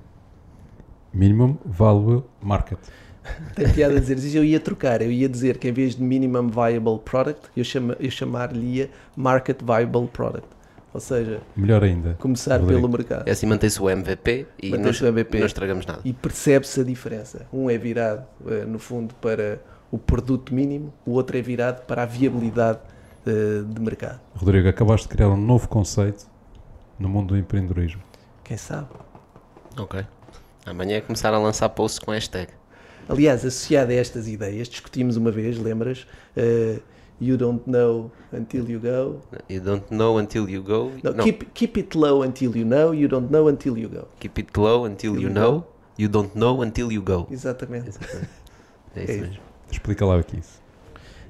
Minimum 1.13 1.57
Value 1.65 2.23
Market. 2.41 2.79
Tem 3.55 3.71
piada 3.73 3.97
a 3.97 3.99
dizer. 3.99 4.37
Eu 4.37 4.43
ia 4.43 4.59
trocar. 4.59 5.01
Eu 5.01 5.11
ia 5.11 5.27
dizer 5.27 5.57
que 5.57 5.67
em 5.67 5.71
vez 5.71 5.95
de 5.95 6.03
Minimum 6.03 6.49
Viable 6.49 6.99
Product, 7.03 7.49
eu, 7.55 7.63
chama, 7.63 7.95
eu 7.99 8.09
chamar-lhe 8.09 8.89
Market 9.15 9.59
Viable 9.61 10.07
Product. 10.07 10.47
Ou 10.93 10.99
seja, 11.01 11.41
Melhor 11.55 11.83
ainda. 11.83 12.15
começar 12.19 12.59
Rodrigo. 12.59 12.81
pelo 12.81 12.91
mercado. 12.91 13.27
É 13.27 13.31
assim 13.31 13.45
mantém-se 13.45 13.79
o 13.81 13.89
MVP 13.89 14.47
e 14.61 14.71
não, 14.71 14.89
o 14.89 15.05
MVP. 15.05 15.39
não 15.39 15.45
estragamos 15.45 15.85
nada. 15.85 15.99
E 16.03 16.13
percebe-se 16.13 16.81
a 16.81 16.83
diferença. 16.83 17.45
Um 17.51 17.69
é 17.69 17.77
virado, 17.77 18.25
eh, 18.47 18.65
no 18.65 18.79
fundo, 18.79 19.13
para 19.15 19.61
o 19.91 19.97
produto 19.97 20.53
mínimo, 20.53 20.91
o 21.05 21.11
outro 21.11 21.37
é 21.37 21.41
virado 21.41 21.85
para 21.85 22.03
a 22.03 22.05
viabilidade 22.05 22.79
eh, 23.27 23.63
de 23.67 23.81
mercado. 23.81 24.19
Rodrigo, 24.33 24.67
acabaste 24.67 25.07
de 25.07 25.13
criar 25.13 25.29
um 25.29 25.37
novo 25.37 25.67
conceito 25.67 26.25
no 26.99 27.07
mundo 27.09 27.29
do 27.29 27.37
empreendedorismo. 27.37 28.01
Quem 28.43 28.57
sabe? 28.57 28.87
Ok. 29.77 30.05
Amanhã 30.65 30.97
é 30.97 31.01
começar 31.01 31.33
a 31.33 31.37
lançar 31.39 31.69
posts 31.69 31.99
com 31.99 32.11
hashtag. 32.11 32.51
Aliás, 33.09 33.45
associado 33.45 33.91
a 33.91 33.95
estas 33.95 34.27
ideias, 34.27 34.67
discutimos 34.67 35.15
uma 35.15 35.31
vez, 35.31 35.57
lembras? 35.57 36.05
Eh, 36.35 36.79
you 37.21 37.37
don't 37.37 37.61
know 37.69 38.11
until 38.33 38.69
you 38.69 38.79
go. 38.79 39.21
You 39.49 39.61
don't 39.61 39.85
know 39.89 40.17
until 40.17 40.49
you 40.49 40.61
go. 40.61 40.91
No, 41.03 41.13
Não, 41.13 41.23
Keep, 41.23 41.45
keep 41.53 41.77
it 41.79 41.97
low 41.97 42.21
until 42.23 42.55
you 42.55 42.65
know, 42.65 42.93
you 42.93 43.07
don't 43.07 43.31
know 43.31 43.47
until 43.47 43.77
you 43.77 43.87
go. 43.89 44.07
keep 44.19 44.37
it 44.39 44.59
low 44.59 44.85
until 44.85 45.15
you 45.15 45.21
you 45.21 45.29
know. 45.29 45.65
You 45.97 46.09
don't 46.09 46.37
know 46.37 46.61
until 46.61 46.91
you 46.91 47.01
go. 47.01 47.27
Exatamente. 47.31 47.89
Exatamente. 47.89 48.29
É 48.95 49.03
isso 49.03 49.11
É 49.11 49.17
mesmo. 49.17 49.37
Explica 49.71 50.05
lá 50.05 50.17
o 50.17 50.23
que 50.23 50.35
é 50.35 50.39
isso. 50.39 50.61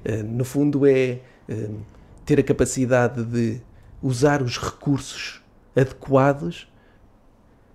Uh, 0.04 0.24
no 0.24 0.44
fundo 0.44 0.86
é 0.86 1.20
um, 1.48 1.78
ter 2.26 2.38
a 2.40 2.42
capacidade 2.42 3.24
de 3.24 3.60
usar 4.02 4.42
os 4.42 4.58
recursos 4.58 5.37
adequados 5.78 6.68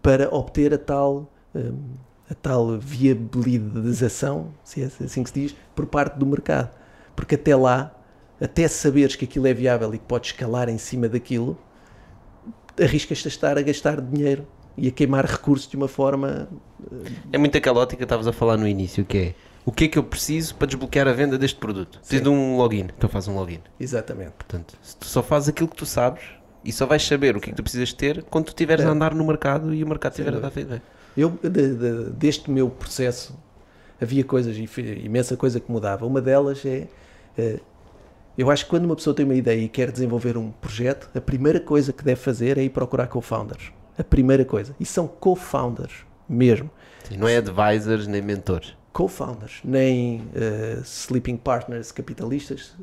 para 0.01 0.34
obter 0.34 0.74
a 0.74 0.78
tal 0.78 1.32
um, 1.56 1.93
a 2.30 2.34
tal 2.34 2.78
viabilização, 2.78 4.54
se 4.64 4.82
é 4.82 4.86
assim 4.86 5.24
que 5.24 5.30
se 5.30 5.39
diz, 5.39 5.56
por 5.76 5.86
parte 5.86 6.18
do 6.18 6.26
mercado. 6.26 6.70
Porque 7.16 7.36
até 7.36 7.56
lá, 7.56 7.93
até 8.41 8.68
saberes 8.68 9.16
que 9.16 9.26
aquilo 9.26 9.47
é 9.47 9.54
viável 9.54 9.93
e 9.93 9.97
que 9.97 10.06
podes 10.06 10.32
escalar 10.32 10.70
em 10.70 10.78
cima 10.78 11.08
daquilo, 11.08 11.58
arriscas-te 12.82 13.28
a 13.28 13.30
estar 13.30 13.58
a 13.58 13.62
gastar 13.62 14.01
dinheiro 14.01 14.47
e 14.76 14.88
a 14.88 14.91
queimar 14.91 15.26
recursos 15.26 15.70
de 15.70 15.78
uma 15.78 15.88
forma 15.88 16.49
É 17.32 17.38
muito 17.38 17.56
aquela 17.56 17.80
ótica 17.82 17.97
que 17.97 18.04
estavas 18.04 18.26
a 18.28 18.34
falar 18.34 18.58
no 18.58 18.68
início, 18.68 19.06
que 19.06 19.18
é 19.18 19.36
o 19.66 19.72
que 19.72 19.86
é 19.86 19.88
que 19.88 19.97
eu 19.97 20.04
preciso 20.04 20.56
para 20.56 20.68
desbloquear 20.68 21.08
a 21.08 21.14
venda 21.14 21.38
deste 21.38 21.58
produto? 21.58 21.99
Preciso 21.99 22.24
de 22.24 22.30
um 22.30 22.58
login, 22.58 22.88
então 22.97 23.10
faz 23.10 23.30
um 23.30 23.36
login. 23.36 23.62
exatamente. 23.80 24.32
Portanto, 24.32 24.78
se 24.82 24.97
tu 24.97 25.06
só 25.06 25.24
fazes 25.24 25.49
aquilo 25.49 25.70
que 25.70 25.76
tu 25.76 25.86
sabes 25.86 26.24
e 26.64 26.72
só 26.72 26.86
vais 26.86 27.05
saber 27.05 27.36
o 27.36 27.39
que 27.41 27.49
é 27.49 27.51
que 27.51 27.57
tu 27.57 27.64
precisas 27.64 27.91
ter 27.93 28.24
quando 28.24 28.45
tu 28.45 28.49
estiveres 28.49 28.84
É. 28.86 28.88
a 28.88 28.91
andar 28.91 29.14
no 29.14 29.26
mercado 29.26 29.74
e 29.74 29.84
o 29.84 29.88
mercado 29.88 30.14
estiver 30.14 30.36
a 30.36 30.39
dar 30.39 30.51
feedback. 30.51 30.82
Eu, 31.16 31.30
de- 31.43 31.49
de- 31.49 32.09
deste 32.11 32.49
meu 32.49 32.70
processo 32.70 33.38
havia 34.01 34.24
coisas, 34.24 34.55
imensa 35.03 35.38
coisa 35.38 35.59
que 35.59 35.72
mudava. 35.72 36.05
Uma 36.05 36.22
delas 36.22 36.66
é, 36.66 36.88
uh, 37.38 37.59
eu 38.38 38.49
acho 38.49 38.64
que 38.66 38.70
quando 38.72 38.86
uma 38.86 38.95
pessoa 38.95 39.16
tem 39.16 39.24
uma 39.26 39.36
ideia 39.36 39.59
e 39.61 39.70
quer 39.70 39.91
desenvolver 39.91 40.38
um 40.38 40.51
projeto, 40.51 41.09
a 41.16 41.22
primeira 41.22 41.59
coisa 41.59 41.93
que 41.93 42.03
deve 42.03 42.20
fazer 42.20 42.57
é 42.57 42.64
ir 42.64 42.70
procurar 42.70 43.07
co-founders. 43.07 43.72
A 43.97 44.03
primeira 44.03 44.43
coisa. 44.43 44.76
E 44.80 44.86
são 44.86 45.07
co-founders 45.07 45.93
mesmo. 46.28 46.70
Sim, 47.07 47.18
não 47.18 47.28
é 47.28 47.38
advisors 47.38 48.07
nem 48.07 48.22
mentores. 48.22 48.76
Co-founders, 48.91 49.59
nem 49.64 50.22
uh, 50.22 50.82
sleeping 50.84 51.38
partners 51.38 51.91
capitalistas. 51.91 52.76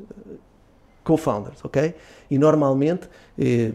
Co-founders, 1.03 1.63
ok? 1.63 1.95
E 2.29 2.37
normalmente 2.37 3.09
eh, 3.37 3.71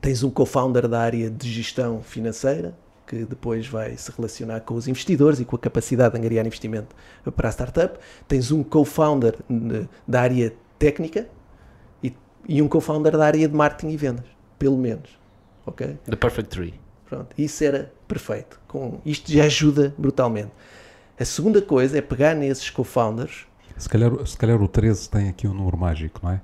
tens 0.00 0.22
um 0.22 0.30
co-founder 0.30 0.88
da 0.88 1.00
área 1.00 1.30
de 1.30 1.50
gestão 1.50 2.02
financeira, 2.02 2.74
que 3.06 3.24
depois 3.24 3.66
vai 3.66 3.96
se 3.96 4.10
relacionar 4.10 4.60
com 4.60 4.74
os 4.74 4.88
investidores 4.88 5.38
e 5.38 5.44
com 5.44 5.56
a 5.56 5.58
capacidade 5.58 6.12
de 6.12 6.18
angariar 6.18 6.46
investimento 6.46 6.94
para 7.36 7.48
a 7.48 7.52
startup. 7.52 7.98
Tens 8.26 8.50
um 8.50 8.62
co-founder 8.62 9.36
da 10.08 10.20
área 10.20 10.54
técnica 10.78 11.28
e, 12.02 12.14
e 12.48 12.62
um 12.62 12.68
co-founder 12.68 13.16
da 13.16 13.26
área 13.26 13.46
de 13.46 13.54
marketing 13.54 13.92
e 13.92 13.96
vendas, 13.96 14.26
pelo 14.58 14.76
menos. 14.76 15.10
Ok? 15.66 15.98
The 16.04 16.16
Perfect 16.16 16.50
Tree. 16.50 16.74
Pronto, 17.08 17.34
isso 17.38 17.62
era 17.62 17.92
perfeito. 18.08 18.60
Com, 18.66 19.00
isto 19.04 19.30
já 19.30 19.44
ajuda 19.44 19.94
brutalmente. 19.96 20.50
A 21.18 21.24
segunda 21.24 21.62
coisa 21.62 21.98
é 21.98 22.00
pegar 22.00 22.34
nesses 22.34 22.70
co-founders. 22.70 23.46
Se 23.76 23.88
calhar, 23.88 24.12
se 24.26 24.36
calhar 24.36 24.60
o 24.62 24.68
13 24.68 25.10
tem 25.10 25.28
aqui 25.28 25.48
um 25.48 25.54
número 25.54 25.76
mágico, 25.76 26.20
não 26.22 26.30
é? 26.30 26.40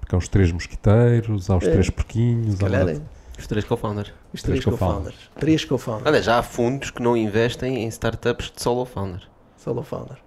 Porque 0.00 0.14
há 0.14 0.18
os 0.18 0.28
três 0.28 0.52
mosquiteiros, 0.52 1.48
há 1.48 1.56
os 1.56 1.64
é, 1.64 1.70
três 1.70 1.88
porquinhos, 1.88 2.62
há 2.62 2.66
é. 2.66 3.00
os 3.38 3.46
três 3.46 3.64
co-founders. 3.64 4.12
Os 4.32 4.42
três, 4.42 4.60
três 4.60 4.64
co-founders. 4.64 5.16
Três 5.38 5.64
co-founders. 5.64 6.06
Olha, 6.06 6.22
já 6.22 6.38
há 6.38 6.42
fundos 6.42 6.90
que 6.90 7.02
não 7.02 7.16
investem 7.16 7.84
em 7.84 7.88
startups 7.88 8.52
de 8.54 8.62
solo 8.62 8.84
founder. 8.84 9.22
Solo 9.56 9.82
founder. 9.82 10.18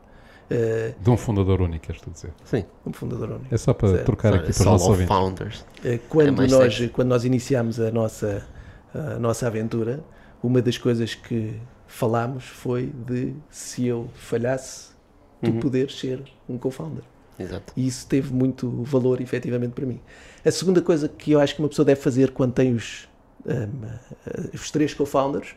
Uh, 0.50 0.96
de 1.04 1.10
um 1.10 1.18
fundador 1.18 1.62
único, 1.62 1.86
queres 1.86 2.02
tu 2.02 2.10
dizer? 2.10 2.32
Sim. 2.46 2.64
Um 2.86 2.94
fundador 2.94 3.32
único. 3.32 3.54
É 3.54 3.58
só 3.58 3.74
para 3.74 3.90
certo. 3.90 4.06
trocar 4.06 4.34
aqui 4.34 4.54
para 4.54 4.60
os 4.62 4.66
nossos 4.66 5.02
founders. 5.04 5.60
Uh, 5.84 6.00
quando, 6.08 6.44
é 6.44 6.48
nós, 6.48 6.90
quando 6.94 7.10
nós 7.10 7.26
iniciámos 7.26 7.80
a 7.80 7.92
nossa, 7.92 8.48
a 8.94 9.20
nossa 9.20 9.46
aventura, 9.46 10.04
uma 10.42 10.62
das 10.62 10.78
coisas 10.78 11.14
que 11.14 11.60
falámos 11.86 12.46
foi 12.46 12.88
de 13.06 13.34
se 13.50 13.86
eu 13.86 14.10
falhasse, 14.16 14.97
tu 15.42 15.52
uhum. 15.52 15.60
poderes 15.60 15.98
ser 16.00 16.22
um 16.48 16.58
co-founder. 16.58 17.04
Exato. 17.40 17.74
E 17.76 17.86
isso 17.86 18.08
teve 18.08 18.34
muito 18.34 18.70
valor, 18.84 19.22
efetivamente, 19.22 19.74
para 19.74 19.86
mim. 19.86 20.00
A 20.44 20.52
segunda 20.52 20.82
coisa 20.82 21.08
que 21.08 21.32
eu 21.32 21.40
acho 21.40 21.56
que 21.56 21.62
uma 21.62 21.70
pessoa 21.70 21.86
deve 21.86 22.02
fazer 22.02 22.32
quando 22.32 22.54
tem 22.54 22.74
os, 22.74 23.08
um, 23.46 24.54
os 24.54 24.72
três 24.72 24.94
co-founders, 24.94 25.56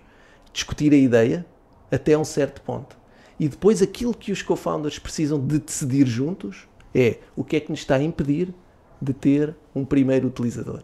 discutir 0.53 0.93
a 0.93 0.97
ideia 0.97 1.47
até 1.91 2.17
um 2.17 2.25
certo 2.25 2.61
ponto. 2.61 2.99
E 3.39 3.49
depois 3.49 3.81
aquilo 3.81 4.13
que 4.15 4.31
os 4.31 4.43
co-founders 4.43 4.99
precisam 4.99 5.45
de 5.45 5.59
decidir 5.59 6.07
juntos 6.07 6.69
é 6.95 7.19
o 7.35 7.43
que 7.43 7.57
é 7.57 7.61
que 7.61 7.71
nos 7.71 7.81
está 7.81 7.97
a 7.97 8.03
impedir 8.03 8.53
de 9.01 9.15
ter 9.15 9.55
um 9.75 9.85
primeiro 9.85 10.29
utilizador. 10.29 10.83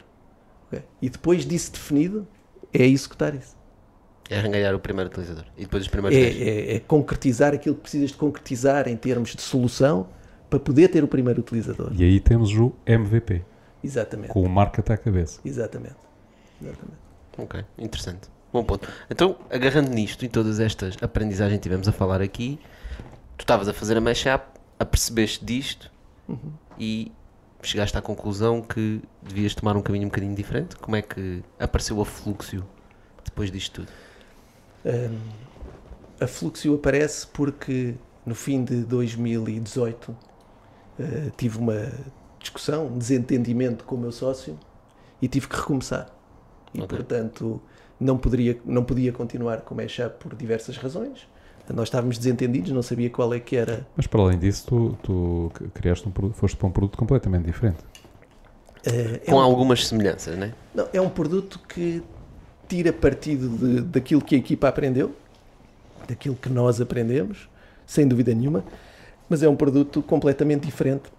Okay? 0.69 0.83
E 1.03 1.11
depois 1.11 1.45
disso 1.45 1.73
definido, 1.73 2.27
é 2.73 2.87
está 2.87 3.29
isso. 3.31 3.57
É 4.29 4.39
arranhar 4.39 4.75
o 4.75 4.81
primeiro 4.81 5.11
utilizador. 5.11 5.45
E 5.57 5.63
depois 5.63 5.85
os 5.85 5.89
primeiros 5.89 6.19
é, 6.19 6.23
é, 6.23 6.77
é, 6.77 6.81
concretizar 6.81 7.55
aquilo 7.55 7.75
que 7.77 7.83
precisas 7.83 8.11
de 8.11 8.17
concretizar 8.17 8.89
em 8.89 8.97
termos 8.97 9.35
de 9.35 9.43
solução 9.43 10.09
para 10.51 10.59
poder 10.59 10.89
ter 10.89 11.05
o 11.05 11.09
primeiro 11.09 11.41
utilizador. 11.41 11.93
E 11.95 12.03
aí 12.03 12.21
temos 12.21 12.53
o 12.53 12.73
MVP. 12.87 13.43
Exatamente. 13.83 14.33
Com 14.33 14.43
o 14.43 14.49
marca 14.49 14.83
à 14.93 14.97
cabeça. 14.97 15.41
Exatamente. 15.45 15.97
Exatamente. 16.61 16.99
Ok, 17.39 17.65
interessante. 17.79 18.29
Bom 18.53 18.65
ponto. 18.65 18.89
Então, 19.11 19.37
agarrando 19.51 19.91
nisto 19.91 20.25
e 20.25 20.29
todas 20.29 20.59
estas 20.59 20.97
aprendizagens 21.03 21.59
que 21.59 21.63
tivemos 21.63 21.87
a 21.87 21.93
falar 21.93 22.23
aqui, 22.23 22.59
tu 23.37 23.43
estavas 23.43 23.69
a 23.69 23.73
fazer 23.73 23.97
a 23.97 24.01
mashup, 24.01 24.45
apercebeste 24.79 25.45
disto 25.45 25.91
uhum. 26.27 26.53
e 26.79 27.13
chegaste 27.63 27.97
à 27.99 28.01
conclusão 28.01 28.63
que 28.63 29.03
devias 29.23 29.55
tomar 29.55 29.77
um 29.77 29.83
caminho 29.83 30.05
um 30.05 30.09
bocadinho 30.09 30.35
diferente. 30.35 30.77
Como 30.77 30.97
é 30.97 31.03
que 31.03 31.43
apareceu 31.59 32.01
a 32.01 32.05
Fluxio 32.05 32.65
depois 33.25 33.51
disto 33.51 33.83
tudo? 33.83 33.93
Um, 34.87 35.19
a 36.21 36.27
Fluxio 36.29 36.77
aparece 36.77 37.27
porque 37.27 37.95
no 38.25 38.35
fim 38.35 38.65
de 38.65 38.85
2018 38.85 40.11
uh, 40.11 40.17
tive 41.37 41.59
uma 41.59 41.93
discussão, 42.39 42.87
um 42.87 42.99
desentendimento 42.99 43.85
com 43.85 43.97
o 43.97 43.99
meu 43.99 44.13
sócio 44.13 44.57
e 45.21 45.27
tive 45.27 45.49
que 45.49 45.57
recomeçar. 45.57 46.09
E 46.73 46.81
okay. 46.81 46.97
portanto 46.97 47.61
não, 47.99 48.17
poderia, 48.17 48.59
não 48.65 48.85
podia 48.85 49.13
continuar 49.13 49.63
com 49.63 49.75
o 49.75 49.77
Mashup 49.77 50.17
por 50.21 50.35
diversas 50.37 50.77
razões. 50.77 51.29
Nós 51.75 51.89
estávamos 51.89 52.17
desentendidos, 52.17 52.71
não 52.71 52.83
sabia 52.83 53.11
qual 53.11 53.35
é 53.35 53.41
que 53.41 53.57
era. 53.57 53.85
Mas 53.97 54.07
para 54.07 54.21
além 54.21 54.39
disso, 54.39 54.67
tu, 54.69 54.99
tu 55.03 55.53
criaste 55.75 56.07
um 56.07 56.13
produto, 56.13 56.37
foste 56.37 56.57
para 56.57 56.69
um 56.69 56.71
produto 56.71 56.97
completamente 56.97 57.45
diferente. 57.45 57.79
Uh, 58.87 59.27
com 59.27 59.33
é 59.33 59.35
um, 59.35 59.41
algumas 59.41 59.85
semelhanças, 59.85 60.39
não 60.39 60.47
é? 60.47 60.53
É 60.93 61.01
um 61.01 61.09
produto 61.09 61.59
que 61.69 62.05
tira 62.69 62.93
partido 62.93 63.49
de, 63.49 63.81
daquilo 63.83 64.23
que 64.23 64.35
a 64.35 64.39
equipa 64.39 64.69
aprendeu, 64.69 65.15
daquilo 66.09 66.35
que 66.35 66.49
nós 66.49 66.81
aprendemos, 66.81 67.49
sem 67.87 68.07
dúvida 68.07 68.35
nenhuma, 68.35 68.65
mas 69.29 69.43
é 69.43 69.49
um 69.49 69.57
produto 69.57 70.03
completamente 70.03 70.65
diferente 70.65 71.11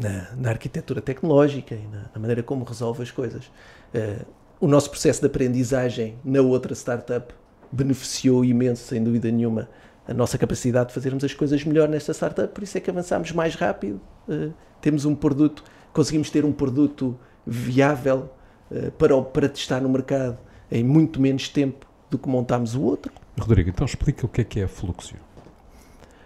na, 0.00 0.32
na 0.36 0.50
arquitetura 0.50 1.00
tecnológica 1.00 1.74
e 1.74 1.86
na, 1.86 2.10
na, 2.14 2.20
maneira 2.20 2.42
como 2.42 2.64
resolve 2.64 3.02
as 3.02 3.10
coisas. 3.10 3.46
Uh, 3.94 4.24
o 4.60 4.68
nosso 4.68 4.90
processo 4.90 5.20
de 5.20 5.26
aprendizagem 5.26 6.16
na 6.24 6.40
outra 6.40 6.74
startup 6.74 7.34
beneficiou 7.70 8.44
imenso, 8.44 8.84
sem 8.84 9.02
dúvida 9.02 9.30
nenhuma, 9.30 9.68
a 10.06 10.14
nossa 10.14 10.36
capacidade 10.36 10.88
de 10.88 10.94
fazermos 10.94 11.22
as 11.24 11.34
coisas 11.34 11.64
melhor 11.64 11.88
nesta 11.88 12.12
startup, 12.12 12.52
por 12.52 12.62
isso 12.62 12.76
é 12.76 12.80
que 12.80 12.90
avançámos 12.90 13.32
mais 13.32 13.54
rápido. 13.54 14.00
Uh, 14.28 14.52
temos 14.80 15.04
um 15.04 15.14
produto, 15.14 15.64
conseguimos 15.92 16.30
ter 16.30 16.44
um 16.44 16.52
produto 16.52 17.18
viável 17.46 18.30
uh, 18.70 18.90
para, 18.92 19.20
para 19.22 19.48
testar 19.48 19.80
no 19.80 19.88
mercado 19.88 20.38
em 20.72 20.82
muito 20.82 21.20
menos 21.20 21.50
tempo 21.50 21.86
do 22.10 22.18
que 22.18 22.28
montámos 22.28 22.74
o 22.74 22.80
outro. 22.80 23.12
Rodrigo, 23.38 23.68
então 23.68 23.84
explica 23.84 24.24
o 24.24 24.28
que 24.28 24.40
é 24.40 24.44
que 24.44 24.60
é 24.60 24.64
a 24.64 24.68
Fluxio. 24.68 25.18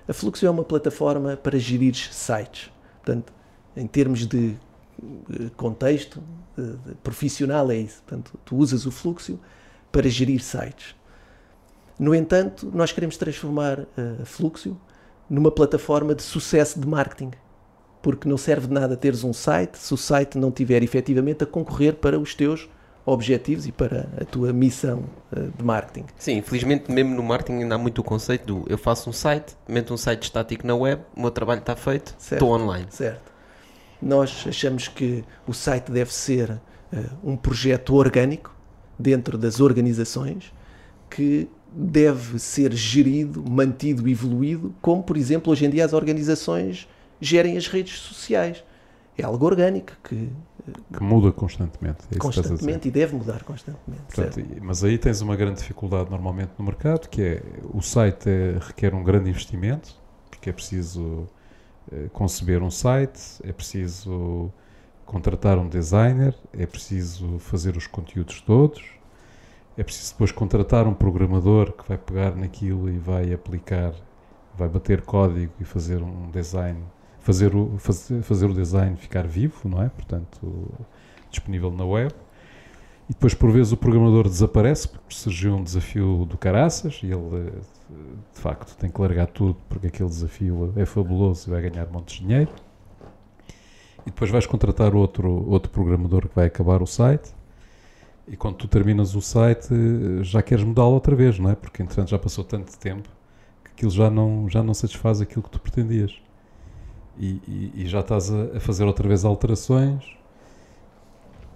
A 0.08 0.12
Fluxio 0.12 0.46
é 0.46 0.50
uma 0.50 0.62
plataforma 0.62 1.36
para 1.36 1.58
gerir 1.58 1.96
sites. 1.96 2.70
Portanto, 3.02 3.32
em 3.76 3.86
termos 3.88 4.24
de 4.24 4.54
eh, 5.32 5.50
contexto 5.56 6.22
de 6.56 6.94
profissional, 7.02 7.70
é 7.72 7.76
isso. 7.76 8.02
Portanto, 8.06 8.38
tu 8.44 8.56
usas 8.56 8.86
o 8.86 8.92
Fluxio 8.92 9.40
para 9.90 10.08
gerir 10.08 10.40
sites. 10.40 10.94
No 11.98 12.14
entanto, 12.14 12.70
nós 12.72 12.92
queremos 12.92 13.16
transformar 13.16 13.80
a 14.22 14.24
Fluxio 14.24 14.78
numa 15.28 15.50
plataforma 15.50 16.14
de 16.14 16.22
sucesso 16.22 16.78
de 16.78 16.86
marketing. 16.86 17.32
Porque 18.00 18.28
não 18.28 18.36
serve 18.36 18.68
de 18.68 18.72
nada 18.72 18.96
teres 18.96 19.24
um 19.24 19.32
site 19.32 19.76
se 19.76 19.92
o 19.92 19.96
site 19.96 20.38
não 20.38 20.52
tiver 20.52 20.84
efetivamente 20.84 21.42
a 21.42 21.46
concorrer 21.46 21.94
para 21.94 22.18
os 22.18 22.34
teus 22.34 22.68
objetivos 23.06 23.66
e 23.66 23.72
para 23.72 24.08
a 24.20 24.24
tua 24.24 24.52
missão 24.52 25.04
uh, 25.32 25.50
de 25.56 25.64
marketing. 25.64 26.06
Sim, 26.18 26.38
infelizmente 26.38 26.90
mesmo 26.90 27.14
no 27.14 27.22
marketing 27.22 27.62
ainda 27.62 27.76
há 27.76 27.78
muito 27.78 28.00
o 28.00 28.04
conceito 28.04 28.44
do 28.44 28.64
eu 28.68 28.76
faço 28.76 29.08
um 29.08 29.12
site, 29.12 29.56
meto 29.68 29.94
um 29.94 29.96
site 29.96 30.24
estático 30.24 30.66
na 30.66 30.74
web, 30.74 31.00
o 31.16 31.20
meu 31.20 31.30
trabalho 31.30 31.60
está 31.60 31.76
feito, 31.76 32.14
estou 32.18 32.50
online. 32.50 32.86
Certo. 32.90 33.32
Nós 34.02 34.44
achamos 34.46 34.88
que 34.88 35.24
o 35.46 35.54
site 35.54 35.90
deve 35.90 36.12
ser 36.12 36.50
uh, 36.50 36.60
um 37.22 37.36
projeto 37.36 37.94
orgânico 37.94 38.54
dentro 38.98 39.38
das 39.38 39.60
organizações 39.60 40.52
que 41.08 41.48
deve 41.72 42.38
ser 42.40 42.72
gerido, 42.72 43.44
mantido, 43.48 44.08
evoluído, 44.08 44.74
como 44.82 45.02
por 45.02 45.16
exemplo 45.16 45.52
hoje 45.52 45.64
em 45.64 45.70
dia 45.70 45.84
as 45.84 45.92
organizações 45.92 46.88
gerem 47.20 47.56
as 47.56 47.68
redes 47.68 47.98
sociais. 47.98 48.64
É 49.16 49.24
algo 49.24 49.46
orgânico 49.46 49.92
que 50.02 50.28
que 50.92 51.02
muda 51.02 51.32
constantemente. 51.32 51.98
É 52.10 52.18
constantemente 52.18 52.88
e 52.88 52.90
deve 52.90 53.14
mudar 53.14 53.42
constantemente. 53.44 54.02
Portanto, 54.14 54.40
mas 54.60 54.82
aí 54.82 54.98
tens 54.98 55.20
uma 55.20 55.36
grande 55.36 55.60
dificuldade 55.60 56.10
normalmente 56.10 56.52
no 56.58 56.64
mercado, 56.64 57.08
que 57.08 57.22
é 57.22 57.42
o 57.72 57.80
site 57.80 58.28
é, 58.28 58.58
requer 58.60 58.94
um 58.94 59.02
grande 59.02 59.30
investimento, 59.30 59.94
porque 60.30 60.50
é 60.50 60.52
preciso 60.52 61.28
é, 61.92 62.08
conceber 62.12 62.62
um 62.62 62.70
site, 62.70 63.40
é 63.44 63.52
preciso 63.52 64.52
contratar 65.04 65.56
um 65.58 65.68
designer, 65.68 66.34
é 66.52 66.66
preciso 66.66 67.38
fazer 67.38 67.76
os 67.76 67.86
conteúdos 67.86 68.40
todos, 68.40 68.82
é 69.76 69.84
preciso 69.84 70.12
depois 70.12 70.32
contratar 70.32 70.86
um 70.86 70.94
programador 70.94 71.72
que 71.72 71.86
vai 71.86 71.96
pegar 71.96 72.34
naquilo 72.34 72.90
e 72.90 72.98
vai 72.98 73.32
aplicar, 73.32 73.94
vai 74.56 74.68
bater 74.68 75.02
código 75.02 75.52
e 75.60 75.64
fazer 75.64 76.02
um 76.02 76.30
design 76.30 76.82
fazer 77.26 77.56
o, 77.56 77.76
fazer, 77.78 78.22
fazer 78.22 78.46
o 78.46 78.54
design 78.54 78.96
ficar 78.96 79.26
vivo, 79.26 79.68
não 79.68 79.82
é? 79.82 79.88
Portanto, 79.88 80.72
disponível 81.28 81.72
na 81.72 81.84
web. 81.84 82.14
E 83.10 83.12
depois, 83.12 83.34
por 83.34 83.50
vezes, 83.50 83.72
o 83.72 83.76
programador 83.76 84.28
desaparece 84.28 84.86
porque 84.86 85.12
surgiu 85.12 85.56
um 85.56 85.62
desafio 85.62 86.24
do 86.24 86.38
caraças 86.38 87.00
e 87.02 87.06
ele, 87.06 87.50
de 88.32 88.40
facto, 88.40 88.76
tem 88.76 88.88
que 88.88 89.00
largar 89.00 89.26
tudo 89.26 89.56
porque 89.68 89.88
aquele 89.88 90.08
desafio 90.08 90.72
é 90.76 90.86
fabuloso 90.86 91.48
e 91.48 91.50
vai 91.50 91.68
ganhar 91.68 91.86
montes 91.88 92.16
de 92.16 92.24
dinheiro. 92.24 92.50
E 94.02 94.10
depois 94.10 94.30
vais 94.30 94.46
contratar 94.46 94.94
outro, 94.94 95.48
outro 95.48 95.70
programador 95.72 96.28
que 96.28 96.34
vai 96.34 96.46
acabar 96.46 96.80
o 96.80 96.86
site. 96.86 97.34
E 98.28 98.36
quando 98.36 98.54
tu 98.54 98.68
terminas 98.68 99.16
o 99.16 99.20
site, 99.20 99.68
já 100.22 100.42
queres 100.42 100.62
mudá-lo 100.62 100.92
outra 100.92 101.16
vez, 101.16 101.40
não 101.40 101.50
é? 101.50 101.56
Porque, 101.56 101.82
entretanto, 101.82 102.10
já 102.10 102.18
passou 102.18 102.44
tanto 102.44 102.76
tempo 102.78 103.08
aquilo 103.76 103.90
já 103.90 104.10
não, 104.10 104.48
já 104.48 104.62
não 104.62 104.72
satisfaz 104.72 105.20
aquilo 105.20 105.42
que 105.42 105.50
tu 105.50 105.60
pretendias. 105.60 106.18
E, 107.18 107.40
e- 107.48 107.72
e 107.82 107.86
já 107.86 108.00
estás 108.00 108.30
a, 108.30 108.56
a 108.56 108.60
fazer 108.60 108.84
outra 108.84 109.06
vez 109.08 109.24
alterações. 109.24 110.04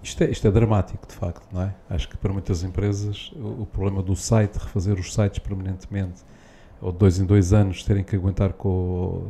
Isto 0.03 0.23
é, 0.23 0.31
isto 0.31 0.47
é 0.47 0.51
dramático, 0.51 1.05
de 1.07 1.13
facto, 1.13 1.45
não 1.53 1.61
é? 1.61 1.75
Acho 1.89 2.09
que 2.09 2.17
para 2.17 2.33
muitas 2.33 2.63
empresas 2.63 3.31
o, 3.35 3.61
o 3.61 3.67
problema 3.71 4.01
do 4.01 4.15
site, 4.15 4.55
refazer 4.57 4.97
os 4.99 5.13
sites 5.13 5.37
permanentemente, 5.37 6.21
ou 6.81 6.91
de 6.91 6.97
dois 6.97 7.19
em 7.19 7.25
dois 7.25 7.53
anos 7.53 7.83
terem 7.83 8.03
que 8.03 8.15
aguentar 8.15 8.53
com, 8.53 9.27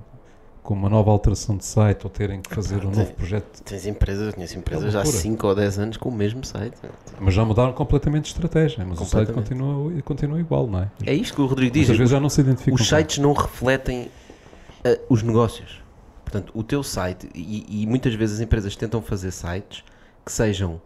com 0.64 0.74
uma 0.74 0.88
nova 0.88 1.12
alteração 1.12 1.58
de 1.58 1.66
site, 1.66 2.06
ou 2.06 2.10
terem 2.10 2.40
que 2.42 2.56
fazer 2.56 2.78
um 2.86 2.92
tem- 2.92 3.00
novo 3.00 3.14
projeto 3.16 3.62
Tens 3.64 3.86
empresas, 3.86 4.28
eu 4.28 4.34
conheço 4.34 4.58
empresas 4.58 4.96
É 4.96 4.98
há 5.00 5.02
loucura. 5.02 5.22
5 5.22 5.48
ou 5.48 5.56
10 5.56 5.80
anos 5.80 5.98
com 5.98 6.08
o 6.08 6.12
mesmo 6.14 6.46
site. 6.46 6.78
Mas 7.20 7.34
já 7.34 7.44
mudaram 7.44 7.74
completamente 7.74 8.24
de 8.24 8.30
estratégia, 8.30 8.86
mas 8.88 9.02
o 9.02 9.04
site 9.04 9.34
continua, 9.34 10.02
continua 10.04 10.40
igual, 10.40 10.68
não 10.68 10.84
é? 10.84 10.92
É 11.06 11.14
isto 11.14 11.36
que 11.36 11.42
o 11.42 11.48
Rodrigo 11.48 11.74
diz. 11.74 11.82
Muitas 11.90 11.98
vezes 11.98 12.12
já 12.14 12.20
não 12.22 12.30
se 12.30 12.40
identificam. 12.40 12.76
Os 12.76 12.88
sites 12.88 13.18
não 13.18 13.34
refletem 13.34 14.10
ah, 14.86 14.98
os 15.10 15.22
negócios. 15.22 15.81
Portanto, 16.32 16.52
o 16.56 16.64
teu 16.64 16.82
site, 16.82 17.30
e, 17.36 17.84
e 17.84 17.86
muitas 17.86 18.14
vezes 18.14 18.36
as 18.38 18.42
empresas 18.42 18.74
tentam 18.76 19.02
fazer 19.02 19.32
sites 19.32 19.84
que 20.26 20.32
sejam 20.32 20.82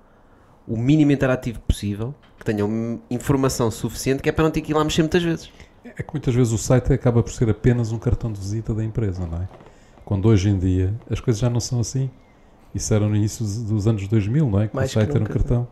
o 0.67 0.75
mínimo 0.75 1.11
interativo 1.11 1.59
possível, 1.59 2.15
que 2.39 2.43
tenham 2.43 2.99
informação 3.11 3.69
suficiente, 3.69 4.23
que 4.23 4.29
é 4.29 4.31
para 4.31 4.43
não 4.43 4.49
ter 4.49 4.61
que 4.61 4.71
ir 4.71 4.75
lá 4.75 4.83
mexer 4.83 5.03
muitas 5.03 5.21
vezes. 5.21 5.51
É 5.83 6.01
que 6.01 6.11
muitas 6.11 6.33
vezes 6.33 6.51
o 6.51 6.57
site 6.57 6.91
acaba 6.91 7.21
por 7.21 7.31
ser 7.31 7.47
apenas 7.47 7.91
um 7.91 7.99
cartão 7.99 8.31
de 8.33 8.39
visita 8.39 8.73
da 8.73 8.83
empresa, 8.83 9.27
não 9.27 9.37
é? 9.43 9.47
Quando 10.03 10.27
hoje 10.27 10.49
em 10.49 10.57
dia 10.57 10.95
as 11.11 11.19
coisas 11.19 11.39
já 11.39 11.49
não 11.49 11.59
são 11.59 11.79
assim. 11.79 12.09
Isso 12.73 12.91
era 12.91 13.07
no 13.07 13.15
início 13.15 13.45
dos- 13.45 13.87
anos 13.87 14.07
2000, 14.07 14.49
não 14.49 14.61
é? 14.61 14.67
Que 14.67 14.75
Mais 14.75 14.89
o 14.89 14.93
que 14.93 14.99
site 14.99 15.11
era 15.15 15.23
um 15.23 15.27
cartão. 15.27 15.67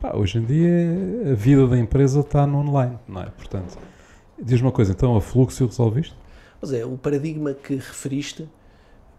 Pá, 0.00 0.16
hoje 0.16 0.38
em 0.38 0.44
dia 0.44 1.30
a 1.30 1.34
vida 1.34 1.68
da 1.68 1.78
empresa 1.78 2.18
está 2.20 2.44
no 2.48 2.58
online, 2.58 2.98
não 3.06 3.22
é? 3.22 3.26
Portanto, 3.26 3.78
diz 4.42 4.60
uma 4.60 4.72
coisa, 4.72 4.90
então 4.90 5.16
a 5.16 5.20
Fluxo 5.20 5.64
resolviste? 5.66 6.16
Mas 6.60 6.72
é, 6.72 6.84
o 6.84 6.98
paradigma 6.98 7.54
que 7.54 7.74
referiste, 7.76 8.48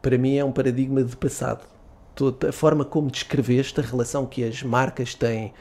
para 0.06 0.20
mim, 0.20 0.38
é 0.38 0.46
um 0.46 0.52
paradigma 0.52 1.04
de 1.04 1.18
passado. 1.18 1.66
Toda 2.14 2.50
a 2.50 2.52
forma 2.52 2.86
como 2.86 3.10
descreveste 3.10 3.80
a 3.80 3.84
relação 3.84 4.24
que 4.28 4.44
as 4.44 4.62
marcas 4.62 5.16
têm 5.16 5.52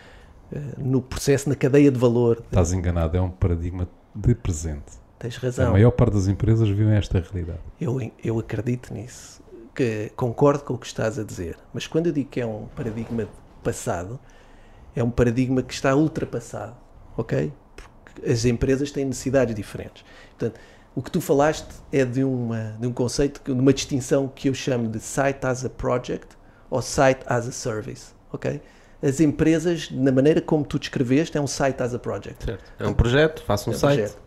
eh, 0.53 0.59
no 0.77 1.01
processo, 1.01 1.49
na 1.49 1.55
cadeia 1.55 1.91
de 1.91 1.99
valor. 1.99 2.43
Estás 2.45 2.71
enganado, 2.75 3.17
é 3.17 3.21
um 3.23 3.31
paradigma 3.31 3.89
de 4.15 4.35
presente. 4.35 4.85
Tens 5.19 5.39
A 5.39 5.41
razão. 5.41 5.73
maior 5.73 5.93
parte 5.93 6.13
das 6.13 6.29
empresas 6.29 6.69
vivem 6.69 6.95
esta 6.95 7.19
realidade. 7.21 7.61
Eu, 7.81 7.99
eu 8.23 8.39
acredito 8.39 8.93
nisso. 8.93 9.43
Que 9.75 10.13
concordo 10.15 10.63
com 10.63 10.75
o 10.75 10.79
que 10.79 10.87
estás 10.87 11.19
a 11.19 11.25
dizer. 11.25 11.57
Mas 11.73 11.87
quando 11.87 12.09
eu 12.09 12.13
digo 12.13 12.29
que 12.29 12.43
é 12.43 12.47
um 12.47 12.67
paradigma 12.77 13.23
de 13.25 13.31
passado, 13.63 14.21
é 14.95 15.03
um 15.03 15.11
paradigma 15.11 15.63
que 15.63 15.73
está 15.73 15.97
ultrapassado. 15.97 16.77
Ok? 17.17 17.51
Porque 17.75 18.31
as 18.31 18.45
empresas 18.45 18.91
têm 18.91 19.07
necessidades 19.07 19.55
diferentes. 19.55 20.05
Portanto, 20.39 20.61
o 20.95 21.03
que 21.03 21.11
tu 21.11 21.21
falaste 21.21 21.67
é 21.93 22.05
de, 22.05 22.23
uma, 22.23 22.77
de 22.79 22.87
um 22.87 22.93
conceito, 22.93 23.41
de 23.45 23.53
uma 23.61 23.73
distinção 23.73 24.29
que 24.33 24.49
eu 24.49 24.55
chamo 24.55 24.89
de 24.89 25.01
site 25.01 25.45
as 25.45 25.65
a 25.65 25.71
project 25.71 26.29
ou 26.71 26.81
site 26.81 27.21
as 27.27 27.49
a 27.49 27.53
service. 27.53 28.13
Ok? 28.33 28.61
As 29.03 29.21
empresas, 29.21 29.91
na 29.91 30.11
maneira 30.11 30.41
como 30.41 30.65
tu 30.65 30.79
descreveste, 30.79 31.37
é 31.37 31.41
um 31.41 31.47
site 31.47 31.83
as 31.83 31.95
a 31.95 31.99
project. 31.99 32.45
Certo. 32.45 32.73
É 32.79 32.87
um 32.87 32.95
projeto, 32.95 33.43
faço 33.45 33.71
um 33.71 33.73
É 33.73 33.77
site. 33.77 33.99
projeto. 33.99 34.25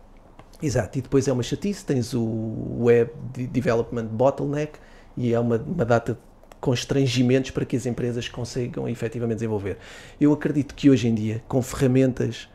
Exato, 0.60 0.98
e 0.98 1.02
depois 1.02 1.28
é 1.28 1.32
uma 1.32 1.42
chatice, 1.42 1.84
tens 1.84 2.12
o 2.14 2.78
Web 2.80 3.12
de- 3.32 3.46
Development 3.46 4.06
Bottleneck 4.06 4.78
e 5.16 5.32
é 5.32 5.38
uma, 5.38 5.56
uma 5.56 5.84
data 5.84 6.14
de 6.14 6.18
constrangimentos 6.60 7.50
para 7.52 7.64
que 7.64 7.76
as 7.76 7.86
empresas 7.86 8.28
consigam 8.28 8.88
efetivamente 8.88 9.36
desenvolver. 9.36 9.78
Eu 10.20 10.32
acredito 10.32 10.74
que 10.74 10.90
hoje 10.90 11.06
em 11.08 11.14
dia, 11.14 11.42
com 11.46 11.62
ferramentas, 11.62 12.48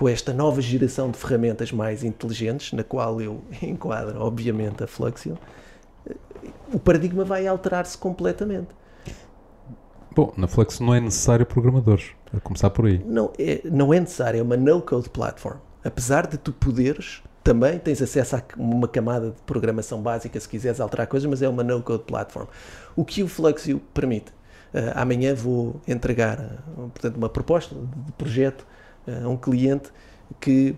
com 0.00 0.08
esta 0.08 0.32
nova 0.32 0.62
geração 0.62 1.10
de 1.10 1.18
ferramentas 1.18 1.70
mais 1.72 2.02
inteligentes, 2.02 2.72
na 2.72 2.82
qual 2.82 3.20
eu 3.20 3.42
enquadro, 3.60 4.18
obviamente, 4.18 4.82
a 4.82 4.86
Fluxio, 4.86 5.38
eh, 6.08 6.16
o 6.72 6.80
paradigma 6.80 7.22
vai 7.22 7.46
alterar-se 7.46 7.98
completamente. 7.98 8.68
Bom, 10.16 10.32
na 10.38 10.48
Flex 10.48 10.80
não 10.80 10.94
é 10.94 11.00
necessário 11.00 11.44
programadores, 11.44 12.12
a 12.34 12.40
começar 12.40 12.70
por 12.70 12.86
aí. 12.86 13.04
não 13.04 13.30
é, 13.38 13.60
não 13.70 13.92
é 13.92 14.00
necessário, 14.00 14.40
é 14.40 14.42
uma 14.42 14.56
no-code 14.56 15.10
platform. 15.10 15.58
Apesar 15.84 16.26
de 16.26 16.38
tu 16.38 16.50
poderes, 16.50 17.22
também 17.44 17.78
tens 17.78 18.00
acesso 18.00 18.36
a 18.36 18.42
uma 18.56 18.88
camada 18.88 19.32
de 19.32 19.42
programação 19.42 20.00
básica 20.00 20.40
se 20.40 20.48
quiseres 20.48 20.80
alterar 20.80 21.08
coisas, 21.08 21.28
mas 21.28 21.42
é 21.42 21.48
uma 21.48 21.62
no-code 21.62 22.04
platform. 22.04 22.46
O 22.96 23.04
que 23.04 23.22
o 23.22 23.28
Fluxio 23.28 23.82
permite? 23.92 24.32
Ah, 24.72 25.02
amanhã 25.02 25.34
vou 25.34 25.78
entregar 25.86 26.40
ah, 26.40 26.74
portanto, 26.74 27.18
uma 27.18 27.28
proposta 27.28 27.74
de 27.74 28.12
projeto 28.12 28.66
a 29.24 29.28
um 29.28 29.36
cliente 29.36 29.90
que, 30.40 30.74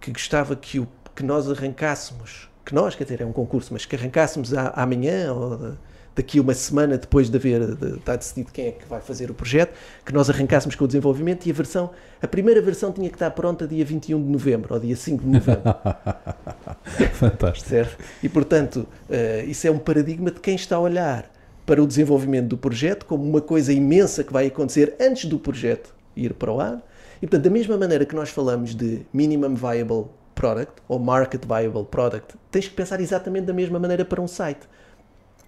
que 0.00 0.10
gostava 0.12 0.54
que, 0.56 0.78
o, 0.80 0.88
que 1.14 1.22
nós 1.22 1.50
arrancássemos, 1.50 2.48
que 2.64 2.74
nós, 2.74 2.94
quer 2.94 3.04
dizer, 3.04 3.20
é 3.20 3.26
um 3.26 3.32
concurso, 3.32 3.72
mas 3.72 3.84
que 3.84 3.94
arrancássemos 3.96 4.52
a- 4.54 4.70
amanhã 4.76 5.32
ou 5.32 5.56
da- 5.56 5.72
daqui 6.16 6.38
a 6.38 6.42
uma 6.42 6.54
semana 6.54 6.96
depois 6.96 7.28
de 7.28 7.36
haver 7.36 7.74
de, 7.76 7.96
estar 7.98 8.16
decidido 8.16 8.50
quem 8.50 8.68
é 8.68 8.72
que 8.72 8.86
vai 8.88 9.02
fazer 9.02 9.30
o 9.30 9.34
projeto, 9.34 9.74
que 10.04 10.14
nós 10.14 10.30
arrancássemos 10.30 10.74
com 10.74 10.84
o 10.84 10.86
desenvolvimento 10.86 11.44
e 11.46 11.50
a 11.50 11.54
versão, 11.54 11.90
a 12.22 12.26
primeira 12.26 12.62
versão 12.62 12.90
tinha 12.90 13.10
que 13.10 13.16
estar 13.16 13.30
pronta 13.32 13.68
dia 13.68 13.84
21 13.84 14.22
de 14.24 14.30
novembro 14.30 14.72
ou 14.72 14.80
dia 14.80 14.96
5 14.96 15.22
de 15.22 15.28
novembro. 15.28 15.62
Fantástico. 17.12 17.68
certo? 17.68 17.98
E 18.22 18.28
portanto, 18.28 18.86
eh, 19.10 19.44
isso 19.46 19.66
é 19.66 19.70
um 19.70 19.78
paradigma 19.78 20.30
de 20.30 20.40
quem 20.40 20.54
está 20.54 20.76
a 20.76 20.80
olhar 20.80 21.30
para 21.64 21.82
o 21.82 21.86
desenvolvimento 21.86 22.46
do 22.48 22.56
projeto 22.56 23.04
como 23.06 23.22
uma 23.24 23.40
coisa 23.40 23.72
imensa 23.72 24.22
que 24.24 24.32
vai 24.32 24.46
acontecer 24.46 24.94
antes 25.00 25.26
do 25.26 25.38
projeto 25.38 25.94
ir 26.16 26.32
para 26.32 26.50
o 26.52 26.60
ar. 26.60 26.80
E 27.16 27.26
portanto, 27.26 27.44
da 27.44 27.50
mesma 27.50 27.76
maneira 27.76 28.04
que 28.04 28.14
nós 28.14 28.30
falamos 28.30 28.74
de 28.74 29.06
minimum 29.12 29.54
viable 29.54 30.06
product 30.34 30.82
ou 30.86 30.98
market 30.98 31.42
viable 31.46 31.84
product, 31.84 32.34
tens 32.50 32.68
que 32.68 32.74
pensar 32.74 33.00
exatamente 33.00 33.46
da 33.46 33.52
mesma 33.52 33.78
maneira 33.78 34.04
para 34.04 34.20
um 34.20 34.28
site. 34.28 34.68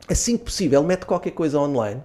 Assim 0.08 0.38
que 0.38 0.44
possível, 0.44 0.82
mete 0.82 1.04
qualquer 1.04 1.32
coisa 1.32 1.58
online, 1.58 2.02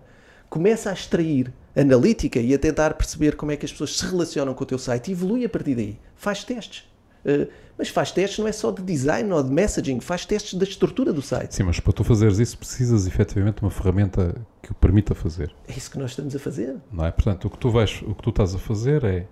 começa 0.50 0.90
a 0.90 0.94
extrair 0.94 1.54
analítica 1.76 2.40
e 2.40 2.54
a 2.54 2.60
tentar 2.60 2.94
perceber 2.94 3.36
como 3.36 3.52
é 3.52 3.56
que 3.58 3.66
as 3.66 3.72
pessoas 3.72 3.98
se 3.98 4.06
relacionam 4.06 4.54
com 4.54 4.64
o 4.64 4.68
teu 4.68 4.78
site 4.78 5.08
e 5.08 5.12
evolui 5.14 5.46
a 5.46 5.50
partir 5.50 5.76
daí. 5.76 5.98
Faz 6.16 6.44
testes. 6.44 6.84
Uh, 7.26 7.48
mas 7.78 7.88
faz 7.88 8.12
testes 8.12 8.38
não 8.38 8.48
é 8.48 8.52
só 8.52 8.70
de 8.70 8.84
design 8.84 9.32
ou 9.32 9.42
de 9.42 9.50
messaging, 9.50 10.00
faz 10.02 10.26
testes 10.26 10.54
da 10.56 10.66
estrutura 10.66 11.14
do 11.14 11.22
site. 11.22 11.56
Sim, 11.56 11.64
mas 11.64 11.80
para 11.80 11.94
tu 11.94 12.04
fazeres 12.04 12.38
isso 12.38 12.58
precisas 12.58 13.08
efetivamente 13.08 13.56
de 13.56 13.62
uma 13.64 13.72
ferramenta 13.72 14.36
que 14.62 14.72
o 14.72 14.76
permita 14.76 15.16
fazer, 15.16 15.56
É 15.68 15.72
isso 15.72 15.90
que 15.90 15.98
nós 15.98 16.12
estamos 16.12 16.36
a 16.36 16.40
fazer. 16.40 16.76
não 16.92 17.06
é? 17.06 17.12
Portanto, 17.12 17.46
o 17.46 17.50
que 17.50 17.58
tu 17.58 17.72
vais, 17.72 18.02
o 18.06 18.14
que 18.14 18.22
tu 18.22 18.30
estás 18.30 18.54
a 18.54 18.60
fazer 18.60 19.04
é 19.06 19.26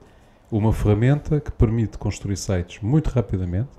uma 0.52 0.74
ferramenta 0.74 1.40
que 1.40 1.52
permite 1.52 1.98
construir 1.98 2.38
sites 2.38 2.82
muito 2.82 3.08
rapidamente, 3.10 3.70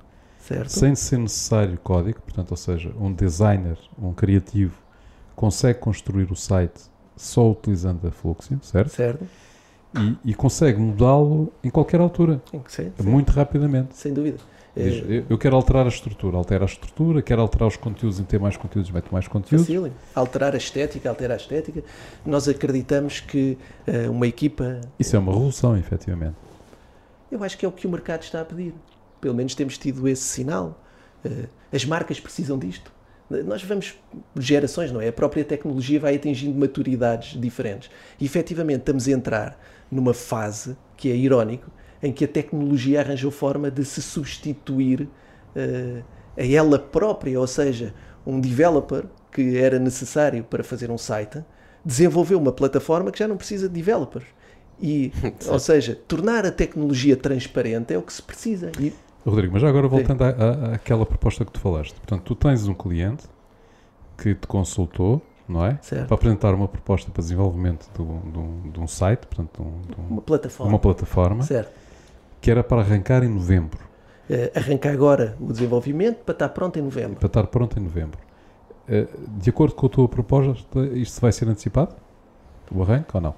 Certo? 0.40 0.70
sem 0.70 0.94
ser 0.94 1.18
necessário 1.18 1.78
código, 1.78 2.20
portanto, 2.22 2.50
ou 2.52 2.56
seja, 2.56 2.92
um 2.98 3.12
designer, 3.12 3.78
um 4.00 4.12
criativo 4.12 4.74
consegue 5.36 5.78
construir 5.78 6.30
o 6.32 6.36
site 6.36 6.80
só 7.16 7.50
utilizando 7.50 8.06
a 8.08 8.10
Fluxio, 8.10 8.58
certo? 8.62 8.90
Certo? 8.90 9.24
E, 9.96 10.30
e 10.30 10.34
consegue 10.34 10.78
mudá-lo 10.80 11.52
em 11.62 11.68
qualquer 11.70 12.00
altura, 12.00 12.40
ser. 12.66 12.90
sim, 12.96 13.08
muito 13.08 13.30
rapidamente. 13.30 13.94
Sem 13.96 14.12
dúvida. 14.14 14.38
Diz, 14.74 14.94
É, 15.06 15.18
eu- 15.18 15.24
eu 15.28 15.38
quero 15.38 15.54
alterar 15.54 15.84
a 15.84 15.88
estrutura, 15.90 16.38
altera 16.38 16.64
a 16.64 16.66
estrutura, 16.66 17.20
quero 17.20 17.42
alterar 17.42 17.68
os 17.68 17.76
conteúdos 17.76 18.18
e 18.18 18.22
ter 18.22 18.40
mais 18.40 18.56
conteúdos, 18.56 18.90
mete 18.90 19.12
mais 19.12 19.28
conteúdos. 19.28 19.66
facílimo. 19.66 19.94
Alterar 20.14 20.54
a 20.54 20.56
estética, 20.56 21.10
alterar 21.10 21.36
a 21.36 21.40
estética. 21.40 21.84
Nós 22.24 22.48
acreditamos 22.48 23.20
que 23.20 23.58
eh, 23.86 24.08
uma 24.08 24.26
equipa 24.26 24.80
Isso 24.98 25.14
é 25.14 25.18
uma 25.18 25.30
revolução, 25.30 25.76
efetivamente. 25.76 26.36
Eu 27.32 27.42
acho 27.42 27.56
que 27.56 27.64
é 27.64 27.68
o 27.68 27.72
que 27.72 27.86
o 27.86 27.90
mercado 27.90 28.22
está 28.22 28.42
a 28.42 28.44
pedir. 28.44 28.74
Pelo 29.18 29.34
menos 29.34 29.54
temos 29.54 29.78
tido 29.78 30.06
esse 30.06 30.22
sinal. 30.22 30.78
Eh, 31.24 31.48
As 31.72 31.82
marcas 31.82 32.20
precisam 32.20 32.58
disto. 32.58 32.92
Nós 33.46 33.62
vamos 33.62 33.98
gerações, 34.36 34.92
não 34.92 35.00
é? 35.00 35.08
A 35.08 35.12
própria 35.12 35.42
tecnologia 35.42 35.98
vai 35.98 36.16
atingindo 36.16 36.58
maturidades 36.58 37.40
diferentes. 37.40 37.90
E 38.20 38.26
efetivamente 38.26 38.80
estamos 38.80 39.08
a 39.08 39.12
entrar 39.12 39.58
numa 39.90 40.12
fase 40.12 40.76
que 40.94 41.10
é 41.10 41.16
irónico, 41.16 41.70
em 42.02 42.12
que 42.12 42.26
a 42.26 42.28
tecnologia 42.28 43.00
arranjou 43.00 43.30
forma 43.30 43.70
de 43.70 43.82
se 43.82 44.02
substituir 44.02 45.08
eh, 45.56 46.02
a 46.36 46.44
ela 46.44 46.78
própria, 46.78 47.40
ou 47.40 47.46
seja, 47.46 47.94
um 48.26 48.38
developer 48.38 49.06
que 49.32 49.56
era 49.56 49.78
necessário 49.78 50.44
para 50.44 50.62
fazer 50.62 50.90
um 50.90 50.98
site, 50.98 51.42
desenvolveu 51.82 52.38
uma 52.38 52.52
plataforma 52.52 53.10
que 53.10 53.18
já 53.18 53.26
não 53.26 53.38
precisa 53.38 53.66
de 53.68 53.74
developers. 53.74 54.26
E, 54.82 55.12
ou 55.48 55.58
seja, 55.60 55.94
tornar 56.08 56.44
a 56.44 56.50
tecnologia 56.50 57.16
transparente 57.16 57.94
é 57.94 57.98
o 57.98 58.02
que 58.02 58.12
se 58.12 58.20
precisa. 58.22 58.72
E, 58.80 58.92
Rodrigo, 59.24 59.52
mas 59.52 59.62
já 59.62 59.68
agora 59.68 59.86
voltando 59.86 60.22
à- 60.24 60.74
àquela 60.74 61.06
proposta 61.06 61.44
que 61.44 61.52
tu 61.52 61.60
falaste. 61.60 61.94
Portanto, 61.94 62.22
tu 62.24 62.34
tens 62.34 62.66
um 62.66 62.74
cliente 62.74 63.24
que 64.18 64.34
te 64.34 64.46
consultou, 64.48 65.22
não 65.48 65.64
é? 65.64 65.78
certo? 65.82 66.06
Para 66.08 66.14
apresentar 66.16 66.52
uma 66.54 66.66
proposta 66.66 67.10
para 67.12 67.22
desenvolvimento 67.22 67.88
de 67.94 68.02
um, 68.02 68.70
de 68.72 68.80
um- 68.80 68.86
site, 68.88 69.26
portanto, 69.26 69.50
de 69.56 69.62
um- 69.62 69.80
de 69.94 70.00
um- 70.00 70.12
Uma 70.14 70.22
plataforma. 70.22 70.72
uma 70.72 70.78
plataforma, 70.80 71.42
Certo. 71.44 71.70
que 72.40 72.50
era 72.50 72.64
para 72.64 72.80
arrancar 72.82 73.22
em 73.22 73.28
novembro, 73.28 73.78
Eh, 74.30 74.50
arranca 74.54 74.90
agora 74.90 75.36
o 75.40 75.52
desenvolvimento 75.52 76.18
para 76.24 76.32
estar 76.32 76.48
pronto 76.50 76.78
em 76.78 76.82
novembro. 76.82 77.16
para 77.16 77.26
estar 77.26 77.46
pronto 77.48 77.78
em 77.78 77.82
novembro. 77.82 78.18
Eh, 78.88 79.06
De 79.38 79.50
acordo 79.50 79.74
com 79.74 79.86
a 79.86 79.88
tua 79.88 80.08
proposta, 80.08 80.80
isto 80.94 81.20
vai 81.20 81.32
ser 81.32 81.48
antecipado? 81.48 81.94
O 82.70 82.82
arranque 82.82 83.10
ou 83.14 83.20
não? 83.20 83.34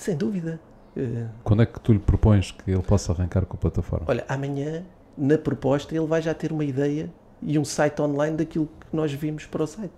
Sem 0.00 0.16
dúvida. 0.16 0.58
Eh, 0.96 1.26
Quando 1.44 1.62
é 1.62 1.66
que 1.66 1.78
tu 1.78 1.92
lhe 1.92 1.98
propões 1.98 2.50
que 2.52 2.70
ele 2.70 2.82
possa 2.82 3.12
arrancar 3.12 3.44
com 3.44 3.54
a 3.54 3.60
plataforma? 3.60 4.06
olha, 4.08 4.24
amanhã 4.26 4.82
na 5.16 5.36
proposta 5.36 5.94
ele 5.94 6.06
vai 6.06 6.22
já 6.22 6.32
ter 6.32 6.50
uma 6.52 6.64
ideia 6.64 7.12
e 7.42 7.58
um 7.58 7.64
site 7.66 8.00
online 8.00 8.34
daquilo 8.38 8.66
que 8.66 8.96
nós 8.96 9.12
vimos 9.12 9.44
para 9.44 9.62
o 9.62 9.66
site. 9.66 9.92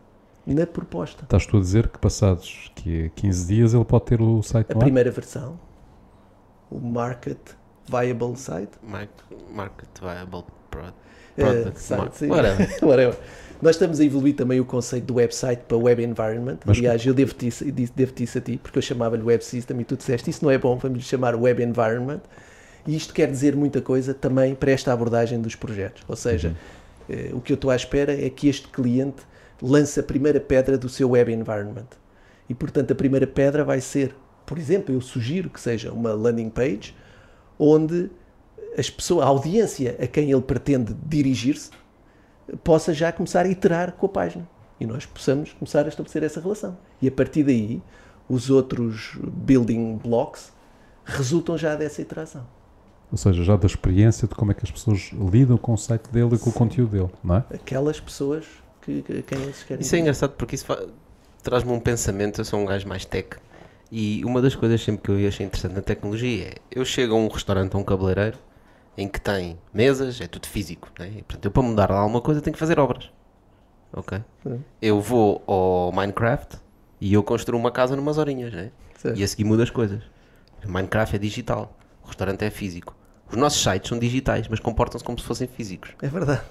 Na 0.45 0.67
proposta. 0.67 1.23
Estás 1.23 1.47
tu 1.47 1.57
a 1.57 1.61
dizer 1.61 1.87
que 1.87 2.01
passados 2.01 2.73
que 2.75 3.05
é 3.05 3.09
15 3.11 3.47
dias 3.47 3.75
ele 3.75 3.85
pode 3.85 4.07
ter 4.07 4.21
o 4.21 4.43
site 4.43 4.73
A 4.73 4.75
ar? 4.75 4.79
primeira 4.81 5.11
versão, 5.13 5.57
o 6.69 6.81
Market 6.81 7.39
Viable 7.89 8.37
Site. 8.37 8.73
Market, 8.83 9.25
market 9.55 9.89
viable 10.01 10.45
product. 10.73 10.95
eh, 11.37 11.43
Product, 11.45 11.81
site, 11.81 12.17
sim. 12.19 12.27
whatever. 12.29 12.69
Whatever. 12.85 13.17
Nós 13.63 13.77
estamos 13.77 14.01
a 14.01 14.05
evoluir 14.05 14.35
também 14.35 14.59
o 14.59 14.65
conceito 14.65 15.05
do 15.05 15.15
website 15.15 15.63
para 15.69 15.77
web 15.77 16.03
environment. 16.03 16.59
Mas- 16.67 16.79
Aliás, 16.79 17.07
eu 17.07 17.15
devo-te 17.15 17.47
isso, 17.47 17.65
devo-te 17.95 18.25
isso 18.25 18.39
a 18.39 18.41
ti, 18.41 18.59
porque 18.61 18.77
eu 18.79 18.83
chamava-lhe 18.83 19.23
web 19.23 19.45
system 19.45 19.81
e 19.81 19.85
tu 19.85 19.97
disseste 19.97 20.29
isso 20.31 20.45
não 20.45 20.51
é 20.51 20.59
bom, 20.59 20.77
vamos 20.77 20.99
lhe 20.99 21.05
chamar 21.05 21.37
web 21.37 21.63
environment. 21.63 22.21
E 22.87 22.97
isto 22.97 23.15
quer 23.15 23.31
dizer 23.31 23.55
muita 23.55 23.81
coisa 23.81 24.13
também 24.13 24.55
para 24.57 24.73
esta 24.73 24.93
abordagem 24.93 25.41
dos 25.41 25.55
projetos. 25.55 26.03
Ou 26.09 26.17
seja, 26.17 26.57
eh, 27.09 27.31
o 27.33 27.41
que 27.41 27.53
eu 27.53 27.55
estou 27.55 27.71
à 27.71 27.77
espera 27.77 28.13
é 28.13 28.29
que 28.29 28.49
este 28.49 28.67
cliente 28.67 29.23
lance 29.63 30.01
a 30.01 30.03
primeira 30.03 30.41
pedra 30.41 30.77
do 30.77 30.89
seu 30.89 31.11
web 31.11 31.33
environment. 31.33 31.87
E 32.49 32.55
portanto, 32.55 32.91
a 32.91 32.95
primeira 32.97 33.29
pedra 33.29 33.63
vai 33.63 33.81
ser, 33.81 34.13
por 34.45 34.59
exemplo, 34.59 34.93
eu 34.93 35.01
sugiro 35.01 35.49
que 35.49 35.61
seja 35.61 35.93
uma 35.93 36.13
landing 36.13 36.51
page 36.51 36.97
onde 37.57 38.11
as 38.77 38.91
pessoas, 38.91 39.25
a 39.25 39.29
audiência 39.29 39.97
a 40.01 40.07
quem 40.07 40.31
ele 40.31 40.43
pretende 40.43 40.95
dirigir-se 41.07 41.71
possa 42.65 42.93
já 42.93 43.13
começar 43.13 43.47
a 43.47 43.49
iterar 43.49 43.93
com 43.93 44.07
a 44.07 44.09
página 44.09 44.49
e 44.81 44.87
nós 44.87 45.07
possamos 45.07 45.53
começar 45.53 45.85
a 45.85 45.89
estabelecer 45.89 46.23
essa 46.23 46.41
relação. 46.41 46.77
E 47.01 47.09
a 47.09 47.11
partir 47.11 47.45
daí, 47.45 47.81
os 48.29 48.51
outros 48.51 49.17
building 49.23 49.99
blocks 49.99 50.53
resultam 51.05 51.57
já 51.57 51.77
dessa 51.77 52.03
iteração. 52.03 52.47
Ou 53.11 53.19
seja, 53.19 53.45
já 53.45 53.57
da 53.57 53.67
experiência 53.67 54.27
de 54.27 54.35
como 54.35 54.51
é 54.51 54.55
que 54.55 54.65
as 54.65 54.71
pessoas 54.71 55.11
lidam 55.13 55.57
com 55.57 55.75
o 55.75 55.77
site 55.77 56.09
dele 56.09 56.35
e 56.35 56.39
com 56.39 56.51
o 56.51 56.53
conteúdo 56.53 56.93
dele, 56.93 57.11
não 57.23 57.37
é? 57.37 57.45
Aquelas 57.55 58.01
pessoas 58.01 58.47
que, 58.81 59.03
que 59.03 59.19
a 59.19 59.23
quem 59.23 59.39
eles 59.43 59.63
querem. 59.63 59.83
Isso 59.83 59.95
é 59.95 59.99
engraçado 59.99 60.33
porque 60.33 60.55
isso 60.55 60.67
traz-me 61.43 61.71
um 61.73 61.79
pensamento. 61.79 62.41
Eu 62.41 62.45
sou 62.45 62.59
um 62.59 62.65
gajo 62.65 62.89
mais 62.89 63.05
tech 63.05 63.37
e 63.91 64.25
uma 64.25 64.41
das 64.41 64.57
coisas 64.57 64.83
sempre 64.83 65.03
que 65.03 65.11
eu 65.11 65.29
achei 65.29 65.45
interessante 65.45 65.75
na 65.75 65.83
tecnologia 65.83 66.47
é 66.47 66.55
eu 66.71 66.85
chego 66.85 67.15
a 67.15 67.19
um 67.19 67.29
restaurante, 67.29 67.77
a 67.77 67.79
um 67.79 67.85
cabeleireiro 67.85 68.39
em 68.97 69.09
que 69.09 69.21
tem 69.21 69.59
mesas, 69.73 70.21
é 70.21 70.27
tudo 70.27 70.47
físico. 70.47 70.91
Né? 70.99 71.13
E, 71.19 71.23
portanto, 71.23 71.45
eu 71.45 71.51
para 71.51 71.63
mudar 71.63 71.91
lá 71.91 71.99
alguma 72.01 72.21
coisa 72.21 72.41
tenho 72.41 72.53
que 72.55 72.61
fazer 72.61 72.79
obras. 72.79 73.11
Ok? 73.93 74.19
Eu 74.81 75.01
vou 75.01 75.43
ao 75.47 75.93
Minecraft 75.93 76.57
e 77.01 77.13
eu 77.13 77.23
construo 77.23 77.59
uma 77.59 77.71
casa 77.71 77.95
numas 77.97 78.19
horinhas. 78.19 78.53
Né? 78.53 78.71
Certo. 78.97 79.19
E 79.19 79.23
a 79.25 79.29
seguir 79.29 79.45
mudo 79.45 79.63
as 79.63 79.71
coisas. 79.71 80.03
Minecraft 80.65 81.17
é 81.17 81.19
digital, 81.19 81.77
o 82.05 82.07
restaurante 82.07 82.45
é 82.45 82.51
físico. 82.51 82.95
Os 83.31 83.37
nossos 83.37 83.63
sites 83.63 83.89
são 83.89 83.99
digitais, 83.99 84.47
mas 84.49 84.61
comportam-se 84.61 85.05
como 85.05 85.19
se 85.19 85.25
fossem 85.25 85.49
físicos. 85.49 85.91
É 86.03 86.09
verdade. 86.09 86.43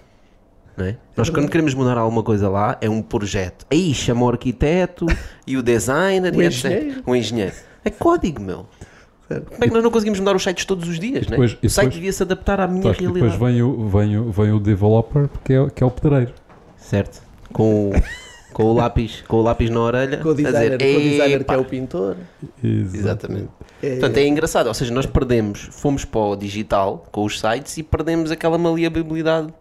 não 0.75 0.85
é? 0.85 0.97
Nós 1.15 1.29
quando 1.29 1.49
queremos 1.49 1.73
mudar 1.73 1.97
alguma 1.97 2.23
coisa 2.23 2.49
lá, 2.49 2.77
é 2.81 2.89
um 2.89 3.01
projeto. 3.01 3.65
Aí 3.71 3.93
chama 3.93 4.25
o 4.25 4.29
arquiteto 4.29 5.05
e 5.45 5.55
o 5.57 5.63
designer 5.63 6.35
O 6.35 6.41
e 6.41 6.45
etc. 6.45 6.65
engenheiro. 6.65 7.03
O 7.05 7.15
engenheiro. 7.15 7.55
É 7.85 7.89
código, 7.89 8.41
meu. 8.41 8.67
Como 9.39 9.63
é 9.63 9.67
que 9.67 9.73
nós 9.73 9.83
não 9.83 9.91
conseguimos 9.91 10.19
mudar 10.19 10.35
os 10.35 10.43
sites 10.43 10.65
todos 10.65 10.87
os 10.89 10.99
dias, 10.99 11.25
né? 11.27 11.31
depois- 11.31 11.57
e 11.63 11.67
O 11.67 11.69
site 11.69 11.85
depois- 11.85 11.95
devia 11.95 12.13
se 12.13 12.23
adaptar 12.23 12.59
à 12.59 12.67
minha 12.67 12.93
que 12.93 13.01
depois 13.05 13.19
realidade. 13.31 13.37
vem 13.53 13.61
o, 13.63 13.87
vem, 13.87 14.17
o, 14.17 14.31
vem 14.31 14.51
o 14.51 14.59
developer 14.59 15.29
que 15.43 15.53
é, 15.53 15.69
que 15.69 15.83
é 15.83 15.85
o 15.85 15.91
pedreiro. 15.91 16.33
Certo. 16.77 17.21
Com 17.53 17.89
o, 17.89 17.93
com 18.53 18.63
o 18.63 18.73
lápis, 18.73 19.23
com 19.27 19.37
o 19.37 19.41
lápis 19.41 19.69
na 19.69 19.79
orelha. 19.79 20.17
Com 20.17 20.29
o 20.29 20.31
a 20.31 20.35
dizer, 20.35 20.51
designer, 20.51 20.77
com 20.79 20.97
o 20.97 21.01
designer 21.01 21.43
que 21.45 21.53
é 21.53 21.57
o 21.57 21.65
pintor. 21.65 22.17
Exatamente. 22.63 23.49
É, 23.81 23.89
Portanto, 23.91 24.17
é 24.17 24.27
engraçado. 24.27 24.67
Ou 24.67 24.73
seja, 24.73 24.93
nós 24.93 25.05
perdemos, 25.05 25.69
fomos 25.71 26.05
para 26.05 26.19
o 26.21 26.35
digital 26.35 27.05
com 27.11 27.23
os 27.25 27.39
sites 27.39 27.77
e 27.77 27.83
perdemos 27.83 28.31
aquela 28.31 28.57
maleabilidade 28.57 29.53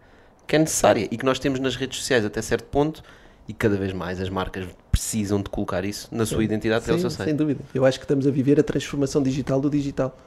que 0.47 0.55
é 0.55 0.59
necessária 0.59 1.07
e 1.09 1.17
que 1.17 1.25
nós 1.25 1.39
temos 1.39 1.59
nas 1.59 1.75
redes 1.75 1.99
sociais 1.99 2.25
até 2.25 2.41
certo 2.41 2.65
ponto 2.65 3.01
e 3.47 3.53
cada 3.53 3.75
vez 3.77 3.93
mais 3.93 4.19
as 4.19 4.29
marcas 4.29 4.65
precisam 4.91 5.41
de 5.41 5.49
colocar 5.49 5.85
isso 5.85 6.07
na 6.11 6.25
sua 6.25 6.43
identidade 6.43 6.85
pelo 6.85 6.97
sim, 6.97 7.09
seu 7.09 7.25
sem 7.25 7.35
dúvida. 7.35 7.63
Eu 7.73 7.85
acho 7.85 7.97
que 7.99 8.05
estamos 8.05 8.27
a 8.27 8.31
viver 8.31 8.59
a 8.59 8.63
transformação 8.63 9.23
digital 9.23 9.61
do 9.61 9.69
digital. 9.69 10.17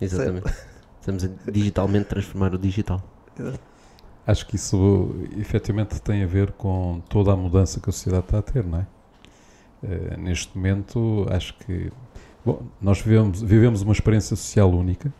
Exatamente. 0.00 0.52
Estamos 1.00 1.24
a 1.24 1.50
digitalmente 1.50 2.06
transformar 2.06 2.54
o 2.54 2.58
digital. 2.58 3.02
Acho 4.26 4.46
que 4.46 4.56
isso 4.56 5.14
efetivamente 5.36 6.00
tem 6.00 6.22
a 6.22 6.26
ver 6.26 6.52
com 6.52 7.02
toda 7.10 7.32
a 7.32 7.36
mudança 7.36 7.78
que 7.78 7.90
a 7.90 7.92
sociedade 7.92 8.24
está 8.24 8.38
a 8.38 8.42
ter, 8.42 8.64
não 8.64 8.78
é? 8.78 8.86
Eh, 9.82 10.16
neste 10.16 10.56
momento, 10.56 11.26
acho 11.30 11.54
que. 11.58 11.92
Bom, 12.44 12.62
nós 12.80 13.00
vivemos, 13.00 13.42
vivemos 13.42 13.82
uma 13.82 13.92
experiência 13.92 14.34
social 14.34 14.70
única 14.70 15.12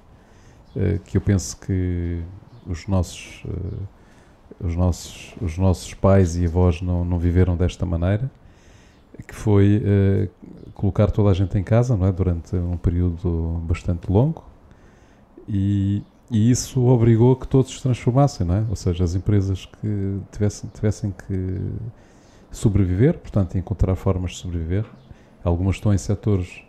eh, 0.76 0.98
que 1.04 1.16
eu 1.16 1.20
penso 1.20 1.58
que 1.58 2.22
os 2.66 2.86
nossos, 2.86 3.42
eh, 3.46 4.64
os 4.66 4.74
nossos, 4.74 5.34
os 5.40 5.58
nossos 5.58 5.92
pais 5.94 6.36
e 6.36 6.46
avós 6.46 6.80
não, 6.80 7.04
não 7.04 7.18
viveram 7.18 7.56
desta 7.56 7.84
maneira, 7.84 8.30
que 9.22 9.34
foi 9.34 9.82
eh, 9.84 10.28
colocar 10.74 11.10
toda 11.10 11.30
a 11.30 11.34
gente 11.34 11.56
em 11.58 11.62
casa, 11.62 11.96
não 11.96 12.06
é? 12.06 12.12
Durante 12.12 12.56
um 12.56 12.76
período 12.76 13.62
bastante 13.66 14.10
longo 14.10 14.44
e, 15.48 16.02
e 16.30 16.50
isso 16.50 16.84
obrigou 16.86 17.36
que 17.36 17.46
todos 17.46 17.74
se 17.74 17.82
transformassem, 17.82 18.46
não 18.46 18.56
é? 18.56 18.64
Ou 18.68 18.76
seja, 18.76 19.04
as 19.04 19.14
empresas 19.14 19.66
que 19.66 20.20
tivessem, 20.32 20.70
tivessem 20.72 21.10
que 21.10 21.60
sobreviver, 22.50 23.18
portanto, 23.18 23.56
encontrar 23.58 23.94
formas 23.96 24.32
de 24.32 24.38
sobreviver. 24.38 24.84
Algumas 25.42 25.76
estão 25.76 25.92
em 25.92 25.98
setores 25.98 26.62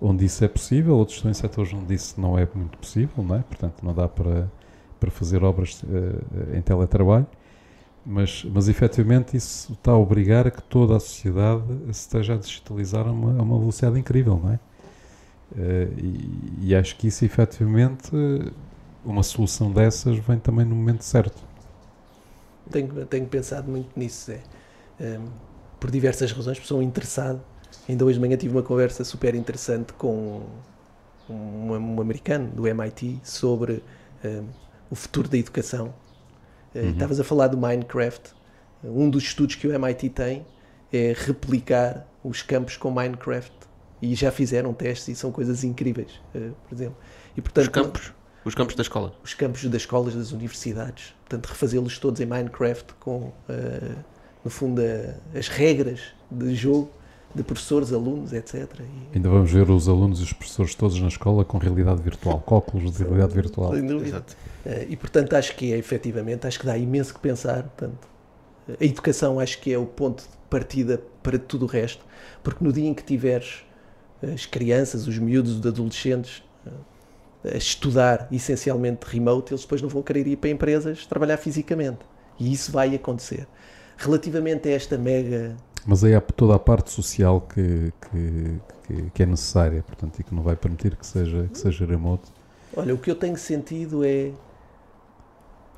onde 0.00 0.24
isso 0.24 0.44
é 0.44 0.48
possível, 0.48 0.96
outros 0.96 1.18
estão 1.18 1.30
em 1.30 1.34
setores 1.34 1.72
onde 1.72 1.94
isso 1.94 2.20
não 2.20 2.38
é 2.38 2.48
muito 2.54 2.78
possível, 2.78 3.22
não 3.22 3.36
é? 3.36 3.40
Portanto, 3.40 3.82
não 3.82 3.94
dá 3.94 4.08
para, 4.08 4.50
para 4.98 5.10
fazer 5.10 5.44
obras 5.44 5.82
eh, 5.88 6.58
em 6.58 6.62
teletrabalho. 6.62 7.26
Mas, 8.06 8.44
mas 8.44 8.68
efetivamente 8.68 9.36
isso 9.36 9.72
está 9.72 9.92
a 9.92 9.98
obrigar 9.98 10.46
a 10.46 10.50
que 10.50 10.62
toda 10.62 10.96
a 10.96 11.00
sociedade 11.00 11.64
esteja 11.88 12.34
a 12.34 12.36
digitalizar 12.36 13.06
a 13.06 13.10
uma, 13.12 13.38
a 13.38 13.42
uma 13.42 13.58
velocidade 13.58 13.98
incrível, 13.98 14.38
não 14.42 14.52
é? 14.52 14.58
Eh, 15.56 15.88
e, 15.98 16.68
e 16.68 16.74
acho 16.74 16.96
que 16.96 17.06
isso 17.06 17.24
efetivamente 17.24 18.10
eh, 18.14 18.50
uma 19.04 19.22
solução 19.22 19.72
dessas 19.72 20.18
vem 20.18 20.38
também 20.38 20.66
no 20.66 20.74
momento 20.74 21.02
certo. 21.02 21.42
Tenho, 22.70 23.06
tenho 23.06 23.26
pensado 23.26 23.70
muito 23.70 23.88
nisso, 23.98 24.26
Zé. 24.26 24.40
Ehm, 25.00 25.26
por 25.80 25.90
diversas 25.90 26.32
razões, 26.32 26.58
por 26.58 26.66
ser 26.66 26.74
um 26.74 26.82
interessado. 26.82 27.40
Ainda 27.88 28.04
hoje 28.04 28.14
de 28.14 28.20
manhã 28.20 28.36
tive 28.36 28.54
uma 28.54 28.62
conversa 28.62 29.04
super 29.04 29.34
interessante 29.34 29.92
com 29.94 30.42
um, 31.28 31.72
um 31.72 32.00
americano 32.00 32.50
do 32.50 32.66
MIT 32.66 33.20
sobre 33.22 33.82
ehm, 34.22 34.44
o 34.90 34.94
futuro 34.94 35.28
da 35.28 35.36
educação. 35.36 35.92
Eh, 36.74 36.80
Uhum. 36.82 36.90
Estavas 36.90 37.20
a 37.20 37.24
falar 37.24 37.48
do 37.48 37.56
Minecraft. 37.56 38.32
Um 38.82 39.08
dos 39.08 39.22
estudos 39.24 39.54
que 39.54 39.66
o 39.66 39.72
MIT 39.72 40.08
tem 40.10 40.44
é 40.92 41.14
replicar 41.16 42.06
os 42.22 42.42
campos 42.42 42.76
com 42.76 42.90
Minecraft. 42.90 43.52
E 44.02 44.14
já 44.14 44.30
fizeram 44.30 44.72
testes 44.74 45.08
e 45.08 45.14
são 45.14 45.30
coisas 45.32 45.64
incríveis, 45.64 46.20
eh, 46.34 46.50
por 46.68 46.74
exemplo. 46.74 46.96
E, 47.36 47.40
portanto, 47.40 47.64
Os 47.64 47.68
campos. 47.72 48.12
Os 48.44 48.54
campos 48.54 48.74
da 48.74 48.82
escola. 48.82 49.14
os 49.24 49.32
campos 49.32 49.64
das 49.64 49.82
escolas, 49.82 50.14
das 50.14 50.30
universidades. 50.32 51.14
Portanto, 51.20 51.46
refazê-los 51.46 51.98
todos 51.98 52.20
em 52.20 52.26
Minecraft 52.26 52.92
com, 53.00 53.32
eh, 53.48 53.94
no 54.44 54.50
fundo, 54.50 54.82
a- 54.82 55.38
as 55.38 55.48
regras 55.48 56.00
de 56.30 56.54
jogo 56.54 56.90
de 57.34 57.42
professores, 57.42 57.92
alunos, 57.92 58.32
etc. 58.32 58.68
E, 58.80 59.16
Ainda 59.16 59.28
vamos 59.28 59.50
ver 59.50 59.68
os 59.68 59.88
alunos 59.88 60.20
e 60.20 60.22
os 60.22 60.32
professores 60.32 60.74
todos 60.74 61.00
na 61.00 61.08
escola 61.08 61.44
com 61.44 61.58
realidade 61.58 62.00
virtual, 62.00 62.40
com 62.40 62.54
óculos 62.54 62.92
de 62.92 63.02
realidade 63.02 63.34
virtual. 63.34 63.72
sem 63.72 63.86
dúvida. 63.86 64.08
Exato. 64.08 64.36
Eh, 64.64 64.86
e, 64.90 64.96
portanto, 64.96 65.34
acho 65.34 65.56
que 65.56 65.72
é, 65.72 65.76
efetivamente, 65.78 66.46
acho 66.46 66.60
que 66.60 66.66
dá 66.66 66.78
imenso 66.78 67.12
que 67.12 67.20
pensar. 67.20 67.64
Portanto, 67.64 68.08
a 68.80 68.84
educação 68.84 69.40
acho 69.40 69.60
que 69.60 69.72
é 69.72 69.78
o 69.78 69.84
ponto 69.84 70.22
de 70.22 70.28
partida 70.48 71.02
para 71.22 71.38
tudo 71.38 71.64
o 71.64 71.68
resto, 71.68 72.04
porque 72.42 72.62
no 72.64 72.72
dia 72.72 72.88
em 72.88 72.94
que 72.94 73.02
tiveres 73.02 73.64
as 74.22 74.46
crianças, 74.46 75.06
os 75.06 75.18
miúdos, 75.18 75.58
os 75.58 75.66
adolescentes 75.66 76.42
eh, 76.66 77.54
a 77.54 77.56
estudar 77.56 78.28
essencialmente 78.30 79.04
remote, 79.06 79.52
eles 79.52 79.62
depois 79.62 79.82
não 79.82 79.88
vão 79.88 80.02
querer 80.02 80.26
ir 80.26 80.36
para 80.36 80.50
empresas 80.50 81.04
trabalhar 81.06 81.36
fisicamente. 81.36 81.98
E 82.38 82.52
isso 82.52 82.72
vai 82.72 82.94
acontecer. 82.94 83.46
Relativamente 83.96 84.68
a 84.68 84.72
esta 84.72 84.96
mega 84.96 85.56
Mas 85.86 86.02
aí 86.02 86.14
há 86.14 86.20
toda 86.20 86.54
a 86.54 86.58
parte 86.58 86.90
social 86.90 87.40
que, 87.40 87.92
que, 88.00 88.60
que, 88.86 89.10
que 89.10 89.22
é 89.22 89.26
necessária, 89.26 89.82
portanto, 89.82 90.18
e 90.18 90.24
que 90.24 90.34
não 90.34 90.42
vai 90.42 90.56
permitir 90.56 90.96
que 90.96 91.06
seja, 91.06 91.48
que 91.52 91.58
seja 91.58 91.84
remote. 91.84 92.30
Olha, 92.76 92.94
o 92.94 92.98
que 92.98 93.10
eu 93.10 93.14
tenho 93.14 93.36
sentido 93.36 94.04
é. 94.04 94.32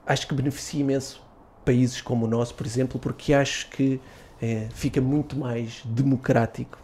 Acho 0.06 0.28
que 0.28 0.34
beneficia 0.34 0.80
imenso 0.80 1.20
países 1.64 2.00
como 2.00 2.26
o 2.26 2.28
nosso, 2.28 2.54
por 2.54 2.64
exemplo, 2.64 3.00
porque 3.00 3.34
acho 3.34 3.68
que 3.70 4.00
eh, 4.40 4.68
fica 4.70 5.00
muito 5.00 5.36
mais 5.36 5.82
democrático 5.84 6.78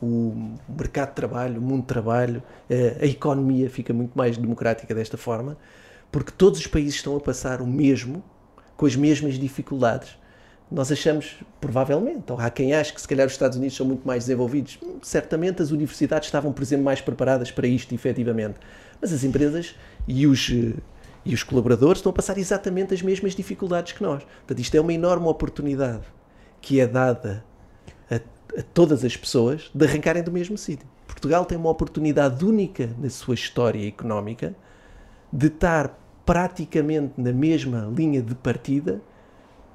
o 0.00 0.54
mercado 0.68 1.08
de 1.08 1.14
trabalho, 1.14 1.58
o 1.60 1.62
mundo 1.62 1.80
de 1.80 1.88
trabalho, 1.88 2.42
eh, 2.70 2.98
a 3.00 3.06
economia 3.06 3.68
fica 3.68 3.92
muito 3.92 4.16
mais 4.16 4.36
democrática 4.36 4.94
desta 4.94 5.16
forma, 5.16 5.56
porque 6.10 6.30
todos 6.30 6.60
os 6.60 6.66
países 6.66 6.94
estão 6.96 7.16
a 7.16 7.20
passar 7.20 7.60
o 7.60 7.66
mesmo, 7.66 8.22
com 8.76 8.86
as 8.86 8.94
mesmas 8.94 9.34
dificuldades. 9.34 10.16
Nós 10.70 10.92
achamos, 10.92 11.36
provavelmente, 11.60 12.30
ou 12.30 12.38
há 12.38 12.50
quem 12.50 12.74
ache 12.74 12.92
que 12.92 13.00
se 13.00 13.08
calhar 13.08 13.26
os 13.26 13.32
Estados 13.32 13.56
Unidos 13.56 13.76
são 13.76 13.86
muito 13.86 14.06
mais 14.06 14.24
desenvolvidos. 14.24 14.78
Certamente 15.02 15.62
as 15.62 15.70
universidades 15.70 16.28
estavam, 16.28 16.52
por 16.52 16.62
exemplo, 16.62 16.84
mais 16.84 17.00
preparadas 17.00 17.50
para 17.50 17.66
isto, 17.66 17.94
efetivamente. 17.94 18.56
Mas 19.00 19.12
as 19.12 19.24
empresas 19.24 19.74
e 20.06 20.26
os, 20.26 20.50
eh, 20.50 20.74
E 21.24 21.34
os 21.34 21.42
colaboradores 21.42 21.98
estão 21.98 22.10
a 22.10 22.12
passar 22.12 22.38
exatamente 22.38 22.94
as 22.94 23.02
mesmas 23.02 23.34
dificuldades 23.34 23.92
que 23.92 24.02
nós. 24.02 24.22
Portanto, 24.22 24.60
isto 24.60 24.74
é 24.76 24.80
uma 24.80 24.92
enorme 24.92 25.26
oportunidade 25.26 26.04
que 26.60 26.80
é 26.80 26.86
dada 26.86 27.44
a, 28.10 28.16
a 28.16 28.62
todas 28.72 29.04
as 29.04 29.16
pessoas 29.16 29.70
de 29.74 29.84
arrancarem 29.84 30.22
do 30.22 30.32
mesmo 30.32 30.56
sítio. 30.56 30.86
Portugal 31.06 31.44
tem 31.44 31.58
uma 31.58 31.70
oportunidade 31.70 32.44
única 32.44 32.90
na 32.98 33.10
sua 33.10 33.34
história 33.34 33.86
económica 33.86 34.54
de 35.32 35.48
estar 35.48 35.98
praticamente 36.24 37.14
na 37.18 37.32
mesma 37.32 37.90
linha 37.94 38.22
de 38.22 38.34
partida 38.34 39.00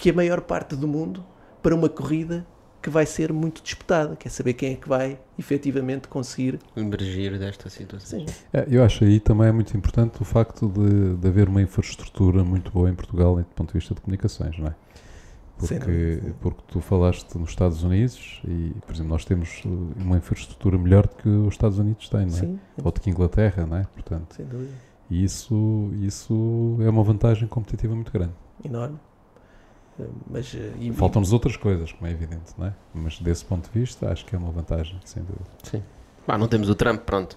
que 0.04 0.10
a 0.10 0.14
maior 0.14 0.42
parte 0.42 0.76
do 0.76 0.86
mundo 0.86 1.24
para 1.62 1.74
uma 1.74 1.88
corrida 1.88 2.46
que 2.82 2.90
vai 2.90 3.06
ser 3.06 3.32
muito 3.32 3.64
disputada. 3.64 4.18
Quer 4.18 4.28
saber 4.28 4.52
quem 4.52 4.74
é 4.74 4.76
que 4.76 4.90
vai 4.90 5.18
efetivamente 5.40 6.10
conseguir. 6.10 6.60
Emergir 6.76 7.40
desta 7.40 7.70
situação. 7.70 8.20
Sim. 8.20 8.26
É, 8.52 8.68
eu 8.70 8.84
acho 8.84 9.06
aí 9.06 9.22
também 9.22 9.48
é 9.48 9.52
muito 9.54 9.78
importante 9.78 10.22
o 10.22 10.26
facto 10.26 10.68
de, 10.68 11.16
de 11.16 11.26
haver 11.26 11.48
uma 11.48 11.62
infraestrutura 11.62 12.44
muito 12.44 12.70
boa 12.70 12.90
em 12.90 12.94
Portugal 12.94 13.38
do 13.38 13.46
ponto 13.46 13.70
de 13.70 13.80
vista 13.80 13.96
de 13.96 14.02
comunicações, 14.02 14.60
não 14.60 14.68
é? 14.68 14.76
Porque, 15.58 15.78
dúvida. 15.78 16.36
porque 16.42 16.62
tu 16.68 16.82
falaste 16.82 17.38
nos 17.38 17.52
Estados 17.52 17.82
Unidos 17.82 18.42
e, 18.46 18.74
por 18.86 18.94
exemplo, 18.94 19.10
nós 19.10 19.24
temos 19.24 19.64
uh, 19.64 19.94
uma 19.96 20.18
infraestrutura 20.18 20.78
melhor 20.78 21.08
do 21.08 21.16
que 21.16 21.30
os 21.30 21.54
Estados 21.54 21.80
Unidos 21.80 22.10
têm, 22.10 22.26
não 22.26 22.38
é? 22.38 22.42
Sim, 22.42 22.60
Ou 22.84 22.92
do 22.92 23.00
que 23.00 23.10
a 23.10 23.14
Inglaterra, 23.14 23.66
não 23.66 23.78
é? 23.78 23.84
Portanto, 23.86 24.36
sem 24.36 24.46
dúvida. 24.46 24.74
e 25.10 25.24
isso, 25.24 25.92
isso 26.02 26.76
é 26.82 26.90
uma 26.90 27.04
vantagem 27.04 27.48
competitiva 27.48 27.96
muito 27.96 28.12
grande. 28.12 28.34
Enorme. 28.66 29.00
Mas, 30.30 30.54
eh, 30.56 30.72
e- 30.80 30.92
Faltam-nos 30.92 31.32
outras 31.34 31.56
coisas, 31.56 31.92
como 31.92 32.08
é 32.08 32.12
evidente, 32.12 32.54
não 32.58 32.68
é? 32.68 32.74
Mas 32.94 33.20
desse 33.20 33.46
ponto 33.46 33.70
de 33.72 33.80
vista, 33.80 34.12
acho 34.12 34.26
que 34.26 34.36
é 34.36 34.38
uma 34.40 34.52
vantagem, 34.52 35.00
sem 35.06 35.22
dúvida. 35.24 35.46
Pá, 36.26 36.38
não 36.38 36.48
temos 36.48 36.70
o 36.70 36.76
Trump, 36.76 37.02
pronto. 37.02 37.36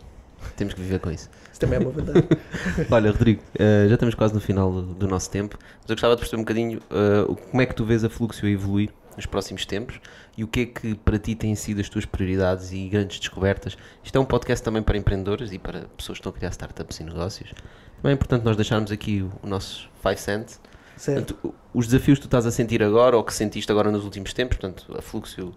Temos 0.56 0.74
que 0.74 0.80
viver 0.80 1.00
com 1.00 1.10
isso. 1.10 1.28
Isso 1.50 1.60
também 1.60 1.78
é 1.78 1.82
uma 1.82 1.90
vantagem. 1.90 2.22
Olha, 2.90 3.10
Rodrigo, 3.10 3.42
eh, 3.58 3.86
já 3.88 3.94
estamos 3.94 4.14
quase 4.14 4.32
no 4.34 4.40
final 4.40 4.70
do, 4.70 4.82
do 4.94 5.08
nosso 5.08 5.30
tempo, 5.30 5.58
mas 5.60 5.88
eu 5.90 5.94
gostava 5.96 6.14
de 6.14 6.20
perceber 6.20 6.40
um 6.40 6.44
bocadinho 6.44 6.80
eh, 6.90 7.24
o- 7.28 7.34
como 7.36 7.60
é 7.62 7.66
que 7.66 7.74
tu 7.74 7.84
vês 7.84 8.04
a 8.04 8.08
Fluxio 8.10 8.46
a 8.46 8.50
evoluir 8.50 8.90
nos 9.16 9.24
próximos 9.26 9.64
tempos 9.64 9.98
e 10.36 10.44
o 10.44 10.46
que 10.48 10.60
é 10.60 10.66
que 10.66 10.94
para 10.94 11.18
ti 11.18 11.34
têm 11.34 11.54
sido 11.54 11.80
as 11.80 11.88
tuas 11.88 12.04
prioridades 12.04 12.70
e 12.70 12.86
grandes 12.88 13.18
descobertas. 13.18 13.76
Isto 14.04 14.16
é 14.16 14.20
um 14.20 14.26
podcast 14.26 14.62
também 14.62 14.82
para 14.82 14.96
empreendedores 14.98 15.52
e 15.52 15.58
para 15.58 15.86
pessoas 15.96 16.18
que 16.18 16.20
estão 16.20 16.30
a 16.30 16.34
criar 16.34 16.50
startups 16.50 17.00
e 17.00 17.04
negócios. 17.04 17.50
Também 17.96 18.12
é 18.12 18.14
importante 18.14 18.44
nós 18.44 18.56
deixarmos 18.56 18.92
aqui 18.92 19.22
o, 19.22 19.32
o 19.42 19.48
nosso 19.48 19.88
5 20.02 20.18
cent. 20.20 20.46
Portanto, 20.96 21.54
os 21.74 21.86
desafios 21.86 22.18
que 22.18 22.22
tu 22.22 22.28
estás 22.28 22.46
a 22.46 22.50
sentir 22.50 22.82
agora 22.82 23.16
ou 23.16 23.22
que 23.22 23.34
sentiste 23.34 23.70
agora 23.70 23.90
nos 23.90 24.04
últimos 24.04 24.32
tempos, 24.32 24.56
portanto, 24.56 24.96
a 24.96 25.02
Fluxio, 25.02 25.54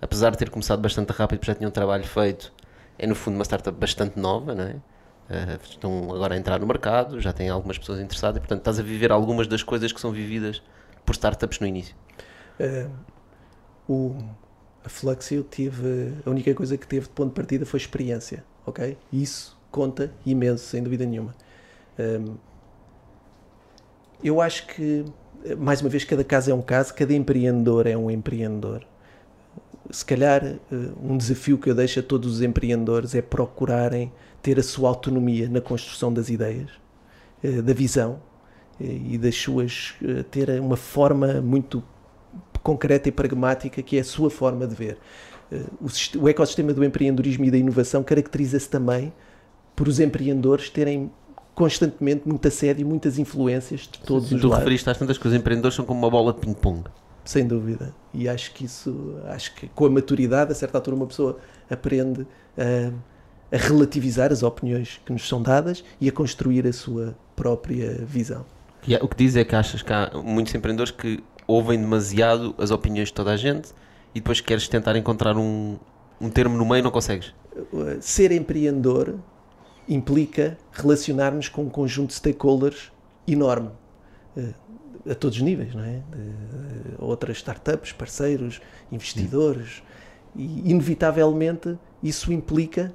apesar 0.00 0.30
de 0.30 0.38
ter 0.38 0.50
começado 0.50 0.80
bastante 0.80 1.10
rápido, 1.10 1.44
já 1.44 1.54
tinha 1.54 1.68
um 1.68 1.72
trabalho 1.72 2.04
feito, 2.04 2.52
é 2.98 3.06
no 3.06 3.14
fundo 3.14 3.34
uma 3.36 3.44
startup 3.44 3.76
bastante 3.78 4.18
nova, 4.18 4.54
não 4.54 4.64
é? 4.64 4.76
Eh, 5.30 5.58
estão 5.62 6.12
agora 6.14 6.34
a 6.34 6.36
entrar 6.38 6.60
no 6.60 6.66
mercado, 6.66 7.18
já 7.18 7.32
têm 7.32 7.48
algumas 7.48 7.78
pessoas 7.78 7.98
interessadas, 7.98 8.36
e, 8.36 8.40
portanto 8.40 8.58
estás 8.58 8.78
a 8.78 8.82
viver 8.82 9.10
algumas 9.10 9.46
das 9.46 9.62
coisas 9.62 9.90
que 9.90 10.00
são 10.00 10.12
vividas 10.12 10.62
por 11.04 11.14
startups 11.14 11.60
no 11.60 11.66
início. 11.66 11.96
Eh, 12.60 12.86
o, 13.88 14.16
a 14.84 14.88
Fluxio 14.88 15.42
tive. 15.44 16.14
A 16.26 16.30
única 16.30 16.54
coisa 16.54 16.76
que 16.76 16.86
teve 16.86 17.06
de 17.06 17.12
ponto 17.12 17.28
de 17.30 17.34
partida 17.34 17.64
foi 17.64 17.80
experiência, 17.80 18.44
ok? 18.66 18.98
Isso 19.12 19.58
conta 19.70 20.12
imenso, 20.26 20.64
sem 20.66 20.82
dúvida 20.82 21.06
nenhuma. 21.06 21.34
Ehm, 21.98 22.36
eu 24.22 24.40
acho 24.40 24.66
que, 24.66 25.04
mais 25.58 25.80
uma 25.80 25.90
vez, 25.90 26.04
cada 26.04 26.24
caso 26.24 26.50
é 26.50 26.54
um 26.54 26.62
caso, 26.62 26.94
cada 26.94 27.12
empreendedor 27.12 27.86
é 27.86 27.96
um 27.96 28.10
empreendedor. 28.10 28.86
Se 29.90 30.04
calhar, 30.04 30.44
eh, 30.44 30.58
um 31.02 31.16
desafio 31.16 31.58
que 31.58 31.68
eu 31.68 31.74
deixo 31.74 32.00
a 32.00 32.02
todos 32.02 32.36
os 32.36 32.42
empreendedores 32.42 33.14
é 33.14 33.20
procurarem 33.20 34.10
ter 34.42 34.58
a 34.58 34.62
sua 34.62 34.88
autonomia 34.88 35.48
na 35.48 35.60
construção 35.60 36.12
das 36.12 36.30
ideias, 36.30 36.70
eh, 37.42 37.60
da 37.60 37.72
visão 37.74 38.20
eh, 38.80 38.84
e 38.84 39.18
das 39.18 39.36
suas. 39.36 39.94
ter 40.30 40.48
uma 40.60 40.76
forma 40.76 41.40
muito 41.42 41.82
concreta 42.62 43.08
e 43.08 43.12
pragmática 43.12 43.82
que 43.82 43.98
é 43.98 44.00
a 44.00 44.04
sua 44.04 44.30
forma 44.30 44.66
de 44.66 44.74
ver. 44.74 44.98
O 46.18 46.28
ecossistema 46.28 46.72
do 46.72 46.82
empreendedorismo 46.82 47.44
e 47.44 47.50
da 47.50 47.58
inovação 47.58 48.02
caracteriza-se 48.02 48.68
também 48.68 49.12
por 49.76 49.86
os 49.86 50.00
empreendedores 50.00 50.70
terem 50.70 51.12
constantemente 51.54 52.22
muita 52.26 52.50
sede 52.50 52.82
e 52.82 52.84
muitas 52.84 53.18
influências 53.18 53.82
de 53.82 53.98
todos 54.00 54.30
os 54.32 54.40
tu 54.40 54.48
lados. 54.48 54.58
referiste 54.58 54.90
às 54.90 54.98
tantas 54.98 55.16
que 55.18 55.26
os 55.28 55.34
empreendedores 55.34 55.74
são 55.76 55.84
como 55.84 55.98
uma 56.00 56.10
bola 56.10 56.32
de 56.32 56.40
ping-pong. 56.40 56.84
Sem 57.24 57.46
dúvida. 57.46 57.94
E 58.12 58.28
acho 58.28 58.52
que 58.52 58.64
isso, 58.64 59.14
acho 59.28 59.54
que 59.54 59.68
com 59.68 59.86
a 59.86 59.90
maturidade, 59.90 60.52
a 60.52 60.54
certa 60.54 60.78
altura, 60.78 60.96
uma 60.96 61.06
pessoa 61.06 61.38
aprende 61.70 62.26
a, 62.58 62.92
a 63.54 63.58
relativizar 63.58 64.30
as 64.32 64.42
opiniões 64.42 65.00
que 65.06 65.12
nos 65.12 65.26
são 65.26 65.40
dadas 65.40 65.82
e 66.00 66.08
a 66.08 66.12
construir 66.12 66.66
a 66.66 66.72
sua 66.72 67.16
própria 67.36 68.04
visão. 68.06 68.44
E 68.86 68.94
é- 68.94 69.02
o 69.02 69.08
que 69.08 69.16
diz 69.16 69.36
é 69.36 69.44
que 69.44 69.56
achas 69.56 69.80
que 69.80 69.92
há 69.92 70.10
muitos 70.22 70.54
empreendedores 70.54 70.90
que 70.90 71.22
ouvem 71.46 71.78
demasiado 71.80 72.54
as 72.58 72.70
opiniões 72.70 73.08
de 73.08 73.14
toda 73.14 73.30
a 73.32 73.36
gente 73.36 73.70
e 74.14 74.20
depois 74.20 74.40
queres 74.40 74.68
tentar 74.68 74.94
encontrar 74.96 75.36
um, 75.36 75.78
um 76.20 76.28
termo 76.28 76.56
no 76.58 76.64
meio 76.66 76.80
e 76.80 76.82
não 76.82 76.90
consegues. 76.90 77.32
Uh, 77.72 77.96
Ser 78.00 78.32
empreendedor 78.32 79.14
implica 79.88 80.56
relacionar-nos 80.72 81.48
com 81.48 81.62
um 81.62 81.68
conjunto 81.68 82.08
de 82.08 82.14
stakeholders 82.14 82.92
enorme, 83.26 83.70
uh, 84.36 84.54
a 85.10 85.14
todos 85.14 85.36
os 85.36 85.42
níveis, 85.42 85.74
não 85.74 85.84
é? 85.84 86.02
De, 86.10 86.18
uh, 86.18 87.04
outras 87.04 87.36
startups, 87.38 87.92
parceiros, 87.92 88.60
investidores, 88.90 89.82
e 90.34 90.70
inevitavelmente 90.70 91.78
isso 92.02 92.32
implica 92.32 92.92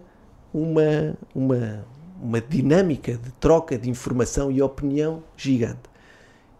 uma, 0.54 1.18
uma, 1.34 1.86
uma 2.22 2.42
dinâmica 2.42 3.14
de 3.14 3.32
troca 3.34 3.78
de 3.78 3.90
informação 3.90 4.52
e 4.52 4.62
opinião 4.62 5.24
gigante. 5.38 5.90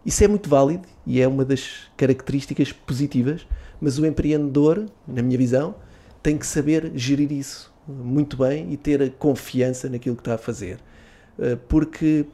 Isso 0.06 0.24
é 0.24 0.28
muito 0.28 0.48
válido 0.48 0.88
e 1.06 1.20
é 1.20 1.28
uma 1.28 1.44
das 1.44 1.90
características 1.96 2.72
positivas, 2.72 3.46
mas 3.80 3.98
o 3.98 4.06
empreendedor, 4.06 4.86
na 5.06 5.20
minha 5.20 5.36
visão, 5.36 5.74
tem 6.22 6.38
que 6.38 6.46
saber 6.46 6.92
gerir 6.94 7.30
isso 7.32 7.69
muito 7.86 8.36
bem 8.36 8.72
e 8.72 8.76
ter 8.76 9.02
a 9.02 9.10
confiança 9.10 9.88
naquilo 9.88 10.16
que 10.16 10.22
está 10.22 10.34
a 10.34 10.38
fazer. 10.38 10.78
Eh, 11.38 11.56
Porque 11.68 12.26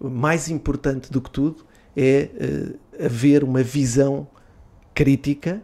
mais 0.00 0.48
importante 0.48 1.10
do 1.10 1.20
que 1.20 1.30
tudo 1.30 1.64
é 1.96 2.28
eh, 2.36 3.04
haver 3.06 3.44
uma 3.44 3.62
visão 3.62 4.26
crítica 4.92 5.62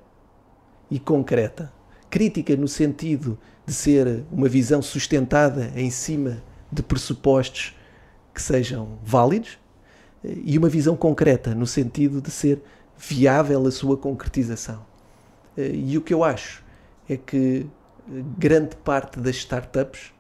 e 0.91 0.99
concreta. 0.99 1.73
Crítica 2.09 2.57
no 2.57 2.69
sentido 2.69 3.39
de 3.67 3.75
ser 3.75 4.25
uma 4.31 4.49
visão 4.49 4.81
sustentada 4.81 5.71
em 5.77 5.91
cima 5.91 6.43
de 6.73 6.83
pressupostos 6.83 7.77
que 8.33 8.41
sejam 8.41 8.99
válidos 9.05 9.59
eh, 10.25 10.35
e 10.45 10.59
uma 10.59 10.69
visão 10.69 10.97
concreta 10.97 11.55
no 11.55 11.67
sentido 11.67 12.21
de 12.21 12.31
ser 12.31 12.63
viável 12.97 13.67
a 13.67 13.71
sua 13.71 13.97
concretização. 13.97 14.89
E 15.57 15.99
o 15.99 16.01
que 16.01 16.15
eu 16.15 16.23
acho 16.23 16.63
é 17.09 17.17
que 17.17 17.67
grande 18.39 18.77
parte 18.77 19.21
das 19.21 19.37
startups 19.37 20.13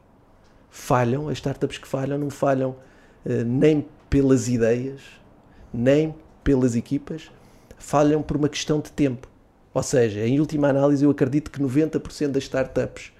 falham, 0.70 1.28
as 1.28 1.38
startups 1.38 1.78
que 1.78 1.88
falham 1.88 2.18
não 2.18 2.30
falham 2.30 2.76
eh, 3.24 3.44
nem 3.44 3.86
pelas 4.08 4.48
ideias, 4.48 5.00
nem 5.72 6.14
pelas 6.44 6.74
equipas, 6.74 7.30
falham 7.78 8.22
por 8.22 8.36
uma 8.36 8.48
questão 8.48 8.80
de 8.80 8.90
tempo. 8.92 9.28
Ou 9.72 9.82
seja, 9.82 10.26
em 10.26 10.40
última 10.40 10.68
análise, 10.68 11.04
eu 11.04 11.10
acredito 11.10 11.50
que 11.50 11.60
90% 11.60 12.28
das 12.28 12.44
startups 12.44 13.12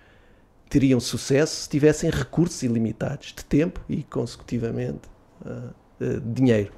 teriam 0.69 1.01
sucesso 1.01 1.63
se 1.63 1.69
tivessem 1.69 2.11
recursos 2.11 2.63
ilimitados 2.63 3.35
de 3.37 3.45
tempo 3.45 3.81
e, 3.89 4.03
consecutivamente, 4.03 5.03
ah, 5.45 5.71
ah, 6.01 6.05
dinheiro. 6.25 6.73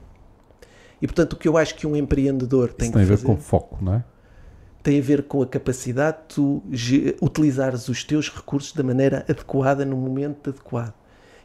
E, 1.01 1.07
portanto, 1.07 1.33
o 1.35 1.37
que 1.37 1.49
eu 1.49 1.57
acho 1.57 1.75
que 1.75 1.87
um 1.87 1.97
empreendedor 1.97 2.73
tem 2.73 2.89
Isso 2.89 2.93
que 2.93 2.99
tem 2.99 3.03
a 3.03 3.07
ver 3.07 3.17
fazer 3.17 3.27
com 3.27 3.37
foco, 3.37 3.83
não 3.83 3.95
é? 3.95 4.05
Tem 4.83 4.99
a 4.99 5.03
ver 5.03 5.23
com 5.25 5.43
a 5.43 5.47
capacidade 5.47 6.19
de 6.29 6.35
tu 6.35 6.63
utilizares 7.21 7.89
os 7.89 8.03
teus 8.05 8.29
recursos 8.29 8.73
da 8.73 8.83
maneira 8.83 9.25
adequada 9.29 9.85
no 9.85 9.97
momento 9.97 10.51
adequado. 10.51 10.95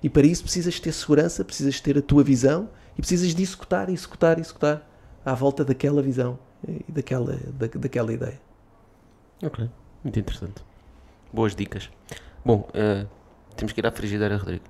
E 0.01 0.09
para 0.09 0.25
isso 0.27 0.43
precisas 0.43 0.79
ter 0.79 0.91
segurança, 0.91 1.43
precisas 1.45 1.79
ter 1.81 1.97
a 1.97 2.01
tua 2.01 2.23
visão 2.23 2.69
e 2.97 3.01
precisas 3.01 3.33
de 3.35 3.43
executar, 3.43 3.89
executar, 3.89 4.39
executar 4.39 4.88
à 5.25 5.33
volta 5.33 5.63
daquela 5.65 6.01
visão 6.01 6.39
e 6.67 6.91
daquela, 6.91 7.38
da, 7.53 7.67
daquela 7.67 8.11
ideia. 8.13 8.39
Ok, 9.43 9.69
muito 10.03 10.19
interessante. 10.19 10.63
Boas 11.31 11.55
dicas. 11.55 11.89
Bom, 12.45 12.67
eh, 12.73 13.05
temos 13.55 13.71
que 13.73 13.81
ir 13.81 13.85
à 13.85 13.91
frigideira, 13.91 14.38
Rodrigo. 14.38 14.63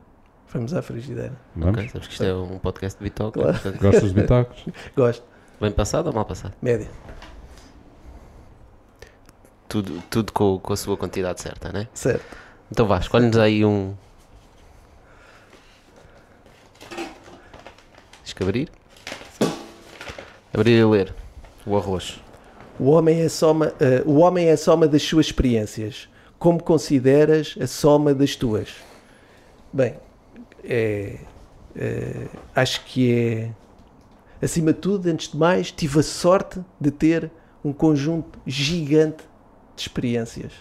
Vamos 0.54 0.74
à 0.74 0.82
frigideira. 0.82 1.34
Vamos? 1.56 1.78
Ok, 1.78 1.90
sabes 1.90 2.08
que 2.08 2.14
isto 2.14 2.24
é 2.24 2.34
um 2.34 2.58
podcast 2.60 2.98
de 2.98 3.04
Bitoca, 3.04 3.40
Claro. 3.40 3.54
portanto, 3.60 3.82
Gostas 3.82 4.14
de 4.14 4.22
bitacos? 4.22 4.66
Gosto. 4.96 5.24
bem 5.62 5.72
passado 5.72 6.08
ou 6.08 6.14
mal 6.14 6.26
passado? 6.26 6.54
Média. 6.62 6.90
Tudo, 9.68 10.02
tudo 10.10 10.32
com, 10.32 10.60
com 10.60 10.74
a 10.74 10.78
sua 10.78 10.96
quantidade 10.96 11.42
certa, 11.42 11.72
né? 11.72 11.88
Certo. 11.94 12.24
Então 12.72 12.86
vá, 12.86 13.00
escolhe-nos 13.00 13.38
aí 13.38 13.66
um. 13.66 13.94
Tens 18.24 18.34
que 18.34 18.44
abrir? 18.44 18.72
Abrir 20.54 20.80
e 20.80 20.86
ler. 20.86 21.14
O 21.66 21.78
arroz. 21.78 22.20
O 22.80 22.92
homem, 22.92 23.22
é 23.22 23.26
a 23.26 23.30
soma, 23.30 23.74
eh, 23.80 24.04
o 24.06 24.18
homem 24.18 24.48
é 24.48 24.52
a 24.52 24.58
soma 24.58 24.88
das 24.88 25.02
suas 25.02 25.28
experiências. 25.28 26.08
Como 26.38 26.62
consideras 26.62 27.56
a 27.60 27.66
soma 27.66 28.14
das 28.14 28.36
tuas? 28.36 28.76
Bem, 29.74 29.96
é, 30.64 31.18
eh, 31.76 32.28
acho 32.56 32.86
que 32.86 33.12
é, 33.12 34.46
acima 34.46 34.74
de 34.74 34.80
tudo, 34.80 35.08
antes 35.10 35.32
de 35.32 35.38
mais, 35.38 35.72
tive 35.72 36.00
a 36.00 36.04
sorte 36.04 36.64
de 36.80 36.92
ter 36.92 37.32
um 37.64 37.74
conjunto 37.74 38.40
gigante 38.46 39.24
de 39.78 39.84
experiências. 39.90 40.54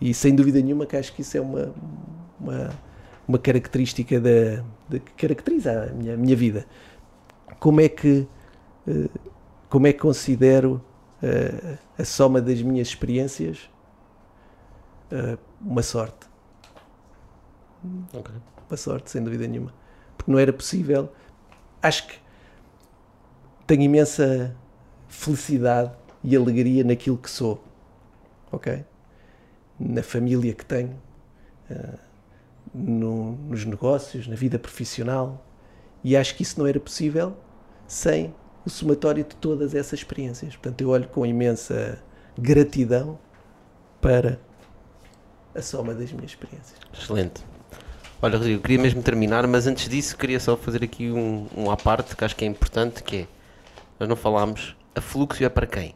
E 0.00 0.14
sem 0.14 0.34
dúvida 0.34 0.60
nenhuma 0.60 0.86
que 0.86 0.96
acho 0.96 1.12
que 1.12 1.22
isso 1.22 1.36
é 1.36 1.40
uma, 1.40 1.74
uma, 2.40 2.70
uma 3.26 3.38
característica 3.38 4.20
da, 4.20 4.62
da- 4.88 4.98
que 4.98 5.12
caracteriza 5.16 5.90
a 5.90 5.94
minha, 5.94 6.14
a 6.14 6.16
minha 6.16 6.36
vida. 6.36 6.66
Como 7.58 7.80
é 7.80 7.88
que, 7.88 8.26
eh, 8.86 9.08
como 9.68 9.86
é 9.86 9.92
que 9.92 9.98
considero 10.00 10.82
eh, 11.22 11.78
a 11.98 12.04
soma 12.04 12.40
das 12.40 12.62
minhas 12.62 12.88
experiências 12.88 13.68
eh, 15.10 15.38
uma 15.60 15.82
sorte? 15.82 16.26
Ok. 18.12 18.34
uma 18.68 18.76
sorte, 18.76 19.10
sem 19.10 19.22
dúvida 19.22 19.46
nenhuma. 19.46 19.72
Porque 20.16 20.30
não 20.30 20.38
era 20.38 20.52
possível. 20.52 21.10
Acho 21.82 22.06
que 22.08 22.18
tenho 23.66 23.82
imensa 23.82 24.54
felicidade 25.08 25.92
e 26.22 26.36
alegria 26.36 26.84
naquilo 26.84 27.16
que 27.16 27.30
sou. 27.30 27.62
Ok? 28.50 28.84
Na 29.78 30.02
família 30.02 30.52
que 30.54 30.64
tenho, 30.64 31.00
eh, 31.70 31.98
no- 32.74 33.32
nos 33.48 33.64
negócios, 33.64 34.26
na 34.26 34.36
vida 34.36 34.58
profissional. 34.58 35.44
E 36.02 36.16
acho 36.16 36.34
que 36.36 36.42
isso 36.42 36.58
não 36.58 36.66
era 36.66 36.78
possível 36.80 37.36
sem 37.86 38.34
o 38.64 38.70
somatório 38.70 39.24
de 39.24 39.34
todas 39.36 39.74
essas 39.74 40.00
experiências. 40.00 40.54
Portanto, 40.56 40.80
eu 40.80 40.90
olho 40.90 41.08
com 41.08 41.24
imensa 41.24 42.02
gratidão 42.38 43.18
para 44.00 44.38
a 45.54 45.62
soma 45.62 45.94
das 45.94 46.12
minhas 46.12 46.30
experiências. 46.30 46.78
Excelente. 46.92 47.42
Olha, 48.20 48.36
Rodrigo, 48.36 48.62
queria 48.62 48.78
mesmo 48.80 49.02
terminar, 49.02 49.46
mas 49.46 49.66
antes 49.66 49.88
disso 49.88 50.16
queria 50.16 50.40
só 50.40 50.56
fazer 50.56 50.82
aqui 50.82 51.10
um, 51.10 51.46
um 51.56 51.70
à 51.70 51.76
parte 51.76 52.16
que 52.16 52.24
acho 52.24 52.34
que 52.34 52.44
é 52.44 52.48
importante, 52.48 53.02
que 53.02 53.16
é, 53.16 53.26
nós 53.98 54.08
não 54.08 54.16
falámos, 54.16 54.76
a 54.94 55.00
Fluxo 55.00 55.42
é 55.44 55.48
para 55.48 55.66
quem? 55.66 55.94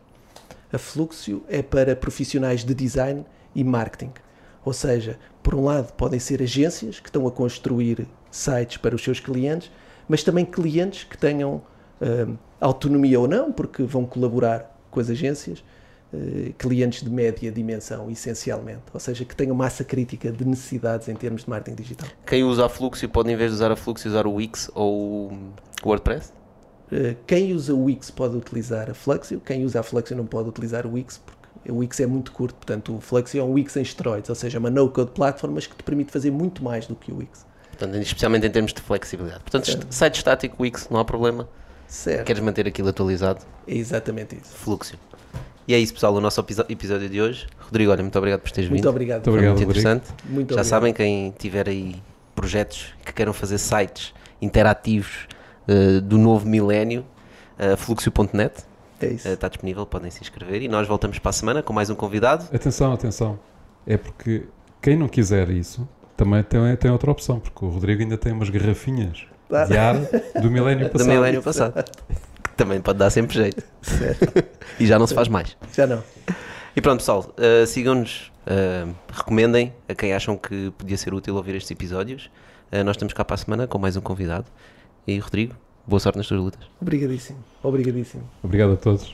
A 0.73 0.79
Fluxio 0.79 1.45
é 1.49 1.63
para 1.63 1.95
profissionais 1.95 2.65
de 2.65 2.75
design 2.75 3.27
e 3.55 3.63
marketing. 3.63 4.13
Ou 4.65 4.73
seja, 4.73 5.19
por 5.43 5.55
um 5.55 5.65
lado, 5.65 5.93
podem 5.93 6.19
ser 6.19 6.41
agências 6.41 6.99
que 6.99 7.09
estão 7.09 7.27
a 7.27 7.31
construir 7.31 8.07
sites 8.31 8.79
para 8.79 8.95
os 8.95 9.03
seus 9.03 9.21
clientes, 9.21 9.71
mas 10.09 10.23
também 10.23 10.45
clientes 10.45 11.05
que 11.05 11.19
tenham 11.19 11.61
hum, 12.01 12.37
autonomia 12.61 13.21
ou 13.21 13.29
não, 13.29 13.53
porque 13.53 13.83
vão 13.83 14.07
colaborar 14.07 14.75
com 14.91 15.01
as 15.01 15.11
agências, 15.11 15.63
eh, 16.15 16.53
clientes 16.57 17.03
de 17.03 17.11
média 17.11 17.51
dimensão, 17.51 18.11
essencialmente. 18.11 18.83
Ou 18.95 19.01
seja, 19.01 19.25
que 19.25 19.35
tenham 19.35 19.55
massa 19.55 19.85
crítica 19.85 20.31
de 20.31 20.45
necessidades 20.45 21.09
em 21.09 21.15
termos 21.15 21.45
de 21.45 21.51
marketing 21.51 21.77
digital. 21.77 22.09
Quem 22.27 22.45
usa 22.45 22.67
a 22.67 22.69
Fluxo 22.69 23.07
pode, 23.09 23.31
em 23.31 23.37
vez 23.37 23.51
de 23.51 23.57
usar 23.57 23.71
a 23.71 23.77
Fluxo, 23.77 24.09
usar 24.09 24.27
o 24.27 24.35
Wix 24.35 24.71
ou 24.75 25.33
o 25.33 25.39
WordPress? 25.85 26.33
Eh, 26.93 27.17
Quem 27.27 27.53
usa 27.55 27.75
o 27.75 27.85
Wix 27.85 28.11
pode 28.11 28.37
utilizar 28.37 28.91
a 28.91 28.95
Fluxio, 28.95 29.41
quem 29.41 29.65
usa 29.65 29.81
a 29.81 29.83
Fluxio 29.83 30.15
não 30.17 30.27
pode 30.27 30.49
utilizar 30.51 30.87
o 30.87 30.93
Wix, 30.93 31.19
porque 31.25 31.73
o 31.73 31.77
Wix 31.79 31.99
é 32.01 32.07
muito 32.07 32.31
curto, 32.33 32.55
portanto 32.57 32.95
o 32.97 33.01
Fluxio 33.01 33.41
é 33.41 33.45
um 33.45 33.53
Wix 33.53 33.77
em 33.77 33.83
esteroides, 33.83 34.29
ou 34.29 34.37
seja, 34.37 34.59
é 34.59 34.61
uma 34.61 34.69
no-code 34.71 35.13
platform, 35.13 35.55
mas 35.55 35.67
que 35.67 35.75
te 35.75 35.83
permite 35.83 36.13
fazer 36.13 36.31
muito 36.31 36.63
mais 36.63 36.87
do 36.87 36.95
que 36.95 37.11
o 37.11 37.17
Wix. 37.19 37.47
Portanto, 37.71 37.97
especialmente 37.97 38.47
em 38.47 38.51
termos 38.51 38.73
de 38.75 38.81
flexibilidade. 38.83 39.41
Portanto, 39.41 39.87
site 39.91 40.17
estático 40.17 40.63
Wix, 40.63 40.89
não 40.91 41.01
há 41.01 41.05
problema. 41.05 41.49
Certo, 41.89 42.27
Queres 42.27 42.43
manter 42.43 42.67
aquilo 42.67 42.89
atualizado? 42.89 43.41
é 43.67 43.75
exatamente 43.75 44.37
isso. 44.37 44.53
Fluxo. 44.55 44.95
E 45.67 45.75
é 45.75 45.79
isso, 45.79 45.95
pessoal, 45.95 46.13
o 46.15 46.21
nosso 46.21 46.41
episódio 46.69 47.09
de 47.09 47.21
hoje. 47.23 47.47
Rodrigo, 47.61 47.91
olha, 47.93 48.03
muito 48.03 48.19
obrigado 48.19 48.41
por 48.41 48.51
teres 48.51 48.69
Muito 48.69 48.81
vindo. 48.83 48.91
obrigado. 48.91 49.17
Muito 49.19 49.25
Foi 49.25 49.33
obrigado, 49.35 49.57
muito 49.57 49.67
Rodrigo. 49.67 49.89
interessante. 49.89 50.25
Muito 50.29 50.49
Já 50.55 50.61
obrigado. 50.61 50.65
sabem, 50.65 50.93
quem 50.93 51.31
tiver 51.39 51.69
aí 51.69 52.03
projetos 52.35 52.93
que 53.05 53.13
queiram 53.13 53.33
fazer 53.33 53.59
sites 53.59 54.13
interativos 54.41 55.29
eh, 55.69 56.01
do 56.01 56.19
novo 56.19 56.47
milénio, 56.49 57.05
uh, 57.59 57.77
fluxo.net 57.77 58.65
É 59.01 59.07
isso. 59.07 59.29
eh, 59.29 59.33
está 59.33 59.49
disponível, 59.49 59.87
podem 59.87 60.11
se 60.11 60.21
inscrever. 60.21 60.63
E 60.63 60.69
nós 60.69 60.87
voltamos 60.89 61.19
para 61.19 61.31
a 61.31 61.33
semana 61.33 61.63
com 61.63 61.73
mais 61.73 61.91
um 61.91 61.95
convidado. 61.95 62.45
Atenção, 62.55 62.93
atenção. 62.93 63.39
É 63.87 63.97
porque 63.97 64.45
quem 64.81 64.97
não 64.97 65.09
quiser 65.09 65.49
isso 65.51 65.87
também 66.17 66.43
tem, 66.43 66.77
tem 66.77 66.91
outra 66.91 67.11
opção, 67.11 67.41
porque 67.41 67.65
o 67.65 67.69
Rodrigo 67.69 68.03
ainda 68.03 68.17
tem 68.17 68.33
umas 68.33 68.49
garrafinhas 68.51 69.25
de 69.69 69.77
ar 69.77 69.97
do 70.41 70.51
milénio 70.51 70.87
Do 70.89 70.93
passado. 70.93 71.09
milénio 71.09 71.43
passado. 71.43 71.85
Também 72.57 72.81
pode 72.83 72.99
dar 72.99 73.09
sempre 73.11 73.35
jeito. 73.35 73.63
Certo. 73.81 74.45
E 74.79 74.87
já 74.87 74.99
não 74.99 75.07
se 75.07 75.15
faz 75.15 75.27
mais. 75.27 75.57
Já 75.75 75.87
não. 75.87 76.03
E 76.77 76.81
pronto, 76.81 76.99
pessoal, 76.99 77.35
uh, 77.39 77.67
sigam-nos, 77.67 78.31
uh, 78.47 78.95
recomendem 79.11 79.73
a 79.89 79.95
quem 79.95 80.13
acham 80.13 80.37
que 80.37 80.71
podia 80.77 80.97
ser 80.97 81.13
útil 81.15 81.35
ouvir 81.37 81.55
estes 81.55 81.71
episódios. 81.71 82.31
Uh, 82.71 82.85
nós 82.85 82.95
estamos 82.97 83.15
cá 83.15 83.25
para 83.25 83.35
a 83.35 83.39
semana 83.39 83.67
com 83.67 83.79
mais 83.79 83.97
um 83.97 84.01
convidado. 84.03 84.47
E 85.07 85.19
Rodrigo, 85.19 85.55
boa 85.87 85.99
sorte 85.99 86.17
nas 86.19 86.29
tuas 86.29 86.41
lutas. 86.41 86.61
Obrigadíssimo. 86.81 87.39
Obrigadíssimo. 87.63 88.23
Obrigado 88.43 88.75
a 88.75 88.77
todos. 88.77 89.13